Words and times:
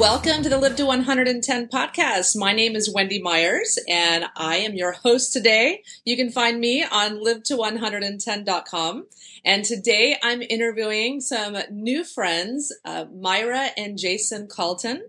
Welcome 0.00 0.42
to 0.44 0.48
the 0.48 0.56
Live 0.56 0.76
to 0.76 0.86
110 0.86 1.68
podcast. 1.68 2.34
My 2.34 2.54
name 2.54 2.74
is 2.74 2.90
Wendy 2.90 3.20
Myers 3.20 3.78
and 3.86 4.24
I 4.34 4.56
am 4.56 4.72
your 4.72 4.92
host 4.92 5.34
today. 5.34 5.82
You 6.06 6.16
can 6.16 6.30
find 6.30 6.58
me 6.58 6.82
on 6.82 7.22
live 7.22 7.42
to 7.42 7.56
110.com. 7.58 9.06
And 9.44 9.64
today 9.64 10.16
I'm 10.22 10.42
interviewing 10.42 11.20
some 11.20 11.56
new 11.70 12.04
friends, 12.04 12.72
uh, 12.84 13.06
Mira 13.12 13.68
and 13.76 13.98
Jayson 13.98 14.48
Calton. 14.48 15.02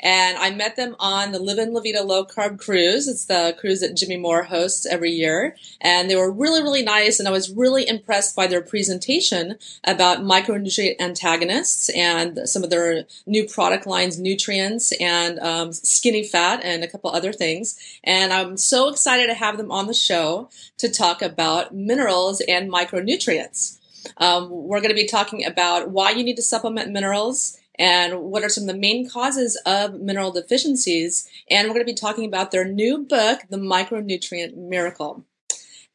And 0.00 0.36
I 0.36 0.50
met 0.50 0.76
them 0.76 0.94
on 0.98 1.32
the 1.32 1.38
Livin' 1.38 1.72
La 1.72 1.80
Vida 1.80 2.02
Low 2.02 2.24
Carb 2.24 2.58
Cruise. 2.58 3.08
It's 3.08 3.24
the 3.24 3.56
cruise 3.58 3.80
that 3.80 3.96
Jimmy 3.96 4.16
Moore 4.16 4.44
hosts 4.44 4.86
every 4.86 5.10
year. 5.10 5.56
And 5.80 6.10
they 6.10 6.16
were 6.16 6.30
really, 6.30 6.62
really 6.62 6.82
nice. 6.82 7.18
And 7.18 7.26
I 7.26 7.32
was 7.32 7.50
really 7.50 7.88
impressed 7.88 8.36
by 8.36 8.46
their 8.46 8.60
presentation 8.60 9.56
about 9.84 10.18
micronutrient 10.18 11.00
antagonists 11.00 11.88
and 11.90 12.40
some 12.48 12.62
of 12.62 12.70
their 12.70 13.04
new 13.26 13.48
product 13.48 13.86
lines, 13.86 14.20
Nutreince 14.20 14.92
and 15.00 15.38
um, 15.38 15.72
skinny 15.72 16.24
fat 16.24 16.60
and 16.62 16.84
a 16.84 16.88
couple 16.88 17.10
other 17.10 17.32
things. 17.32 17.78
And 18.04 18.32
I'm 18.32 18.56
so 18.56 18.88
excited 18.88 19.28
to 19.28 19.34
have 19.34 19.56
them 19.56 19.70
on 19.70 19.86
the 19.86 19.94
show 19.94 20.50
to 20.78 20.90
talk 20.90 21.22
about 21.22 21.74
minerals 21.74 22.42
and 22.46 22.70
micronutrients. 22.70 23.78
Um, 24.18 24.48
we're 24.50 24.80
going 24.80 24.90
to 24.90 24.94
be 24.94 25.06
talking 25.06 25.44
about 25.44 25.90
why 25.90 26.10
you 26.10 26.24
need 26.24 26.36
to 26.36 26.42
supplement 26.42 26.90
minerals 26.90 27.58
and 27.78 28.20
what 28.20 28.42
are 28.42 28.48
some 28.48 28.64
of 28.64 28.68
the 28.68 28.80
main 28.80 29.08
causes 29.08 29.60
of 29.66 30.00
mineral 30.00 30.32
deficiencies. 30.32 31.28
And 31.50 31.68
we're 31.68 31.74
going 31.74 31.86
to 31.86 31.92
be 31.92 31.94
talking 31.94 32.24
about 32.24 32.50
their 32.50 32.64
new 32.64 32.98
book, 32.98 33.40
The 33.50 33.58
Micronutrient 33.58 34.56
Miracle. 34.56 35.24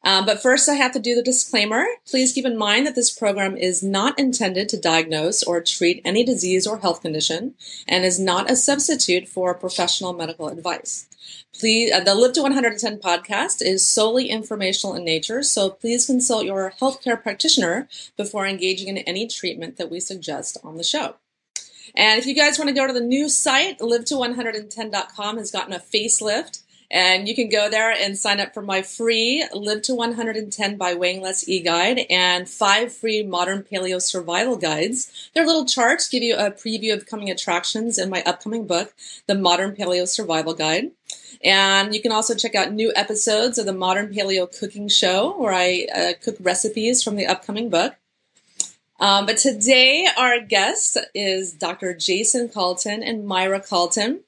Um, 0.04 0.26
but 0.26 0.42
first, 0.42 0.68
I 0.68 0.74
have 0.74 0.92
to 0.92 0.98
do 0.98 1.14
the 1.14 1.22
disclaimer. 1.22 1.84
Please 2.06 2.32
keep 2.32 2.44
in 2.44 2.58
mind 2.58 2.86
that 2.86 2.94
this 2.94 3.16
program 3.16 3.56
is 3.56 3.82
not 3.82 4.18
intended 4.18 4.68
to 4.70 4.80
diagnose 4.80 5.42
or 5.42 5.60
treat 5.60 6.02
any 6.04 6.24
disease 6.24 6.66
or 6.66 6.78
health 6.78 7.02
condition 7.02 7.54
and 7.86 8.04
is 8.04 8.18
not 8.18 8.50
a 8.50 8.56
substitute 8.56 9.28
for 9.28 9.54
professional 9.54 10.12
medical 10.12 10.48
advice. 10.48 11.06
Please, 11.58 11.92
uh, 11.92 12.00
the 12.00 12.14
Live 12.14 12.32
to 12.32 12.42
110 12.42 12.98
podcast 12.98 13.58
is 13.60 13.86
solely 13.86 14.28
informational 14.28 14.94
in 14.94 15.04
nature, 15.04 15.42
so 15.42 15.70
please 15.70 16.06
consult 16.06 16.44
your 16.44 16.72
healthcare 16.80 17.22
practitioner 17.22 17.88
before 18.16 18.46
engaging 18.46 18.88
in 18.88 18.98
any 18.98 19.26
treatment 19.26 19.76
that 19.76 19.90
we 19.90 20.00
suggest 20.00 20.58
on 20.64 20.76
the 20.76 20.84
show. 20.84 21.16
And 21.94 22.18
if 22.18 22.26
you 22.26 22.34
guys 22.34 22.58
want 22.58 22.68
to 22.68 22.74
go 22.74 22.86
to 22.86 22.92
the 22.92 23.00
new 23.00 23.28
site, 23.28 23.80
live 23.80 24.04
to 24.06 24.14
110.com 24.14 25.36
has 25.36 25.50
gotten 25.50 25.74
a 25.74 25.78
facelift. 25.78 26.61
And 26.92 27.26
you 27.26 27.34
can 27.34 27.48
go 27.48 27.70
there 27.70 27.90
and 27.90 28.18
sign 28.18 28.38
up 28.38 28.52
for 28.52 28.60
my 28.60 28.82
free 28.82 29.44
Live 29.54 29.80
to 29.82 29.94
110 29.94 30.76
by 30.76 30.92
Weighing 30.92 31.22
Less 31.22 31.48
e-guide 31.48 32.02
and 32.10 32.46
five 32.46 32.92
free 32.92 33.22
modern 33.22 33.62
paleo 33.62 34.00
survival 34.00 34.58
guides. 34.58 35.30
Their 35.34 35.46
little 35.46 35.64
charts 35.64 36.06
give 36.06 36.22
you 36.22 36.36
a 36.36 36.50
preview 36.50 36.92
of 36.92 37.06
coming 37.06 37.30
attractions 37.30 37.96
in 37.96 38.10
my 38.10 38.22
upcoming 38.24 38.66
book, 38.66 38.92
The 39.26 39.34
Modern 39.34 39.74
Paleo 39.74 40.06
Survival 40.06 40.52
Guide. 40.52 40.90
And 41.42 41.94
you 41.94 42.02
can 42.02 42.12
also 42.12 42.34
check 42.34 42.54
out 42.54 42.72
new 42.72 42.92
episodes 42.94 43.56
of 43.56 43.64
the 43.64 43.72
Modern 43.72 44.12
Paleo 44.12 44.46
Cooking 44.58 44.88
Show, 44.88 45.34
where 45.38 45.54
I 45.54 45.86
uh, 45.94 46.12
cook 46.22 46.36
recipes 46.40 47.02
from 47.02 47.16
the 47.16 47.26
upcoming 47.26 47.70
book. 47.70 47.94
Um, 49.00 49.26
but 49.26 49.38
today, 49.38 50.06
our 50.16 50.40
guest 50.40 50.98
is 51.14 51.52
Dr. 51.54 51.94
Jayson 51.94 52.52
Calton 52.52 53.02
and 53.02 53.26
Mira 53.26 53.60
Calton. 53.60 54.20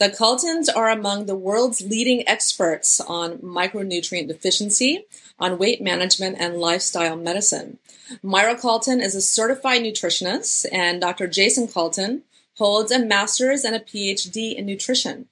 The 0.00 0.08
Caltons 0.08 0.70
are 0.70 0.88
among 0.88 1.26
the 1.26 1.36
world's 1.36 1.82
leading 1.82 2.26
experts 2.26 3.02
on 3.02 3.36
micronutrient 3.40 4.28
deficiency, 4.28 5.04
on 5.38 5.58
weight 5.58 5.82
management, 5.82 6.38
and 6.40 6.56
lifestyle 6.56 7.16
medicine. 7.16 7.78
Mira 8.22 8.58
Calton 8.58 9.02
is 9.02 9.14
a 9.14 9.20
certified 9.20 9.82
nutritionist, 9.82 10.64
and 10.72 11.02
Dr. 11.02 11.28
Jayson 11.28 11.70
Calton 11.70 12.22
holds 12.56 12.90
a 12.90 12.98
master's 12.98 13.62
and 13.62 13.76
a 13.76 13.78
PhD 13.78 14.54
in 14.54 14.64
nutrition. 14.64 15.28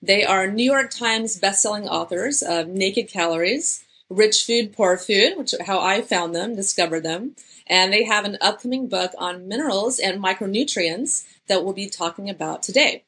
They 0.00 0.24
are 0.24 0.46
New 0.46 0.70
York 0.70 0.92
Times 0.92 1.40
bestselling 1.40 1.88
authors 1.88 2.42
of 2.42 2.68
Naked 2.68 3.08
Calories, 3.08 3.82
Rich 4.08 4.44
Food, 4.44 4.72
Poor 4.72 4.96
Food, 4.96 5.36
which 5.36 5.52
how 5.66 5.80
I 5.80 6.00
found 6.00 6.32
them, 6.32 6.54
discovered 6.54 7.02
them, 7.02 7.34
and 7.66 7.92
they 7.92 8.04
have 8.04 8.24
an 8.24 8.38
upcoming 8.40 8.86
book 8.86 9.10
on 9.18 9.48
minerals 9.48 9.98
and 9.98 10.22
micronutrients 10.22 11.24
that 11.48 11.64
we'll 11.64 11.74
be 11.74 11.88
talking 11.88 12.30
about 12.30 12.62
today. 12.62 13.02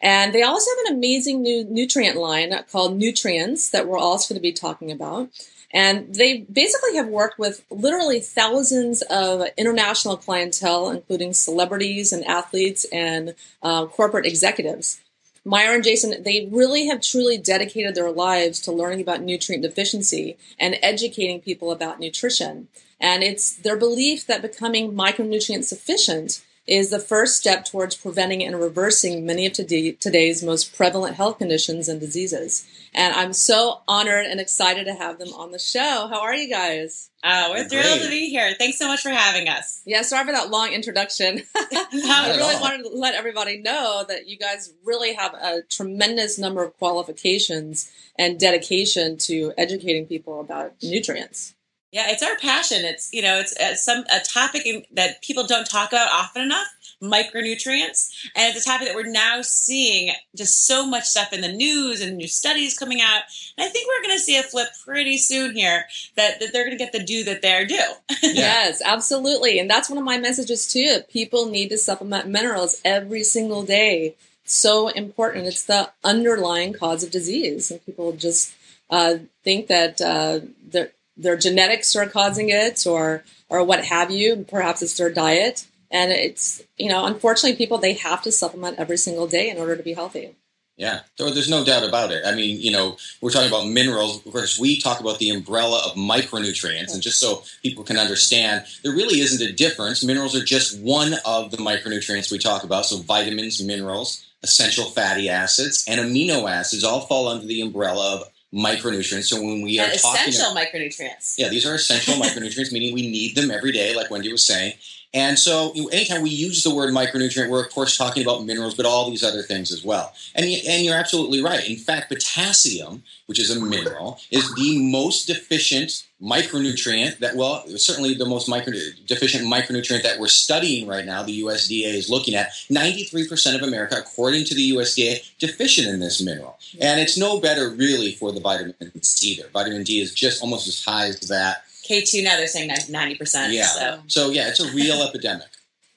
And 0.00 0.32
they 0.32 0.42
also 0.42 0.70
have 0.70 0.86
an 0.86 0.96
amazing 0.98 1.42
new 1.42 1.64
nutrient 1.64 2.16
line 2.16 2.54
called 2.70 2.98
Nutreince 2.98 3.70
that 3.70 3.88
we're 3.88 3.98
also 3.98 4.32
going 4.32 4.38
to 4.38 4.42
be 4.42 4.52
talking 4.52 4.92
about. 4.92 5.30
And 5.72 6.14
they 6.14 6.46
basically 6.50 6.96
have 6.96 7.08
worked 7.08 7.38
with 7.38 7.64
literally 7.70 8.20
thousands 8.20 9.02
of 9.02 9.42
international 9.56 10.16
clientele, 10.16 10.88
including 10.90 11.34
celebrities 11.34 12.12
and 12.12 12.24
athletes 12.24 12.86
and 12.92 13.34
uh, 13.62 13.86
corporate 13.86 14.24
executives. 14.24 15.00
Mira 15.44 15.74
and 15.74 15.84
Jayson, 15.84 16.22
they 16.22 16.48
really 16.50 16.86
have 16.86 17.00
truly 17.00 17.38
dedicated 17.38 17.94
their 17.94 18.10
lives 18.10 18.60
to 18.60 18.72
learning 18.72 19.00
about 19.00 19.22
nutrient 19.22 19.62
deficiency 19.62 20.36
and 20.58 20.76
educating 20.82 21.40
people 21.40 21.70
about 21.70 22.00
nutrition. 22.00 22.68
And 23.00 23.22
it's 23.22 23.54
their 23.54 23.76
belief 23.76 24.26
that 24.26 24.42
becoming 24.42 24.92
micronutrient 24.92 25.64
sufficient 25.64 26.42
is 26.68 26.90
the 26.90 27.00
first 27.00 27.36
step 27.36 27.64
towards 27.64 27.96
preventing 27.96 28.44
and 28.44 28.60
reversing 28.60 29.24
many 29.24 29.46
of 29.46 29.54
today, 29.54 29.92
today's 29.92 30.42
most 30.42 30.76
prevalent 30.76 31.16
health 31.16 31.38
conditions 31.38 31.88
and 31.88 31.98
diseases. 31.98 32.66
And 32.94 33.14
I'm 33.14 33.32
so 33.32 33.80
honored 33.88 34.26
and 34.26 34.38
excited 34.38 34.84
to 34.84 34.94
have 34.94 35.18
them 35.18 35.32
on 35.32 35.50
the 35.50 35.58
show. 35.58 36.08
How 36.10 36.20
are 36.20 36.34
you 36.34 36.50
guys? 36.50 37.08
Uh, 37.24 37.48
we're 37.50 37.68
thrilled 37.68 38.02
to 38.02 38.10
be 38.10 38.28
here. 38.28 38.54
Thanks 38.58 38.78
so 38.78 38.86
much 38.86 39.00
for 39.00 39.08
having 39.08 39.48
us. 39.48 39.80
Yeah, 39.86 40.02
sorry 40.02 40.26
for 40.26 40.32
that 40.32 40.50
long 40.50 40.72
introduction. 40.72 41.42
I 41.56 42.34
really 42.36 42.54
all. 42.54 42.60
wanted 42.60 42.82
to 42.84 42.90
let 42.90 43.14
everybody 43.14 43.58
know 43.58 44.04
that 44.06 44.28
you 44.28 44.36
guys 44.36 44.72
really 44.84 45.14
have 45.14 45.34
a 45.34 45.62
tremendous 45.70 46.38
number 46.38 46.62
of 46.62 46.76
qualifications 46.78 47.90
and 48.18 48.38
dedication 48.38 49.16
to 49.18 49.54
educating 49.56 50.06
people 50.06 50.38
about 50.40 50.74
nutrients. 50.82 51.54
Yeah, 51.90 52.10
it's 52.10 52.22
our 52.22 52.36
passion. 52.36 52.84
It's 52.84 53.12
you 53.12 53.22
know, 53.22 53.38
it's, 53.38 53.56
uh, 53.58 53.74
some 53.74 54.04
a 54.12 54.20
topic 54.20 54.66
in, 54.66 54.84
that 54.92 55.22
people 55.22 55.46
don't 55.46 55.64
talk 55.64 55.90
about 55.90 56.10
often 56.12 56.42
enough. 56.42 56.68
Micronutrients, 57.00 58.10
and 58.34 58.52
it's 58.52 58.66
a 58.66 58.68
topic 58.68 58.88
that 58.88 58.96
we're 58.96 59.08
now 59.08 59.40
seeing 59.40 60.12
just 60.34 60.66
so 60.66 60.84
much 60.84 61.04
stuff 61.04 61.32
in 61.32 61.42
the 61.42 61.52
news 61.52 62.00
and 62.00 62.16
new 62.16 62.26
studies 62.26 62.76
coming 62.76 63.00
out. 63.00 63.22
And 63.56 63.64
I 63.64 63.68
think 63.68 63.86
we're 63.86 64.02
going 64.02 64.16
to 64.16 64.22
see 64.22 64.36
a 64.36 64.42
flip 64.42 64.66
pretty 64.84 65.16
soon 65.16 65.54
here 65.54 65.84
that, 66.16 66.40
that 66.40 66.52
they're 66.52 66.64
going 66.64 66.76
to 66.76 66.84
get 66.84 66.90
the 66.90 67.04
due 67.04 67.22
that 67.22 67.40
they're 67.40 67.64
due. 67.64 67.92
yes, 68.22 68.82
absolutely, 68.84 69.60
and 69.60 69.70
that's 69.70 69.88
one 69.88 69.98
of 69.98 70.04
my 70.04 70.18
messages 70.18 70.66
too. 70.66 71.02
People 71.08 71.46
need 71.46 71.68
to 71.68 71.78
supplement 71.78 72.26
minerals 72.26 72.80
every 72.84 73.22
single 73.22 73.62
day. 73.62 74.16
So 74.42 74.88
important. 74.88 75.46
It's 75.46 75.64
the 75.64 75.92
underlying 76.02 76.72
cause 76.72 77.04
of 77.04 77.12
disease, 77.12 77.70
and 77.70 77.84
people 77.86 78.10
just 78.12 78.52
uh, 78.90 79.18
think 79.44 79.68
that 79.68 80.00
uh, 80.00 80.40
they're 80.66 80.90
their 81.18 81.36
genetics 81.36 81.94
are 81.96 82.06
causing 82.06 82.48
it 82.48 82.86
or 82.86 83.24
or 83.48 83.64
what 83.64 83.84
have 83.84 84.10
you. 84.10 84.46
Perhaps 84.48 84.82
it's 84.82 84.96
their 84.96 85.10
diet. 85.10 85.66
And 85.90 86.12
it's, 86.12 86.62
you 86.76 86.88
know, 86.88 87.06
unfortunately, 87.06 87.56
people, 87.56 87.78
they 87.78 87.94
have 87.94 88.22
to 88.22 88.32
supplement 88.32 88.78
every 88.78 88.98
single 88.98 89.26
day 89.26 89.48
in 89.48 89.56
order 89.56 89.76
to 89.76 89.82
be 89.82 89.94
healthy. 89.94 90.36
Yeah, 90.76 91.00
there's 91.18 91.50
no 91.50 91.64
doubt 91.64 91.82
about 91.82 92.12
it. 92.12 92.24
I 92.24 92.36
mean, 92.36 92.60
you 92.60 92.70
know, 92.70 92.98
we're 93.20 93.30
talking 93.30 93.48
about 93.48 93.66
minerals. 93.66 94.24
Of 94.24 94.30
course, 94.30 94.60
we 94.60 94.78
talk 94.78 95.00
about 95.00 95.18
the 95.18 95.30
umbrella 95.30 95.82
of 95.84 95.96
micronutrients. 95.96 96.94
And 96.94 97.02
just 97.02 97.18
so 97.18 97.42
people 97.64 97.82
can 97.82 97.96
understand, 97.96 98.64
there 98.84 98.92
really 98.92 99.18
isn't 99.20 99.44
a 99.44 99.52
difference. 99.52 100.04
Minerals 100.04 100.36
are 100.36 100.44
just 100.44 100.78
one 100.78 101.14
of 101.24 101.50
the 101.50 101.56
micronutrients 101.56 102.30
we 102.30 102.38
talk 102.38 102.62
about. 102.62 102.86
So 102.86 102.98
vitamins, 102.98 103.60
minerals, 103.60 104.24
essential 104.44 104.84
fatty 104.84 105.28
acids, 105.28 105.84
and 105.88 106.00
amino 106.00 106.48
acids 106.48 106.84
all 106.84 107.00
fall 107.00 107.26
under 107.26 107.46
the 107.46 107.60
umbrella 107.60 108.14
of 108.14 108.28
micronutrients. 108.54 109.24
So 109.24 109.40
when 109.42 109.62
we 109.62 109.78
are 109.78 109.90
talking 109.90 110.28
essential 110.28 110.54
micronutrients, 110.54 111.34
yeah, 111.38 111.48
these 111.48 111.66
are 111.66 111.74
essential 111.74 112.14
micronutrients, 112.14 112.72
meaning 112.72 112.94
we 112.94 113.10
need 113.10 113.36
them 113.36 113.50
every 113.50 113.72
day, 113.72 113.94
like 113.94 114.10
Wendy 114.10 114.30
was 114.32 114.44
saying. 114.46 114.74
And 115.14 115.38
so, 115.38 115.72
anytime 115.90 116.22
we 116.22 116.30
use 116.30 116.62
the 116.62 116.74
word 116.74 116.92
micronutrient, 116.92 117.48
we're 117.48 117.64
of 117.64 117.72
course 117.72 117.96
talking 117.96 118.22
about 118.22 118.44
minerals, 118.44 118.74
but 118.74 118.84
all 118.84 119.08
these 119.08 119.24
other 119.24 119.42
things 119.42 119.72
as 119.72 119.82
well. 119.82 120.12
And, 120.34 120.44
and 120.44 120.84
you're 120.84 120.96
absolutely 120.96 121.42
right. 121.42 121.66
In 121.68 121.76
fact, 121.76 122.10
potassium, 122.10 123.02
which 123.24 123.40
is 123.40 123.54
a 123.54 123.58
mineral, 123.58 124.20
is 124.30 124.54
the 124.54 124.78
most 124.90 125.26
deficient 125.26 126.04
micronutrient 126.20 127.18
that, 127.18 127.36
well, 127.36 127.64
certainly 127.78 128.14
the 128.14 128.26
most 128.26 128.48
micro, 128.48 128.74
deficient 129.06 129.46
micronutrient 129.46 130.02
that 130.02 130.18
we're 130.18 130.26
studying 130.28 130.86
right 130.86 131.06
now, 131.06 131.22
the 131.22 131.42
USDA 131.42 131.94
is 131.94 132.10
looking 132.10 132.34
at. 132.34 132.50
93% 132.70 133.54
of 133.54 133.62
America, 133.62 133.96
according 133.98 134.44
to 134.44 134.54
the 134.54 134.72
USDA, 134.72 135.38
deficient 135.38 135.88
in 135.88 136.00
this 136.00 136.20
mineral. 136.20 136.58
And 136.80 137.00
it's 137.00 137.16
no 137.16 137.40
better 137.40 137.70
really 137.70 138.12
for 138.12 138.32
the 138.32 138.40
vitamins 138.40 139.24
either. 139.24 139.48
Vitamin 139.54 139.84
D 139.84 140.00
is 140.00 140.12
just 140.12 140.42
almost 140.42 140.68
as 140.68 140.84
high 140.84 141.06
as 141.06 141.20
that 141.28 141.64
K2 141.88 142.24
now 142.24 142.36
they're 142.36 142.46
saying 142.46 142.70
90%. 142.70 143.52
Yeah. 143.52 143.64
So, 143.66 144.02
so 144.06 144.30
yeah, 144.30 144.48
it's 144.48 144.60
a 144.60 144.70
real 144.72 145.02
epidemic. 145.02 145.48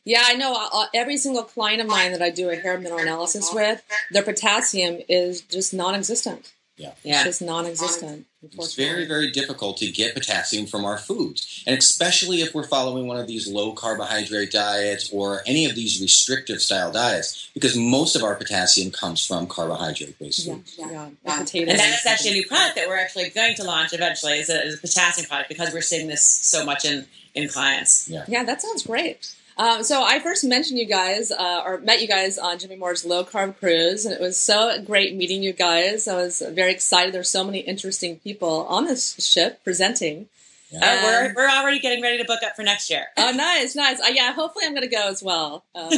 Yeah, 0.04 0.24
I 0.26 0.34
know. 0.34 0.56
Uh, 0.74 0.86
every 0.94 1.18
single 1.18 1.44
client 1.44 1.82
of 1.82 1.88
mine 1.88 2.12
that 2.12 2.22
I 2.22 2.32
do 2.32 2.50
a 2.50 2.56
hair 2.56 2.80
mineral 2.80 3.00
analysis 3.00 3.54
with, 3.54 3.84
their 4.10 4.24
potassium 4.24 5.00
is 5.08 5.42
just 5.42 5.74
non-existent. 5.74 6.54
Yeah, 6.76 6.94
yeah, 7.04 7.18
it's 7.18 7.26
just 7.26 7.42
non-existent. 7.44 8.26
It's 8.44 8.74
very, 8.74 9.06
very 9.06 9.30
difficult 9.30 9.78
to 9.78 9.92
get 9.92 10.16
potassium 10.16 10.66
from 10.66 10.84
our 10.84 10.98
foods. 10.98 11.64
And 11.68 11.78
especially 11.78 12.42
if 12.42 12.56
we're 12.56 12.66
following 12.68 13.06
one 13.06 13.18
of 13.20 13.28
these 13.28 13.48
low 13.48 13.74
carbohydrate 13.74 14.52
diets 14.52 15.12
or 15.14 15.42
any 15.46 15.66
of 15.66 15.76
these 15.76 16.02
restrictive 16.02 16.60
style 16.60 16.92
diets, 16.92 17.50
because 17.54 17.78
most 17.78 18.16
of 18.16 18.24
our 18.24 18.34
potassium 18.36 18.90
comes 18.92 19.24
from 19.26 19.46
carbohydrate 19.46 20.18
based 20.18 20.46
Yeah, 20.48 20.56
foods. 20.56 20.76
yeah, 20.78 20.92
Yeah. 20.92 21.10
yeah. 21.24 21.40
And 21.40 21.70
that's 21.80 22.06
actually 22.08 22.32
a 22.32 22.34
new 22.34 22.48
product 22.48 22.76
that 22.78 22.88
we're 22.88 22.98
actually 22.98 23.30
going 23.30 23.56
to 23.56 23.64
launch 23.64 23.94
eventually 23.94 24.40
is 24.40 24.50
a, 24.50 24.66
is 24.66 24.76
a 24.76 24.78
potassium 24.80 25.28
product 25.28 25.50
because 25.50 25.72
we're 25.74 25.82
seeing 25.82 26.08
this 26.08 26.24
so 26.24 26.66
much 26.66 26.84
in, 26.84 27.06
in 27.36 27.48
clients. 27.48 28.10
Yeah. 28.10 28.26
Yeah, 28.28 28.44
that 28.44 28.62
sounds 28.62 28.88
great. 28.88 29.36
Um, 29.62 29.84
so 29.84 30.04
I 30.04 30.18
first 30.18 30.44
mentioned 30.44 30.80
you 30.80 30.88
guys, 30.88 31.30
uh, 31.30 31.62
or 31.64 31.78
met 31.78 32.02
you 32.02 32.08
guys 32.08 32.40
on 32.40 32.58
Jimmy 32.58 32.78
Moore's 32.78 33.06
low 33.06 33.24
carb 33.24 33.60
cruise, 33.60 34.08
and 34.08 34.16
it 34.16 34.20
was 34.20 34.36
so 34.36 34.82
great 34.82 35.14
meeting 35.14 35.44
you 35.44 35.54
guys. 35.54 36.08
I 36.08 36.16
was 36.16 36.42
very 36.42 36.72
excited. 36.72 37.14
There's 37.14 37.30
so 37.30 37.44
many 37.44 37.60
interesting 37.60 38.18
people 38.18 38.66
on 38.66 38.86
this 38.86 39.24
ship 39.24 39.64
presenting. 39.64 40.30
Uh, 40.74 40.86
Um, 40.86 41.04
we're, 41.04 41.34
we're 41.36 41.50
already 41.50 41.80
getting 41.80 42.02
ready 42.02 42.18
to 42.18 42.26
book 42.26 42.42
up 42.44 42.56
for 42.56 42.64
next 42.64 42.90
year. 42.90 43.06
Oh, 43.18 43.32
nice, 43.32 43.76
nice. 43.76 44.00
Uh, 44.00 44.12
yeah, 44.14 44.34
hopefully 44.34 44.66
I'm 44.66 44.74
going 44.74 44.88
to 44.88 44.94
go 44.96 45.08
as 45.10 45.22
well. 45.24 45.64
Uh, 45.76 45.90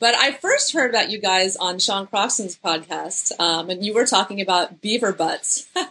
but 0.00 0.14
I 0.14 0.32
first 0.32 0.72
heard 0.72 0.90
about 0.90 1.10
you 1.10 1.18
guys 1.18 1.54
on 1.56 1.78
Sean 1.78 2.06
Croxton's 2.06 2.56
podcast, 2.58 3.38
um, 3.38 3.68
and 3.70 3.84
you 3.84 3.92
were 3.94 4.06
talking 4.06 4.40
about 4.40 4.80
beaver 4.80 5.12
butts, 5.12 5.66
and 5.76 5.86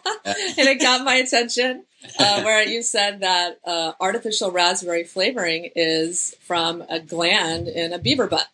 it 0.57 0.79
got 0.81 1.05
my 1.05 1.15
attention. 1.15 1.83
Uh, 2.19 2.41
where 2.43 2.63
you 2.63 2.81
said 2.83 3.19
that 3.21 3.59
uh, 3.65 3.91
artificial 3.99 4.51
raspberry 4.51 5.03
flavoring 5.03 5.69
is 5.75 6.35
from 6.41 6.83
a 6.89 6.99
gland 6.99 7.67
in 7.67 7.91
a 7.91 7.99
beaver 7.99 8.27
butt. 8.27 8.47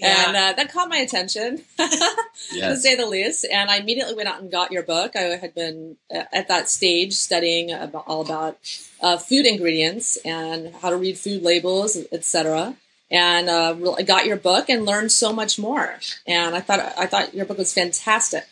And 0.00 0.36
uh, 0.36 0.52
that 0.56 0.72
caught 0.72 0.88
my 0.88 0.96
attention, 0.96 1.62
to 1.78 2.76
say 2.76 2.94
the 2.96 3.06
least. 3.06 3.46
And 3.50 3.70
I 3.70 3.76
immediately 3.78 4.14
went 4.14 4.28
out 4.28 4.40
and 4.40 4.50
got 4.50 4.72
your 4.72 4.82
book. 4.82 5.14
I 5.16 5.20
had 5.36 5.54
been 5.54 5.96
uh, 6.14 6.24
at 6.32 6.48
that 6.48 6.68
stage 6.68 7.12
studying 7.14 7.72
about, 7.72 8.04
all 8.06 8.20
about 8.20 8.58
uh, 9.00 9.16
food 9.16 9.46
ingredients 9.46 10.16
and 10.24 10.74
how 10.76 10.90
to 10.90 10.96
read 10.96 11.16
food 11.16 11.42
labels, 11.42 11.96
etc. 12.12 12.76
And 13.10 13.48
uh, 13.48 13.74
really 13.78 14.02
got 14.02 14.26
your 14.26 14.36
book 14.36 14.68
and 14.68 14.84
learned 14.84 15.12
so 15.12 15.32
much 15.32 15.58
more. 15.58 15.98
And 16.26 16.54
I 16.56 16.60
thought 16.60 16.80
I 16.98 17.06
thought 17.06 17.34
your 17.34 17.46
book 17.46 17.58
was 17.58 17.72
fantastic. 17.72 18.44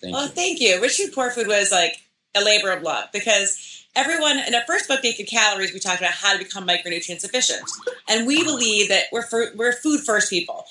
Thank 0.00 0.16
Oh, 0.16 0.24
you. 0.24 0.28
thank 0.30 0.60
you. 0.60 0.80
Rich 0.80 0.96
Food 0.96 1.12
Poor 1.12 1.30
Food 1.30 1.46
was 1.46 1.70
like 1.70 2.00
a 2.34 2.42
labor 2.42 2.72
of 2.72 2.82
love 2.82 3.10
because 3.12 3.79
everyone 3.94 4.38
in 4.38 4.54
our 4.54 4.62
first 4.66 4.88
book, 4.88 5.02
Naked 5.02 5.26
Calories, 5.26 5.72
we 5.72 5.80
talked 5.80 6.00
about 6.00 6.12
how 6.12 6.32
to 6.32 6.38
become 6.38 6.66
micronutrient 6.66 7.20
sufficient, 7.20 7.62
and 8.08 8.26
we 8.26 8.44
believe 8.44 8.88
that 8.88 9.04
we're 9.12 9.22
for, 9.22 9.46
we're 9.54 9.72
food 9.72 10.00
first 10.00 10.30
people. 10.30 10.64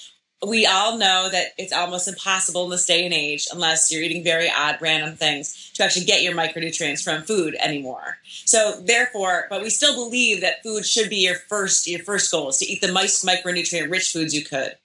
We 0.47 0.65
all 0.65 0.97
know 0.97 1.27
that 1.29 1.47
it's 1.57 1.73
almost 1.73 2.07
impossible 2.07 2.63
in 2.63 2.69
this 2.69 2.85
day 2.85 3.03
and 3.03 3.13
age, 3.13 3.47
unless 3.51 3.91
you're 3.91 4.01
eating 4.01 4.23
very 4.23 4.49
odd, 4.49 4.77
random 4.79 5.15
things, 5.17 5.71
to 5.73 5.83
actually 5.83 6.05
get 6.05 6.23
your 6.23 6.33
micronutrients 6.33 7.03
from 7.03 7.23
food 7.23 7.55
anymore. 7.59 8.19
So, 8.45 8.79
therefore, 8.81 9.47
but 9.49 9.61
we 9.61 9.69
still 9.69 9.95
believe 9.95 10.39
that 10.39 10.63
food 10.63 10.85
should 10.85 11.09
be 11.09 11.17
your 11.17 11.35
first 11.35 11.87
your 11.87 11.99
first 11.99 12.31
goal 12.31 12.49
is 12.49 12.57
to 12.59 12.65
eat 12.65 12.79
the 12.79 12.91
most 12.91 13.25
micronutrient 13.25 13.91
rich 13.91 14.11
foods 14.11 14.33
you 14.33 14.45
could. 14.45 14.75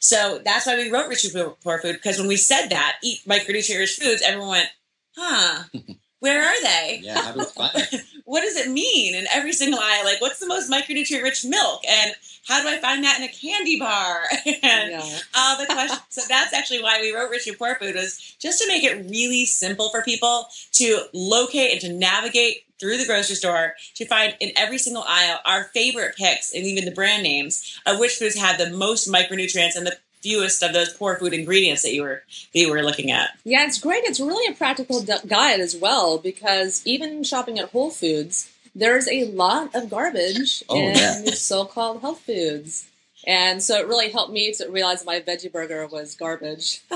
So 0.00 0.40
that's 0.44 0.66
why 0.66 0.76
we 0.76 0.90
wrote 0.90 1.08
Rich 1.08 1.22
Food 1.32 1.54
Poor 1.62 1.78
Food 1.78 1.94
because 1.94 2.18
when 2.18 2.28
we 2.28 2.36
said 2.36 2.68
that, 2.68 2.96
eat 3.02 3.20
micronutrient 3.26 3.78
rich 3.78 3.96
foods, 3.96 4.22
everyone 4.22 4.50
went, 4.50 4.68
huh, 5.16 5.64
where 6.24 6.42
are 6.42 6.62
they? 6.62 7.00
Yeah, 7.02 7.20
how 7.22 7.32
do 7.32 7.40
we 7.40 7.44
find 7.44 7.72
it? 7.74 8.00
What 8.26 8.40
does 8.40 8.56
it 8.56 8.70
mean? 8.70 9.14
In 9.14 9.26
every 9.30 9.52
single 9.52 9.78
aisle, 9.78 10.04
like 10.06 10.18
what's 10.22 10.38
the 10.40 10.46
most 10.46 10.70
micronutrient 10.70 11.22
rich 11.22 11.44
milk? 11.44 11.82
And 11.86 12.14
how 12.48 12.62
do 12.62 12.68
I 12.68 12.78
find 12.78 13.04
that 13.04 13.18
in 13.18 13.24
a 13.24 13.28
candy 13.28 13.78
bar? 13.78 14.22
and 14.62 14.92
Yeah. 14.92 15.18
all 15.36 15.58
the 15.58 15.66
questions. 15.66 16.00
so 16.08 16.22
that's 16.26 16.54
actually 16.54 16.82
why 16.82 17.02
we 17.02 17.14
wrote 17.14 17.28
Rich 17.30 17.42
Food 17.44 17.58
Poor 17.58 17.74
Food 17.74 17.94
was 17.96 18.18
just 18.40 18.58
to 18.62 18.66
make 18.66 18.82
it 18.82 19.10
really 19.10 19.44
simple 19.44 19.90
for 19.90 20.00
people 20.02 20.46
to 20.80 21.02
locate 21.12 21.72
and 21.72 21.80
to 21.82 21.92
navigate 21.92 22.62
through 22.80 22.96
the 22.96 23.04
grocery 23.06 23.36
store 23.36 23.74
to 23.94 24.06
find 24.06 24.34
in 24.40 24.50
every 24.56 24.78
single 24.78 25.04
aisle 25.06 25.38
our 25.44 25.64
favorite 25.74 26.16
picks 26.16 26.52
and 26.54 26.64
even 26.64 26.86
the 26.86 26.90
brand 26.90 27.22
names 27.22 27.78
of 27.86 27.98
which 27.98 28.12
foods 28.16 28.36
have 28.36 28.56
the 28.58 28.70
most 28.70 29.06
micronutrients 29.08 29.76
and 29.76 29.86
the 29.86 29.96
fewest 30.24 30.62
of 30.62 30.72
those 30.72 30.92
poor 30.94 31.16
food 31.18 31.34
ingredients 31.34 31.82
that 31.82 31.92
you 31.92 32.02
were 32.02 32.22
that 32.52 32.58
you 32.58 32.70
were 32.70 32.82
looking 32.82 33.10
at. 33.10 33.30
Yeah, 33.44 33.66
it's 33.66 33.78
great. 33.78 34.04
It's 34.04 34.18
really 34.20 34.50
a 34.52 34.56
practical 34.56 35.02
guide 35.02 35.60
as 35.60 35.76
well 35.76 36.18
because 36.18 36.82
even 36.86 37.22
shopping 37.24 37.58
at 37.58 37.68
Whole 37.70 37.90
Foods, 37.90 38.50
there's 38.74 39.06
a 39.08 39.26
lot 39.26 39.74
of 39.74 39.90
garbage 39.90 40.64
Oh, 40.68 40.76
in 40.76 40.96
yeah. 40.96 41.24
so-called 41.34 42.00
health 42.00 42.20
foods. 42.20 42.86
And 43.26 43.62
so 43.62 43.76
it 43.80 43.86
really 43.88 44.10
helped 44.10 44.32
me 44.32 44.52
to 44.54 44.68
realize 44.68 45.04
my 45.06 45.18
veggie 45.20 45.50
burger 45.52 45.86
was 45.86 46.14
garbage. 46.14 46.80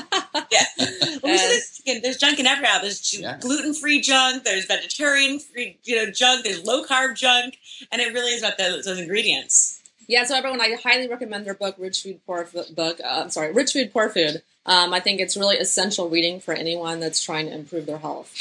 Yeah. 0.50 0.64
Well, 1.22 1.32
we 1.32 1.38
see 1.38 1.48
this. 1.84 2.00
There's 2.02 2.16
junk 2.16 2.38
in 2.38 2.46
every 2.46 2.66
aisle. 2.66 2.80
There's 2.82 3.18
Yeah. 3.18 3.36
gluten 3.40 3.74
free 3.74 4.00
junk. 4.00 4.44
There's 4.44 4.64
vegetarian 4.64 5.38
free, 5.40 5.76
you 5.84 5.96
know, 5.96 6.10
junk. 6.10 6.44
There's 6.44 6.64
low 6.64 6.84
carb 6.84 7.16
junk, 7.16 7.58
and 7.92 8.00
it 8.00 8.12
really 8.14 8.32
is 8.32 8.42
about 8.42 8.56
those, 8.56 8.84
those 8.86 8.98
ingredients. 8.98 9.77
Yeah, 10.08 10.24
so 10.24 10.34
everyone, 10.34 10.60
I 10.62 10.74
highly 10.82 11.06
recommend 11.06 11.44
their 11.44 11.54
book, 11.54 11.76
Rich 11.78 12.02
Food 12.02 12.20
Poor 12.24 12.46
Food 12.46 12.74
book. 12.74 12.98
Uh, 12.98 13.20
I'm 13.24 13.30
sorry, 13.30 13.52
Rich 13.52 13.72
Food 13.72 13.92
Poor 13.92 14.08
Food. 14.08 14.42
Um, 14.64 14.94
I 14.94 15.00
think 15.00 15.20
it's 15.20 15.36
really 15.36 15.58
essential 15.58 16.08
reading 16.08 16.40
for 16.40 16.54
anyone 16.54 16.98
that's 16.98 17.22
trying 17.22 17.46
to 17.46 17.54
improve 17.54 17.84
their 17.84 17.98
health. 17.98 18.34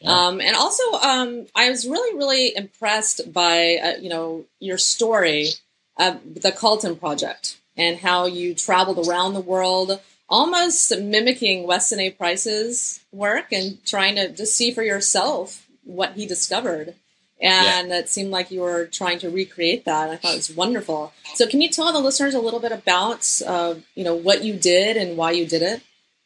Yeah. 0.00 0.12
Um, 0.12 0.40
and 0.40 0.56
also, 0.56 0.82
um, 0.94 1.46
I 1.54 1.68
was 1.68 1.86
really, 1.86 2.16
really 2.16 2.56
impressed 2.56 3.32
by 3.34 3.76
uh, 3.76 4.00
you 4.00 4.08
know 4.08 4.46
your 4.60 4.78
story, 4.78 5.50
uh, 5.98 6.16
the 6.24 6.52
Calton 6.52 6.96
Project, 6.96 7.58
and 7.76 7.98
how 7.98 8.24
you 8.24 8.54
traveled 8.54 9.06
around 9.06 9.34
the 9.34 9.40
world, 9.40 10.00
almost 10.26 10.90
mimicking 10.98 11.66
Weston 11.66 12.00
A. 12.00 12.10
Price's 12.10 13.00
work 13.12 13.52
and 13.52 13.84
trying 13.84 14.16
to 14.16 14.30
just 14.30 14.56
see 14.56 14.70
for 14.70 14.82
yourself 14.82 15.66
what 15.84 16.14
he 16.14 16.24
discovered. 16.26 16.94
And 17.42 17.90
it 17.90 18.08
seemed 18.08 18.30
like 18.30 18.50
you 18.50 18.60
were 18.60 18.86
trying 18.86 19.18
to 19.20 19.30
recreate 19.30 19.84
that. 19.86 20.04
And 20.04 20.12
I 20.12 20.16
thought 20.16 20.34
it 20.34 20.36
was 20.36 20.54
wonderful. 20.54 21.12
So, 21.34 21.46
can 21.46 21.60
you 21.60 21.68
tell 21.68 21.92
the 21.92 22.00
listeners 22.00 22.34
a 22.34 22.40
little 22.40 22.60
bit 22.60 22.72
about, 22.72 23.26
uh, 23.46 23.74
you 23.94 24.04
know, 24.04 24.14
what 24.14 24.44
you 24.44 24.54
did 24.54 24.96
and 24.96 25.16
why 25.16 25.30
you 25.32 25.46
did 25.46 25.62
it? 25.62 25.82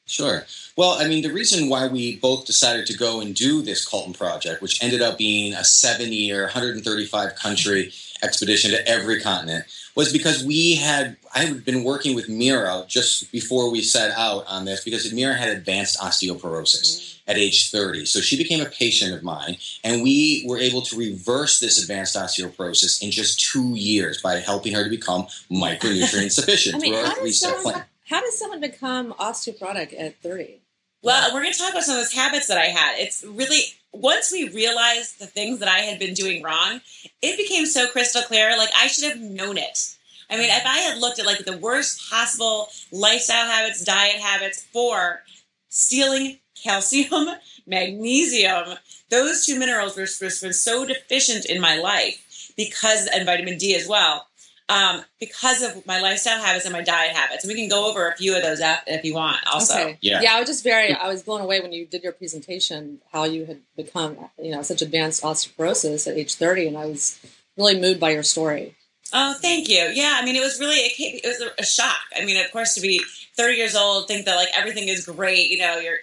Sure. 0.07 0.45
Well, 0.77 1.01
I 1.01 1.09
mean, 1.09 1.23
the 1.23 1.33
reason 1.33 1.71
why 1.71 1.87
we 1.87 2.17
both 2.17 2.45
decided 2.45 2.87
to 2.87 2.97
go 2.97 3.21
and 3.21 3.35
do 3.35 3.63
this 3.63 3.87
Calton 3.87 4.13
project, 4.13 4.61
which 4.61 4.83
ended 4.83 5.01
up 5.01 5.17
being 5.17 5.55
a 5.55 5.65
seven 5.65 6.13
year, 6.13 6.43
135 6.43 7.37
country 7.37 7.93
expedition 8.23 8.73
to 8.73 8.87
every 8.87 9.21
continent, 9.21 9.65
was 9.95 10.13
because 10.13 10.45
we 10.45 10.75
had, 10.75 11.17
I 11.35 11.41
had 11.41 11.65
been 11.65 11.85
working 11.85 12.15
with 12.15 12.29
Mira 12.29 12.85
just 12.89 13.31
before 13.31 13.71
we 13.71 13.81
set 13.81 14.11
out 14.17 14.45
on 14.49 14.65
this 14.65 14.83
because 14.83 15.13
Mira 15.13 15.35
had 15.35 15.51
advanced 15.51 15.99
osteoporosis 15.99 16.83
mm. 16.83 17.19
at 17.29 17.37
age 17.37 17.71
30. 17.71 18.05
So 18.07 18.21
she 18.21 18.37
became 18.37 18.61
a 18.61 18.69
patient 18.69 19.15
of 19.15 19.23
mine, 19.23 19.57
and 19.83 20.03
we 20.03 20.45
were 20.49 20.59
able 20.59 20.83
to 20.83 20.97
reverse 20.97 21.61
this 21.61 21.81
advanced 21.81 22.17
osteoporosis 22.17 23.03
in 23.03 23.11
just 23.11 23.41
two 23.41 23.75
years 23.75 24.21
by 24.21 24.37
helping 24.37 24.75
her 24.75 24.85
to 24.85 24.91
become 24.91 25.27
micronutrient 25.51 26.31
sufficient 26.33 26.77
I 26.77 26.79
mean, 26.79 26.95
how 26.95 27.15
does, 27.15 27.41
someone, 27.41 27.63
plan. 27.63 27.85
how 28.09 28.21
does 28.21 28.39
someone 28.39 28.61
become 28.61 29.13
osteoporotic 29.15 29.99
at 29.99 30.17
30? 30.17 30.61
Well, 31.03 31.35
we're 31.35 31.43
going 31.43 31.53
to 31.53 31.59
talk 31.59 31.71
about 31.71 31.83
some 31.85 31.97
of 31.97 32.01
those 32.01 32.15
habits 32.15 32.47
that 32.47 32.57
I 32.57 32.65
had. 32.65 32.99
It's 32.99 33.23
really 33.25 33.61
once 33.95 34.33
we 34.33 34.49
realized 34.49 35.19
the 35.19 35.27
things 35.27 35.61
that 35.61 35.69
I 35.69 35.81
had 35.81 35.99
been 35.99 36.15
doing 36.15 36.43
wrong, 36.43 36.81
it 37.23 37.37
became 37.37 37.67
so 37.67 37.89
crystal 37.89 38.23
clear. 38.23 38.57
Like 38.59 38.71
I 38.77 38.87
should 38.89 39.05
have 39.05 39.21
known 39.21 39.57
it. 39.57 39.97
I 40.31 40.37
mean, 40.37 40.51
if 40.51 40.67
I 40.67 40.79
had 40.79 40.99
looked 40.99 41.19
at 41.19 41.27
like 41.27 41.45
the 41.45 41.59
worst 41.59 42.11
possible 42.11 42.69
lifestyle 42.91 43.47
habits, 43.47 43.85
diet 43.85 44.17
habits 44.17 44.65
for 44.73 45.23
stealing 45.69 46.39
calcium, 46.63 47.29
magnesium, 47.67 48.77
those 49.11 49.47
two 49.47 49.59
minerals 49.59 49.97
were, 49.97 50.09
were, 50.21 50.53
so 50.53 50.87
deficient 50.87 51.45
in 51.47 51.61
my 51.61 51.77
life 51.77 52.53
because, 52.57 53.07
and 53.07 53.27
vitamin 53.27 53.59
D 53.59 53.77
as 53.77 53.87
well, 53.87 54.29
um, 54.69 55.03
because 55.21 55.63
of 55.63 55.87
my 55.87 56.01
lifestyle 56.01 56.41
habits 56.41 56.65
and 56.65 56.73
my 56.73 56.83
diet 56.83 57.15
habits. 57.15 57.45
And 57.45 57.53
we 57.53 57.59
can 57.59 57.69
go 57.69 57.91
over 57.91 58.09
a 58.09 58.17
few 58.17 58.37
of 58.37 58.43
those 58.43 58.61
af- 58.61 58.85
if 58.87 59.05
you 59.05 59.15
want 59.15 59.39
also. 59.47 59.75
Okay. 59.75 59.99
Yeah. 60.01 60.23
Yeah, 60.23 60.35
I 60.37 60.41
was 60.41 60.49
just 60.49 60.65
very, 60.65 60.93
I 60.93 61.09
was 61.09 61.23
blown 61.23 61.41
away 61.41 61.61
when 61.61 61.73
you 61.73 61.85
did 61.87 62.03
your 62.03 62.13
presentation 62.13 63.01
how 63.13 63.25
you 63.25 63.45
had 63.45 63.61
become, 63.77 64.17
you 64.43 64.53
know, 64.53 64.63
such 64.63 64.81
advanced 64.83 65.23
osteoporosis 65.23 66.11
at 66.11 66.17
age 66.17 66.35
30. 66.35 66.69
And 66.69 66.79
I 66.79 66.87
was 66.87 67.19
really 67.57 67.79
moved 67.79 68.01
by 68.01 68.11
your 68.11 68.23
story. 68.23 68.75
Oh, 69.13 69.35
thank 69.35 69.69
you. 69.69 69.91
Yeah, 69.93 70.19
I 70.21 70.25
mean, 70.25 70.35
it 70.35 70.41
was 70.41 70.59
really 70.59 70.77
it, 70.77 70.97
came, 70.97 71.21
it 71.23 71.27
was 71.27 71.41
a, 71.41 71.51
a 71.61 71.65
shock. 71.65 72.01
I 72.19 72.25
mean, 72.25 72.43
of 72.43 72.51
course, 72.51 72.75
to 72.75 72.81
be 72.81 73.01
30 73.37 73.55
years 73.57 73.77
old, 73.77 74.09
think 74.09 74.25
that 74.25 74.35
like 74.35 74.49
everything 74.57 74.89
is 74.89 75.07
great, 75.07 75.51
you 75.51 75.59
know, 75.59 75.79
you're 75.79 75.99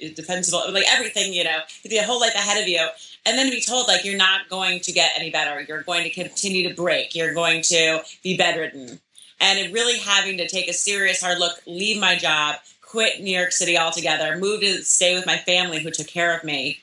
indefensible, 0.00 0.62
like 0.72 0.86
everything, 0.88 1.34
you 1.34 1.44
know, 1.44 1.58
the 1.84 1.96
whole 1.98 2.20
life 2.20 2.34
ahead 2.34 2.62
of 2.62 2.68
you, 2.68 2.86
and 3.26 3.36
then 3.36 3.46
to 3.46 3.52
be 3.52 3.60
told 3.60 3.88
like 3.88 4.04
you're 4.04 4.16
not 4.16 4.48
going 4.48 4.80
to 4.80 4.92
get 4.92 5.12
any 5.18 5.30
better, 5.30 5.60
you're 5.60 5.82
going 5.82 6.04
to 6.04 6.10
continue 6.10 6.68
to 6.68 6.74
break, 6.74 7.14
you're 7.14 7.34
going 7.34 7.60
to 7.62 8.00
be 8.22 8.36
bedridden, 8.36 9.00
and 9.40 9.58
it 9.58 9.72
really 9.72 9.98
having 9.98 10.38
to 10.38 10.48
take 10.48 10.68
a 10.68 10.72
serious 10.72 11.20
hard 11.20 11.38
look, 11.38 11.60
leave 11.66 12.00
my 12.00 12.16
job, 12.16 12.56
quit 12.80 13.20
New 13.20 13.36
York 13.36 13.52
City 13.52 13.76
altogether, 13.76 14.38
move 14.38 14.60
to 14.60 14.82
stay 14.82 15.14
with 15.14 15.26
my 15.26 15.36
family 15.36 15.82
who 15.82 15.90
took 15.90 16.06
care 16.06 16.34
of 16.36 16.44
me 16.44 16.78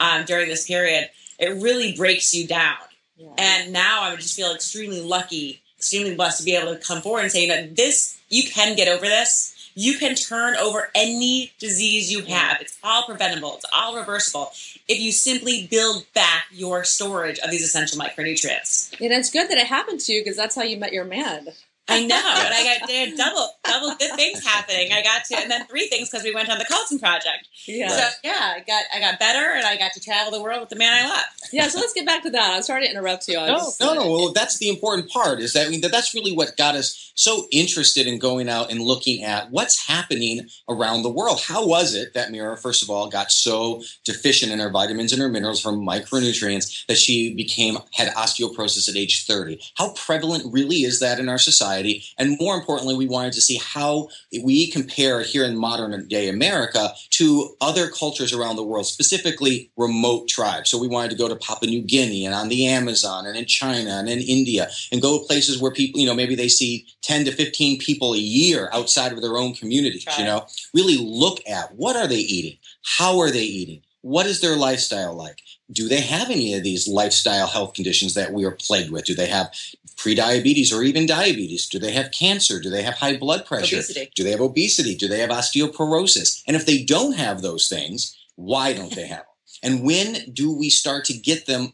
um, 0.00 0.24
during 0.24 0.48
this 0.48 0.66
period. 0.66 1.08
It 1.38 1.62
really 1.62 1.96
breaks 1.96 2.34
you 2.34 2.46
down. 2.46 2.76
Yeah. 3.16 3.30
And 3.38 3.72
now 3.72 4.02
I 4.02 4.10
would 4.10 4.20
just 4.20 4.36
feel 4.36 4.52
extremely 4.52 5.00
lucky, 5.00 5.62
extremely 5.78 6.14
blessed 6.14 6.38
to 6.38 6.44
be 6.44 6.56
able 6.56 6.74
to 6.74 6.80
come 6.80 7.00
forward 7.00 7.20
and 7.20 7.32
say, 7.32 7.42
you 7.42 7.48
know, 7.48 7.66
this, 7.68 8.20
you 8.28 8.50
can 8.50 8.76
get 8.76 8.88
over 8.88 9.06
this. 9.06 9.53
You 9.74 9.98
can 9.98 10.14
turn 10.14 10.56
over 10.56 10.90
any 10.94 11.52
disease 11.58 12.12
you 12.12 12.22
have. 12.22 12.60
It's 12.60 12.78
all 12.82 13.04
preventable. 13.04 13.54
It's 13.56 13.66
all 13.74 13.96
reversible 13.96 14.52
if 14.88 15.00
you 15.00 15.12
simply 15.12 15.66
build 15.70 16.06
back 16.14 16.46
your 16.52 16.84
storage 16.84 17.38
of 17.40 17.50
these 17.50 17.64
essential 17.64 17.98
micronutrients. 17.98 18.92
And 19.00 19.12
it's 19.12 19.30
good 19.30 19.48
that 19.50 19.58
it 19.58 19.66
happened 19.66 20.00
to 20.00 20.12
you 20.12 20.22
because 20.22 20.36
that's 20.36 20.54
how 20.54 20.62
you 20.62 20.76
met 20.76 20.92
your 20.92 21.04
man. 21.04 21.48
I 21.86 22.06
know, 22.06 22.16
and 22.16 22.54
I 22.54 22.78
got 22.78 22.88
there 22.88 23.08
double 23.14 23.48
double 23.62 23.94
good 23.96 24.12
things 24.16 24.44
happening. 24.44 24.90
I 24.92 25.02
got 25.02 25.24
to, 25.26 25.36
and 25.36 25.50
then 25.50 25.66
three 25.66 25.86
things 25.88 26.08
because 26.08 26.24
we 26.24 26.34
went 26.34 26.48
on 26.48 26.58
the 26.58 26.64
Calton 26.64 26.98
project. 26.98 27.48
Yeah. 27.66 27.88
So 27.88 28.08
yeah, 28.22 28.54
I 28.56 28.60
got 28.66 28.84
I 28.94 29.00
got 29.00 29.18
better, 29.18 29.52
and 29.54 29.66
I 29.66 29.76
got 29.76 29.92
to 29.92 30.00
travel 30.00 30.32
the 30.32 30.42
world 30.42 30.60
with 30.60 30.70
the 30.70 30.76
man 30.76 31.04
I 31.04 31.08
love. 31.08 31.24
Yeah. 31.52 31.68
So 31.68 31.78
let's 31.78 31.92
get 31.92 32.06
back 32.06 32.22
to 32.22 32.30
that. 32.30 32.54
I'm 32.54 32.62
sorry 32.62 32.84
to 32.84 32.90
interrupt 32.90 33.28
you. 33.28 33.38
I 33.38 33.48
No, 33.48 33.56
just- 33.56 33.80
no, 33.80 33.92
no. 33.94 34.10
Well, 34.10 34.32
that's 34.32 34.56
the 34.58 34.70
important 34.70 35.10
part. 35.10 35.40
Is 35.40 35.52
that 35.52 35.66
I 35.66 35.70
mean 35.70 35.82
that 35.82 35.92
that's 35.92 36.14
really 36.14 36.34
what 36.34 36.56
got 36.56 36.74
us 36.74 37.12
so 37.16 37.46
interested 37.52 38.06
in 38.06 38.18
going 38.18 38.48
out 38.48 38.70
and 38.70 38.80
looking 38.80 39.22
at 39.22 39.50
what's 39.50 39.86
happening 39.86 40.48
around 40.68 41.02
the 41.02 41.10
world. 41.10 41.40
How 41.46 41.66
was 41.66 41.94
it 41.94 42.14
that 42.14 42.30
Mira, 42.32 42.56
first 42.56 42.82
of 42.82 42.88
all, 42.88 43.08
got 43.10 43.30
so 43.30 43.82
deficient 44.04 44.50
in 44.52 44.58
her 44.58 44.70
vitamins 44.70 45.12
and 45.12 45.20
her 45.20 45.28
minerals 45.28 45.60
from 45.60 45.86
micronutrients 45.86 46.86
that 46.86 46.96
she 46.96 47.34
became 47.34 47.76
had 47.92 48.08
osteoporosis 48.14 48.88
at 48.88 48.96
age 48.96 49.26
30? 49.26 49.60
How 49.76 49.90
prevalent 49.92 50.52
really 50.52 50.78
is 50.78 51.00
that 51.00 51.18
in 51.18 51.28
our 51.28 51.38
society? 51.38 51.73
And 52.18 52.36
more 52.40 52.56
importantly, 52.56 52.94
we 52.96 53.06
wanted 53.06 53.32
to 53.34 53.40
see 53.40 53.56
how 53.56 54.08
we 54.42 54.70
compare 54.70 55.22
here 55.22 55.44
in 55.44 55.56
modern 55.56 56.06
day 56.08 56.28
America 56.28 56.92
to 57.10 57.54
other 57.60 57.88
cultures 57.88 58.32
around 58.32 58.56
the 58.56 58.62
world, 58.62 58.86
specifically 58.86 59.70
remote 59.76 60.28
tribes. 60.28 60.70
So 60.70 60.78
we 60.78 60.88
wanted 60.88 61.10
to 61.10 61.16
go 61.16 61.28
to 61.28 61.36
Papua 61.36 61.70
New 61.70 61.82
Guinea 61.82 62.26
and 62.26 62.34
on 62.34 62.48
the 62.48 62.66
Amazon 62.66 63.26
and 63.26 63.36
in 63.36 63.46
China 63.46 63.90
and 63.90 64.08
in 64.08 64.20
India 64.20 64.68
and 64.92 65.02
go 65.02 65.18
to 65.18 65.24
places 65.26 65.60
where 65.60 65.72
people, 65.72 66.00
you 66.00 66.06
know, 66.06 66.14
maybe 66.14 66.34
they 66.34 66.48
see 66.48 66.86
10 67.02 67.24
to 67.26 67.32
15 67.32 67.78
people 67.78 68.14
a 68.14 68.18
year 68.18 68.68
outside 68.72 69.12
of 69.12 69.20
their 69.20 69.36
own 69.36 69.54
communities, 69.54 70.06
Right. 70.06 70.18
you 70.18 70.24
know, 70.24 70.46
really 70.72 70.96
look 70.96 71.40
at 71.48 71.74
what 71.76 71.96
are 71.96 72.06
they 72.06 72.16
eating? 72.16 72.58
How 72.82 73.18
are 73.20 73.30
they 73.30 73.44
eating? 73.44 73.82
What 74.02 74.26
is 74.26 74.40
their 74.40 74.56
lifestyle 74.56 75.14
like? 75.14 75.40
Do 75.72 75.88
they 75.88 76.00
have 76.02 76.28
any 76.30 76.52
of 76.54 76.62
these 76.62 76.86
lifestyle 76.86 77.46
health 77.46 77.72
conditions 77.72 78.12
that 78.14 78.32
we 78.34 78.44
are 78.44 78.50
plagued 78.50 78.90
with? 78.90 79.06
Do 79.06 79.14
they 79.14 79.28
have 79.28 79.50
prediabetes 79.96 80.72
or 80.72 80.82
even 80.82 81.06
diabetes? 81.06 81.68
Do 81.68 81.78
they 81.78 81.92
have 81.92 82.10
cancer? 82.10 82.60
Do 82.60 82.70
they 82.70 82.82
have 82.82 82.94
high 82.94 83.16
blood 83.16 83.46
pressure? 83.46 83.76
Obesity. 83.76 84.10
Do 84.14 84.24
they 84.24 84.30
have 84.30 84.40
obesity? 84.40 84.94
Do 84.96 85.08
they 85.08 85.20
have 85.20 85.30
osteoporosis? 85.30 86.42
And 86.46 86.56
if 86.56 86.66
they 86.66 86.82
don't 86.82 87.12
have 87.14 87.42
those 87.42 87.68
things, 87.68 88.16
why 88.36 88.72
don't 88.72 88.94
they 88.94 89.06
have 89.06 89.18
them? 89.18 89.26
And 89.62 89.84
when 89.84 90.30
do 90.32 90.54
we 90.54 90.68
start 90.68 91.04
to 91.06 91.14
get 91.14 91.46
them 91.46 91.72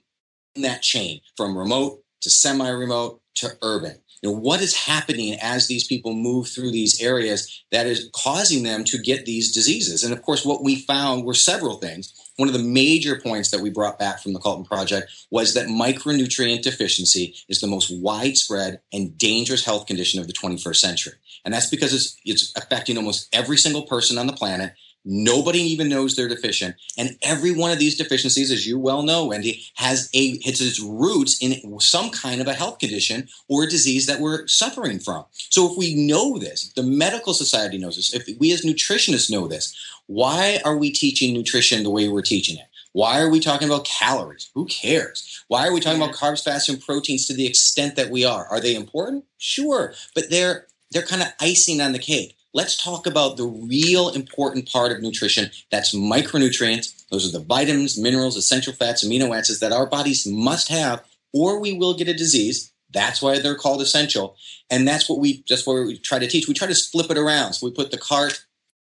in 0.54 0.62
that 0.62 0.82
chain 0.82 1.20
from 1.36 1.56
remote 1.56 2.02
to 2.22 2.30
semi 2.30 2.68
remote 2.68 3.20
to 3.36 3.56
urban? 3.62 4.00
You 4.22 4.30
know, 4.30 4.36
what 4.36 4.60
is 4.60 4.76
happening 4.76 5.38
as 5.40 5.66
these 5.66 5.86
people 5.86 6.12
move 6.12 6.48
through 6.48 6.72
these 6.72 7.00
areas 7.00 7.64
that 7.70 7.86
is 7.86 8.10
causing 8.12 8.62
them 8.62 8.84
to 8.84 8.98
get 8.98 9.24
these 9.24 9.52
diseases? 9.52 10.04
And 10.04 10.12
of 10.12 10.22
course, 10.22 10.44
what 10.44 10.62
we 10.62 10.76
found 10.76 11.24
were 11.24 11.34
several 11.34 11.76
things. 11.76 12.12
One 12.36 12.48
of 12.48 12.54
the 12.54 12.62
major 12.62 13.18
points 13.18 13.50
that 13.50 13.60
we 13.60 13.70
brought 13.70 13.98
back 13.98 14.20
from 14.20 14.32
the 14.32 14.38
Calton 14.38 14.64
Project 14.64 15.10
was 15.30 15.54
that 15.54 15.68
micronutrient 15.68 16.62
deficiency 16.62 17.34
is 17.48 17.60
the 17.60 17.66
most 17.66 17.90
widespread 17.90 18.80
and 18.92 19.16
dangerous 19.16 19.64
health 19.64 19.86
condition 19.86 20.20
of 20.20 20.26
the 20.26 20.32
21st 20.32 20.76
century. 20.76 21.14
And 21.44 21.54
that's 21.54 21.70
because 21.70 21.94
it's, 21.94 22.18
it's 22.24 22.52
affecting 22.56 22.96
almost 22.96 23.28
every 23.34 23.56
single 23.56 23.82
person 23.82 24.18
on 24.18 24.26
the 24.26 24.32
planet. 24.32 24.74
Nobody 25.04 25.60
even 25.60 25.88
knows 25.88 26.14
they're 26.14 26.28
deficient. 26.28 26.76
And 26.98 27.16
every 27.22 27.52
one 27.52 27.70
of 27.70 27.78
these 27.78 27.96
deficiencies, 27.96 28.50
as 28.50 28.66
you 28.66 28.78
well 28.78 29.02
know, 29.02 29.26
Wendy, 29.26 29.64
has 29.74 30.10
a 30.14 30.38
it's 30.44 30.60
its 30.60 30.78
roots 30.78 31.38
in 31.40 31.80
some 31.80 32.10
kind 32.10 32.40
of 32.40 32.46
a 32.46 32.52
health 32.52 32.78
condition 32.78 33.28
or 33.48 33.64
a 33.64 33.70
disease 33.70 34.06
that 34.06 34.20
we're 34.20 34.46
suffering 34.46 34.98
from. 34.98 35.24
So 35.32 35.70
if 35.70 35.78
we 35.78 35.94
know 35.94 36.38
this, 36.38 36.72
the 36.74 36.82
medical 36.82 37.32
society 37.32 37.78
knows 37.78 37.96
this, 37.96 38.12
if 38.12 38.28
we 38.38 38.52
as 38.52 38.62
nutritionists 38.62 39.30
know 39.30 39.48
this, 39.48 39.74
why 40.06 40.60
are 40.64 40.76
we 40.76 40.90
teaching 40.90 41.32
nutrition 41.32 41.82
the 41.82 41.90
way 41.90 42.08
we're 42.08 42.20
teaching 42.20 42.58
it? 42.58 42.66
Why 42.92 43.20
are 43.20 43.30
we 43.30 43.40
talking 43.40 43.68
about 43.68 43.84
calories? 43.84 44.50
Who 44.54 44.66
cares? 44.66 45.44
Why 45.48 45.66
are 45.66 45.72
we 45.72 45.80
talking 45.80 46.02
about 46.02 46.14
carbs, 46.14 46.42
fats, 46.42 46.68
and 46.68 46.80
proteins 46.80 47.26
to 47.26 47.34
the 47.34 47.46
extent 47.46 47.96
that 47.96 48.10
we 48.10 48.24
are? 48.24 48.46
Are 48.46 48.60
they 48.60 48.74
important? 48.74 49.24
Sure, 49.38 49.94
but 50.14 50.28
they're 50.28 50.66
they're 50.90 51.02
kind 51.02 51.22
of 51.22 51.28
icing 51.40 51.80
on 51.80 51.92
the 51.92 51.98
cake. 51.98 52.36
Let's 52.52 52.82
talk 52.82 53.06
about 53.06 53.36
the 53.36 53.46
real 53.46 54.08
important 54.08 54.70
part 54.70 54.90
of 54.90 55.00
nutrition. 55.00 55.50
That's 55.70 55.94
micronutrients. 55.94 57.06
Those 57.10 57.28
are 57.28 57.38
the 57.38 57.44
vitamins, 57.44 57.98
minerals, 57.98 58.36
essential 58.36 58.72
fats, 58.72 59.06
amino 59.06 59.36
acids 59.36 59.60
that 59.60 59.72
our 59.72 59.86
bodies 59.86 60.26
must 60.26 60.68
have, 60.68 61.04
or 61.32 61.60
we 61.60 61.72
will 61.72 61.94
get 61.94 62.08
a 62.08 62.14
disease. 62.14 62.72
That's 62.92 63.22
why 63.22 63.38
they're 63.38 63.54
called 63.54 63.80
essential. 63.80 64.36
And 64.68 64.86
that's 64.86 65.08
what 65.08 65.20
we 65.20 65.44
that's 65.48 65.66
what 65.66 65.86
we 65.86 65.96
try 65.98 66.18
to 66.18 66.26
teach. 66.26 66.48
We 66.48 66.54
try 66.54 66.66
to 66.66 66.74
flip 66.74 67.10
it 67.10 67.18
around. 67.18 67.52
So 67.52 67.66
we 67.66 67.72
put 67.72 67.92
the 67.92 67.98
cart 67.98 68.44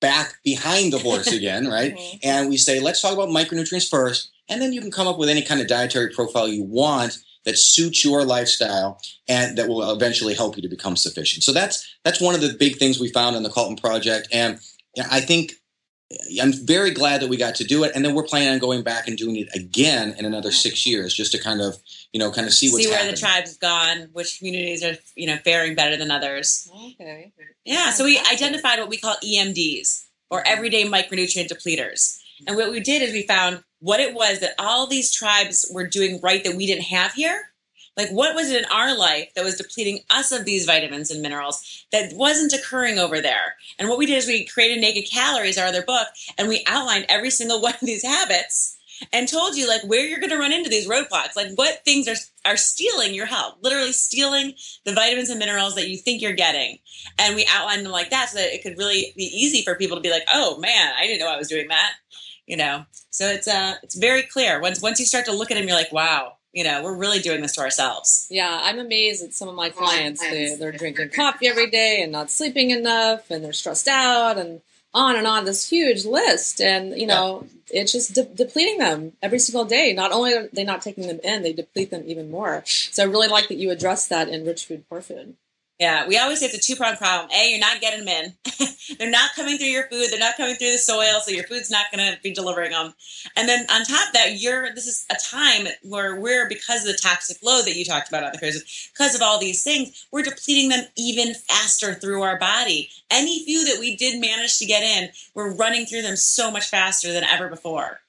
back 0.01 0.39
behind 0.43 0.91
the 0.91 1.00
horse 1.00 1.27
again, 1.31 1.67
right? 1.67 1.95
Mhm. 1.95 2.19
And 2.24 2.50
we 2.50 2.57
say, 2.57 2.79
let's 2.79 3.01
talk 3.01 3.13
about 3.13 3.29
micronutrients 3.29 3.88
first, 3.88 4.31
and 4.50 4.62
then 4.62 4.74
you 4.74 4.81
can 4.81 4.91
come 4.91 5.07
up 5.07 5.19
with 5.19 5.29
any 5.29 5.43
kind 5.43 5.62
of 5.62 5.67
dietary 5.67 6.10
profile 6.10 6.48
you 6.48 6.63
want 6.63 7.19
that 7.45 7.57
suits 7.57 8.03
your 8.03 8.23
lifestyle 8.23 9.01
and 9.27 9.57
that 9.57 9.67
will 9.67 9.91
eventually 9.91 10.33
help 10.33 10.55
you 10.55 10.62
to 10.62 10.69
become 10.69 10.95
sufficient. 10.95 11.43
So 11.43 11.51
that's 11.51 11.88
that's 12.03 12.21
one 12.21 12.35
of 12.35 12.41
the 12.41 12.53
big 12.53 12.77
things 12.77 13.00
we 13.00 13.09
found 13.09 13.35
in 13.35 13.43
the 13.43 13.50
Calton 13.50 13.75
project, 13.75 14.27
and 14.31 14.59
I 15.12 15.21
think 15.21 15.53
I'm 16.41 16.53
very 16.53 16.91
glad 16.91 17.21
that 17.21 17.29
we 17.29 17.38
got 17.38 17.55
to 17.55 17.63
do 17.63 17.83
it. 17.83 17.91
And 17.95 18.03
then 18.03 18.13
we're 18.13 18.23
planning 18.23 18.50
on 18.50 18.59
going 18.59 18.83
back 18.83 19.07
and 19.07 19.17
doing 19.17 19.35
it 19.38 19.50
again 19.55 20.15
in 20.17 20.25
another 20.25 20.51
six 20.51 20.85
years, 20.85 21.13
just 21.13 21.31
to 21.31 21.39
kind 21.39 21.62
of 21.62 21.75
you 22.12 22.19
know 22.19 22.31
kind 22.31 22.47
of 22.47 22.53
see 22.53 22.69
what's 22.69 22.83
See 22.83 22.89
where 22.89 22.97
happening. 22.97 23.15
the 23.15 23.19
tribes 23.21 23.51
have 23.51 23.59
gone, 23.59 24.09
which 24.13 24.38
communities 24.38 24.83
are 24.83 24.95
you 25.15 25.27
know 25.27 25.38
faring 25.38 25.75
better 25.75 25.97
than 25.97 26.12
others. 26.12 26.69
Okay. 27.00 27.31
Yeah, 27.65 27.91
so 27.91 28.03
we 28.03 28.19
identified 28.31 28.79
what 28.79 28.89
we 28.89 28.97
call 28.97 29.15
EMDs 29.23 30.05
or 30.29 30.45
everyday 30.45 30.85
micronutrient 30.85 31.47
depleters. 31.47 32.19
And 32.47 32.57
what 32.57 32.71
we 32.71 32.79
did 32.79 33.01
is 33.01 33.13
we 33.13 33.25
found 33.25 33.63
what 33.84 34.00
it 34.00 34.16
was 34.16 34.40
that 34.40 34.56
all 34.58 34.88
these 34.88 35.13
tribes 35.13 35.70
were 35.70 35.86
doing 35.86 36.18
right 36.24 36.42
that 36.46 36.56
we 36.56 36.66
didn't 36.66 36.86
have 36.86 37.12
here. 37.12 37.50
Like, 37.98 38.10
what 38.12 38.34
was 38.34 38.50
it 38.50 38.63
in 38.63 38.72
our 38.72 38.98
life 38.98 39.34
that 39.36 39.44
was 39.44 39.58
depleting 39.58 40.00
us 40.10 40.32
of 40.32 40.46
these 40.46 40.66
vitamins 40.66 41.12
and 41.12 41.22
minerals 41.22 41.86
that 41.92 42.13
wasn't 42.13 42.54
occurring 42.54 42.98
over 42.98 43.20
there? 43.20 43.56
And 43.78 43.90
what 43.90 44.00
we 44.00 44.06
did 44.06 44.18
is 44.18 44.25
we 44.25 44.46
created 44.46 44.80
Naked 44.80 45.12
Calories, 45.12 45.58
our 45.58 45.68
other 45.68 45.84
book, 45.84 46.08
and 46.38 46.48
we 46.48 46.63
outlined 46.66 47.08
every 47.10 47.30
single 47.30 47.62
one 47.62 47.74
of 47.74 47.82
these 47.82 48.06
habits 48.06 48.78
and 49.12 49.28
told 49.28 49.58
you 49.58 49.68
like 49.68 49.84
where 49.84 50.06
you're 50.06 50.20
going 50.20 50.30
to 50.30 50.38
run 50.38 50.54
into 50.54 50.70
these 50.70 50.88
roadblocks, 50.88 51.36
like 51.36 51.52
what 51.56 51.84
things 51.84 52.08
are 52.08 52.16
are 52.46 52.58
stealing 52.58 53.13
your 53.13 53.25
health, 53.25 53.56
literally 53.62 53.92
stealing 53.92 54.54
the 54.86 54.94
vitamins 54.94 55.30
and 55.30 55.40
minerals 55.40 55.75
that 55.75 55.90
you 55.90 55.98
think 55.98 56.22
you're 56.22 56.34
getting. 56.34 56.78
And 57.20 57.36
we 57.36 57.46
outlined 57.52 57.86
them 57.86 57.92
like 57.92 58.12
that 58.12 58.30
so 58.30 58.38
that 58.38 58.54
it 58.54 58.63
could 58.63 58.78
really 58.78 59.13
be 59.18 59.24
easy 59.24 59.62
for 59.62 59.75
people 59.75 59.98
to 59.98 60.02
be 60.02 60.12
like, 60.12 60.24
"Oh 60.34 60.58
man, 60.60 60.94
I 60.98 61.06
didn't 61.06 61.20
know 61.20 61.30
I 61.30 61.38
was 61.38 61.50
doing 61.50 61.68
that." 61.68 61.94
You 62.45 62.57
know. 62.57 62.85
So 63.09 63.27
it's 63.27 63.47
uh 63.47 63.75
it's 63.83 63.95
very 63.95 64.23
clear. 64.23 64.59
Once 64.62 64.81
once 64.81 65.00
you 65.00 65.05
start 65.05 65.25
to 65.25 65.33
look 65.33 65.51
at 65.51 65.55
them, 65.55 65.67
you're 65.67 65.77
like, 65.77 65.91
"Wow, 65.91 66.38
you 66.51 66.63
know, 66.63 66.83
we're 66.83 66.97
really 66.97 67.19
doing 67.19 67.41
this 67.41 67.53
to 67.53 67.62
ourselves." 67.62 68.27
Yeah, 68.29 68.59
I'm 68.63 68.79
amazed 68.79 69.23
at 69.23 69.33
some 69.33 69.47
of 69.47 69.55
my 69.55 69.69
clients. 69.69 70.21
They, 70.21 70.55
they're 70.55 70.71
drinking 70.71 71.09
coffee 71.09 71.47
every 71.47 71.69
day 71.69 72.01
and 72.01 72.12
not 72.12 72.31
sleeping 72.31 72.71
enough, 72.71 73.29
and 73.31 73.43
they're 73.43 73.53
stressed 73.53 73.88
out, 73.88 74.38
and 74.38 74.62
on 74.93 75.15
and 75.15 75.25
on. 75.27 75.45
This 75.45 75.69
huge 75.69 76.05
list, 76.05 76.59
and 76.59 77.00
you 77.00 77.07
know, 77.07 77.45
it's 77.71 77.91
just 77.91 78.13
de- 78.13 78.23
depleting 78.25 78.77
them 78.77 79.13
every 79.21 79.39
single 79.39 79.65
day. 79.65 79.93
Not 79.93 80.12
only 80.12 80.33
are 80.33 80.50
they 80.51 80.63
not 80.63 80.81
taking 80.81 81.07
them 81.07 81.19
in, 81.23 81.43
they 81.43 81.53
deplete 81.53 81.91
them 81.91 82.03
even 82.05 82.29
more. 82.29 82.63
So 82.65 83.03
I 83.03 83.07
really 83.07 83.27
like 83.27 83.47
that 83.47 83.55
you 83.55 83.71
address 83.71 84.07
that 84.07 84.29
in 84.29 84.45
Rich 84.45 84.65
Food 84.65 84.88
Poor 84.89 85.01
Food. 85.01 85.35
Yeah, 85.80 86.08
we 86.08 86.18
always 86.18 86.39
say 86.39 86.46
it's 86.46 86.56
a 86.56 86.60
two 86.60 86.75
pronged 86.77 86.98
problem. 87.00 87.30
A, 87.36 87.50
you're 87.50 87.60
not 87.60 87.82
getting 87.82 88.06
them 88.06 88.08
in. 88.08 88.68
they're 89.00 89.10
not 89.10 89.32
coming 89.36 89.58
through 89.58 89.68
your 89.68 89.88
food. 89.88 90.08
They're 90.12 90.20
not 90.20 90.38
coming 90.38 90.56
through 90.56 90.72
the 90.72 90.77
soil, 90.77 91.20
so 91.22 91.32
your 91.32 91.46
food's 91.46 91.72
not 91.72 91.88
going 91.92 92.13
to 92.13 92.22
be 92.22 92.32
delivering 92.34 92.72
them. 92.72 92.94
And 93.36 93.50
then 93.50 93.65
on 93.72 93.84
top 93.84 94.08
of 94.08 94.13
that, 94.13 94.39
you're 94.39 94.74
this 94.74 94.86
is 94.86 95.06
a 95.12 95.15
time 95.15 95.68
where 95.84 96.20
we're 96.22 96.48
because 96.48 96.86
of 96.86 96.92
the 96.94 97.00
toxic 97.01 97.38
load 97.44 97.63
that 97.65 97.75
you 97.75 97.86
talked 97.86 98.08
about 98.08 98.24
on 98.24 98.32
the 98.32 98.38
cruises, 98.38 98.92
because 98.94 99.15
of 99.15 99.22
all 99.24 99.39
these 99.39 99.63
things, 99.63 100.06
we're 100.12 100.22
depleting 100.22 100.70
them 100.70 100.86
even 100.96 101.34
faster 101.34 101.96
through 101.96 102.22
our 102.22 102.38
body. 102.38 102.89
Any 103.10 103.44
few 103.44 103.65
that 103.65 103.80
we 103.80 103.96
did 103.96 104.22
manage 104.22 104.60
to 104.60 104.65
get 104.65 104.84
in, 104.84 105.10
we're 105.34 105.56
running 105.56 105.86
through 105.88 106.03
them 106.03 106.15
so 106.15 106.51
much 106.51 106.68
faster 106.68 107.12
than 107.12 107.24
ever 107.24 107.50
before. 107.50 108.00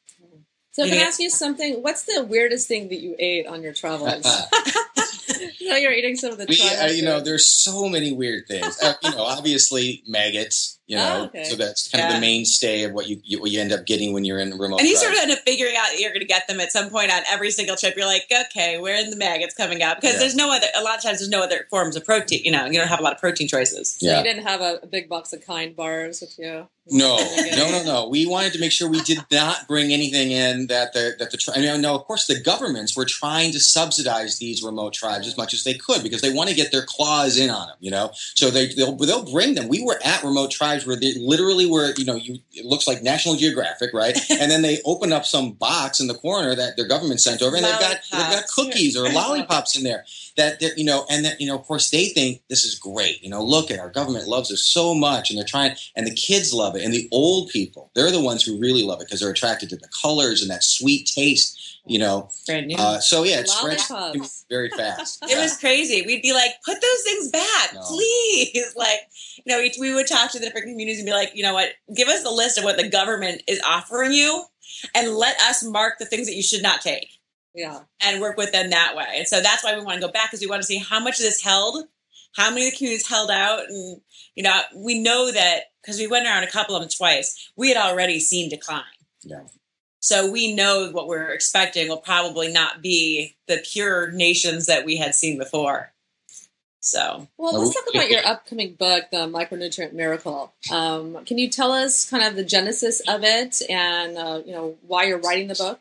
So 0.73 0.85
can 0.85 0.95
I 0.95 0.97
Yeah. 0.97 1.07
ask 1.07 1.19
you 1.21 1.31
something? 1.31 1.83
What's 1.83 2.03
the 2.03 2.25
weirdest 2.29 2.69
thing 2.69 2.89
that 2.89 3.01
you 3.01 3.17
ate 3.19 3.47
on 3.47 3.63
your 3.63 3.73
travels? 3.73 4.27
know, 5.69 5.77
you're 5.77 5.93
eating 5.93 6.17
some 6.17 6.33
of 6.33 6.39
the 6.39 6.47
We, 6.49 6.61
uh, 6.61 6.87
you 6.87 7.03
know, 7.03 7.21
there's 7.21 7.47
so 7.47 7.89
many 7.89 8.13
weird 8.13 8.47
things. 8.47 8.79
Uh, 8.83 8.95
you 9.03 9.11
know, 9.11 9.23
obviously 9.23 10.03
maggots. 10.07 10.79
You 10.87 10.97
know, 10.97 11.21
Oh, 11.23 11.25
okay. 11.27 11.45
so 11.45 11.57
that's 11.57 11.89
kind 11.89 12.05
of 12.05 12.13
the 12.13 12.21
mainstay 12.21 12.83
of 12.85 12.93
what 12.93 13.09
you, 13.09 13.19
you 13.25 13.41
what 13.41 13.51
you 13.51 13.59
end 13.61 13.73
up 13.73 13.87
getting 13.87 14.13
when 14.13 14.25
you're 14.25 14.39
in 14.39 14.51
remote. 14.59 14.81
And 14.81 14.89
you 14.89 14.95
tribes. 14.97 15.01
sort 15.03 15.15
of 15.15 15.21
end 15.21 15.31
up 15.33 15.39
figuring 15.47 15.75
out 15.79 15.99
you're 15.99 16.11
going 16.11 16.21
to 16.21 16.27
get 16.27 16.47
them 16.47 16.61
at 16.61 16.73
some 16.73 16.91
point 16.91 17.11
on 17.11 17.23
every 17.31 17.51
single 17.51 17.75
trip. 17.77 17.95
You're 17.97 18.07
like, 18.07 18.25
okay, 18.51 18.79
where 18.79 18.95
are 18.95 19.01
in 19.03 19.09
the 19.11 19.17
maggots 19.17 19.55
coming 19.55 19.83
out? 19.83 19.97
Because 20.01 20.15
Yeah. 20.15 20.21
there's 20.21 20.35
no 20.37 20.55
other. 20.55 20.67
A 20.77 20.83
lot 20.83 20.97
of 20.99 21.03
times, 21.03 21.19
there's 21.21 21.31
no 21.31 21.43
other 21.43 21.67
forms 21.71 21.97
of 21.97 22.05
protein. 22.05 22.43
You 22.45 22.51
know, 22.53 22.67
you 22.67 22.75
don't 22.79 22.89
have 22.89 23.01
a 23.01 23.03
lot 23.03 23.15
of 23.15 23.19
protein 23.21 23.49
choices. 23.49 23.97
So 23.99 24.07
Yeah. 24.07 24.19
you 24.19 24.25
didn't 24.25 24.43
have 24.45 24.61
a, 24.61 24.81
a 24.83 24.87
big 24.87 25.09
box 25.09 25.33
of 25.33 25.41
kind 25.47 25.75
bars 25.75 26.21
with 26.21 26.39
you? 26.39 26.69
No, 26.87 27.17
no, 27.57 27.71
no, 27.71 27.83
no. 27.83 28.09
We 28.11 28.27
wanted 28.27 28.53
to 28.53 28.59
make 28.61 28.71
sure 28.71 28.87
we 28.91 29.01
did 29.01 29.19
not 29.33 29.67
bring 29.67 29.91
anything 29.91 30.33
in 30.33 30.67
that 30.67 30.93
the 30.93 31.15
that 31.19 31.31
the. 31.31 31.53
I 31.57 31.61
mean, 31.61 31.81
no, 31.81 31.95
of 31.95 32.05
course, 32.05 32.27
the 32.27 32.39
governments 32.39 32.95
were 32.95 33.07
trying 33.07 33.53
to 33.53 33.59
subsidize 33.59 34.39
these 34.39 34.63
remote 34.63 34.93
tribes 34.93 35.27
as 35.27 35.37
much 35.39 35.55
as 35.55 35.65
they 35.65 35.73
could 35.73 36.03
because 36.03 36.21
they 36.21 36.31
want 36.33 36.51
to 36.51 36.55
get 36.55 36.73
their 36.73 36.85
claws 36.87 37.39
in 37.39 37.49
on 37.49 37.69
them. 37.69 37.77
You 37.81 37.91
know, 37.91 38.11
so 38.35 38.51
they 38.51 38.67
they'll 38.75 38.97
they'll 38.97 39.25
bring 39.33 39.55
them. 39.55 39.69
We 39.69 39.83
were 39.83 39.99
at 40.05 40.23
remote 40.25 40.51
tribes 40.51 40.74
tribes 40.75 40.87
where 40.87 40.97
they 40.97 41.15
literally 41.19 41.67
where 41.67 41.93
you 41.97 42.05
know 42.05 42.15
you 42.15 42.39
it 42.53 42.65
looks 42.65 42.87
like 42.87 43.03
National 43.03 43.37
Geographic, 43.37 43.93
right? 43.93 44.17
and 44.31 44.51
then 44.51 44.63
they 44.63 44.81
open 44.85 45.13
up 45.13 45.25
some 45.25 45.53
box 45.53 46.01
in 46.01 46.07
the 46.07 46.15
corner 46.15 46.55
that 46.55 46.77
their 46.77 46.87
government 46.87 47.21
sent 47.21 47.43
over, 47.43 47.57
and 47.57 47.65
they've 47.65 47.81
got 47.81 48.01
they've 48.11 48.31
got 48.31 48.47
cookies 48.49 48.97
or 48.97 49.09
lollipops 49.11 49.77
in 49.77 49.85
there 49.85 50.05
that 50.37 50.61
they're 50.61 50.77
you 50.77 50.85
know, 50.85 51.07
and 51.11 51.25
that 51.25 51.41
you 51.41 51.47
know, 51.47 51.57
of 51.57 51.65
course, 51.65 51.91
they 51.91 52.07
think 52.07 52.43
this 52.49 52.65
is 52.65 52.79
great. 52.79 53.23
You 53.23 53.31
know, 53.31 53.43
look 53.45 53.71
at 53.71 53.79
our 53.79 53.91
government 53.91 54.27
loves 54.29 54.53
us 54.53 54.63
so 54.63 54.95
much, 54.95 55.31
and 55.31 55.39
they're 55.39 55.47
trying, 55.47 55.77
and 55.97 56.07
the 56.07 56.15
kids 56.15 56.53
love 56.53 56.77
it, 56.77 56.85
and 56.85 56.93
the 56.93 57.09
old 57.13 57.49
people, 57.51 57.91
they're 57.95 58.11
the 58.11 58.21
ones 58.21 58.43
who 58.45 58.59
really 58.59 58.83
love 58.83 59.01
it 59.01 59.07
because 59.07 59.21
they're 59.21 59.31
attracted 59.31 59.69
to 59.71 59.77
the 59.77 59.89
colors 60.03 60.43
and 60.43 60.51
that 60.51 60.65
sweet 60.65 61.07
taste. 61.15 61.61
You 61.87 61.99
know, 61.99 62.31
Brand 62.47 62.69
new. 62.69 62.77
uh, 62.79 62.99
so 62.99 63.25
yeah, 63.25 63.41
it 63.41 63.49
spreads 63.49 63.87
very 64.49 64.71
fast. 64.71 65.23
It 65.29 65.37
was 65.39 65.59
crazy. 65.59 66.03
We'd 66.07 66.23
be 66.23 66.33
like, 66.33 66.53
put 66.65 66.81
those 66.81 67.03
things 67.05 67.29
back, 67.31 67.75
No. 67.75 67.83
please. 67.83 68.73
Like, 68.77 69.01
you 69.45 69.55
know, 69.55 69.59
we, 69.59 69.71
we 69.79 69.95
would 69.95 70.07
talk 70.07 70.31
to 70.33 70.39
the 70.39 70.47
different 70.47 70.65
communities 70.69 70.99
and 70.99 71.07
be 71.07 71.13
like, 71.13 71.33
you 71.35 71.43
know 71.43 71.53
what, 71.53 71.69
give 71.95 72.09
us 72.09 72.25
a 72.25 72.31
list 72.31 72.57
of 72.57 72.65
what 72.65 72.77
the 72.79 72.89
government 72.89 73.43
is 73.47 73.61
offering 73.67 74.13
you 74.13 74.45
and 74.95 75.15
let 75.15 75.39
us 75.43 75.63
mark 75.63 75.99
the 75.99 76.07
things 76.07 76.27
that 76.27 76.35
you 76.35 76.43
should 76.43 76.63
not 76.63 76.81
take 76.81 77.14
Yeah. 77.55 77.81
and 78.01 78.21
work 78.21 78.37
with 78.37 78.53
them 78.53 78.71
that 78.71 78.97
way. 78.97 79.07
And 79.17 79.29
so 79.29 79.41
that's 79.41 79.63
why 79.63 79.77
we 79.77 79.85
want 79.85 80.01
to 80.01 80.07
go 80.07 80.13
back 80.13 80.31
because 80.31 80.41
we 80.41 80.47
want 80.47 80.63
to 80.63 80.67
see 80.67 80.79
how 80.79 81.01
much 81.01 81.19
of 81.19 81.25
this 81.25 81.43
held, 81.43 81.85
how 82.37 82.51
many 82.51 82.67
of 82.67 82.73
the 82.73 82.77
communities 82.77 83.09
held 83.09 83.31
out. 83.31 83.61
And, 83.69 84.01
you 84.35 84.43
know, 84.43 84.61
we 84.77 85.01
know 85.01 85.31
that 85.31 85.65
because 85.83 85.99
we 85.99 86.07
went 86.07 86.27
around 86.27 86.43
a 86.45 86.51
couple 86.51 86.75
of 86.75 86.83
them 86.83 86.91
twice, 86.95 87.51
we 87.57 87.69
had 87.69 87.77
already 87.77 88.19
seen 88.19 88.51
decline. 88.51 88.83
Yeah. 89.23 89.45
So 90.01 90.31
we 90.31 90.55
know 90.55 90.91
what 90.91 91.07
we're 91.07 91.31
expecting 91.33 91.89
will 91.89 91.97
probably 91.97 92.53
not 92.53 92.83
be 92.83 93.37
the 93.49 93.65
pure 93.65 94.11
nations 94.11 94.67
that 94.67 94.85
we 94.85 94.97
had 94.97 95.15
seen 95.15 95.39
before. 95.39 95.93
So 96.81 97.29
Well, 97.39 97.59
let's 97.59 97.75
talk 97.75 97.85
about 97.95 98.11
your 98.11 98.27
upcoming 98.27 98.75
book, 98.75 99.05
The 99.11 99.27
Micronutrient 99.27 99.95
Miracle. 99.95 100.53
Um, 100.71 101.25
can 101.25 101.39
you 101.39 101.49
tell 101.49 101.73
us 101.73 102.11
kind 102.11 102.23
of 102.23 102.37
the 102.37 102.45
genesis 102.45 103.01
of 103.09 103.25
it 103.25 103.63
and, 103.71 104.19
uh, 104.19 104.43
you 104.45 104.53
know, 104.53 104.77
why 104.87 105.05
you're 105.05 105.17
writing 105.19 105.49
the 105.49 105.55
book? 105.55 105.81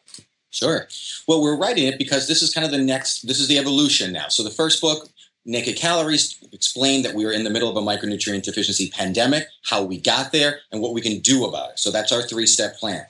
Sure. 0.54 0.88
Well, 1.28 1.42
we're 1.42 1.58
writing 1.58 1.88
it 1.88 1.98
because 1.98 2.28
this 2.28 2.44
is 2.44 2.54
kind 2.54 2.64
of 2.64 2.72
the 2.72 2.78
next, 2.78 3.28
this 3.28 3.40
is 3.40 3.48
the 3.48 3.58
evolution 3.58 4.14
now. 4.14 4.28
So 4.28 4.44
the 4.44 4.52
first 4.52 4.82
book, 4.82 5.10
Naked 5.46 5.76
Calories, 5.78 6.38
explained 6.52 7.04
that 7.06 7.16
we 7.16 7.26
were 7.26 7.32
in 7.32 7.44
the 7.44 7.50
middle 7.50 7.70
of 7.70 7.76
a 7.76 7.82
micronutrient 7.82 8.44
deficiency 8.44 8.92
pandemic, 8.92 9.48
how 9.66 9.82
we 9.82 10.00
got 10.00 10.32
there, 10.32 10.60
and 10.72 10.80
what 10.80 10.94
we 10.94 11.02
can 11.02 11.20
do 11.20 11.46
about 11.46 11.72
it. 11.72 11.80
So 11.80 11.90
that's 11.90 12.12
our 12.12 12.22
three 12.22 12.46
step 12.46 12.78
plan. 12.78 13.04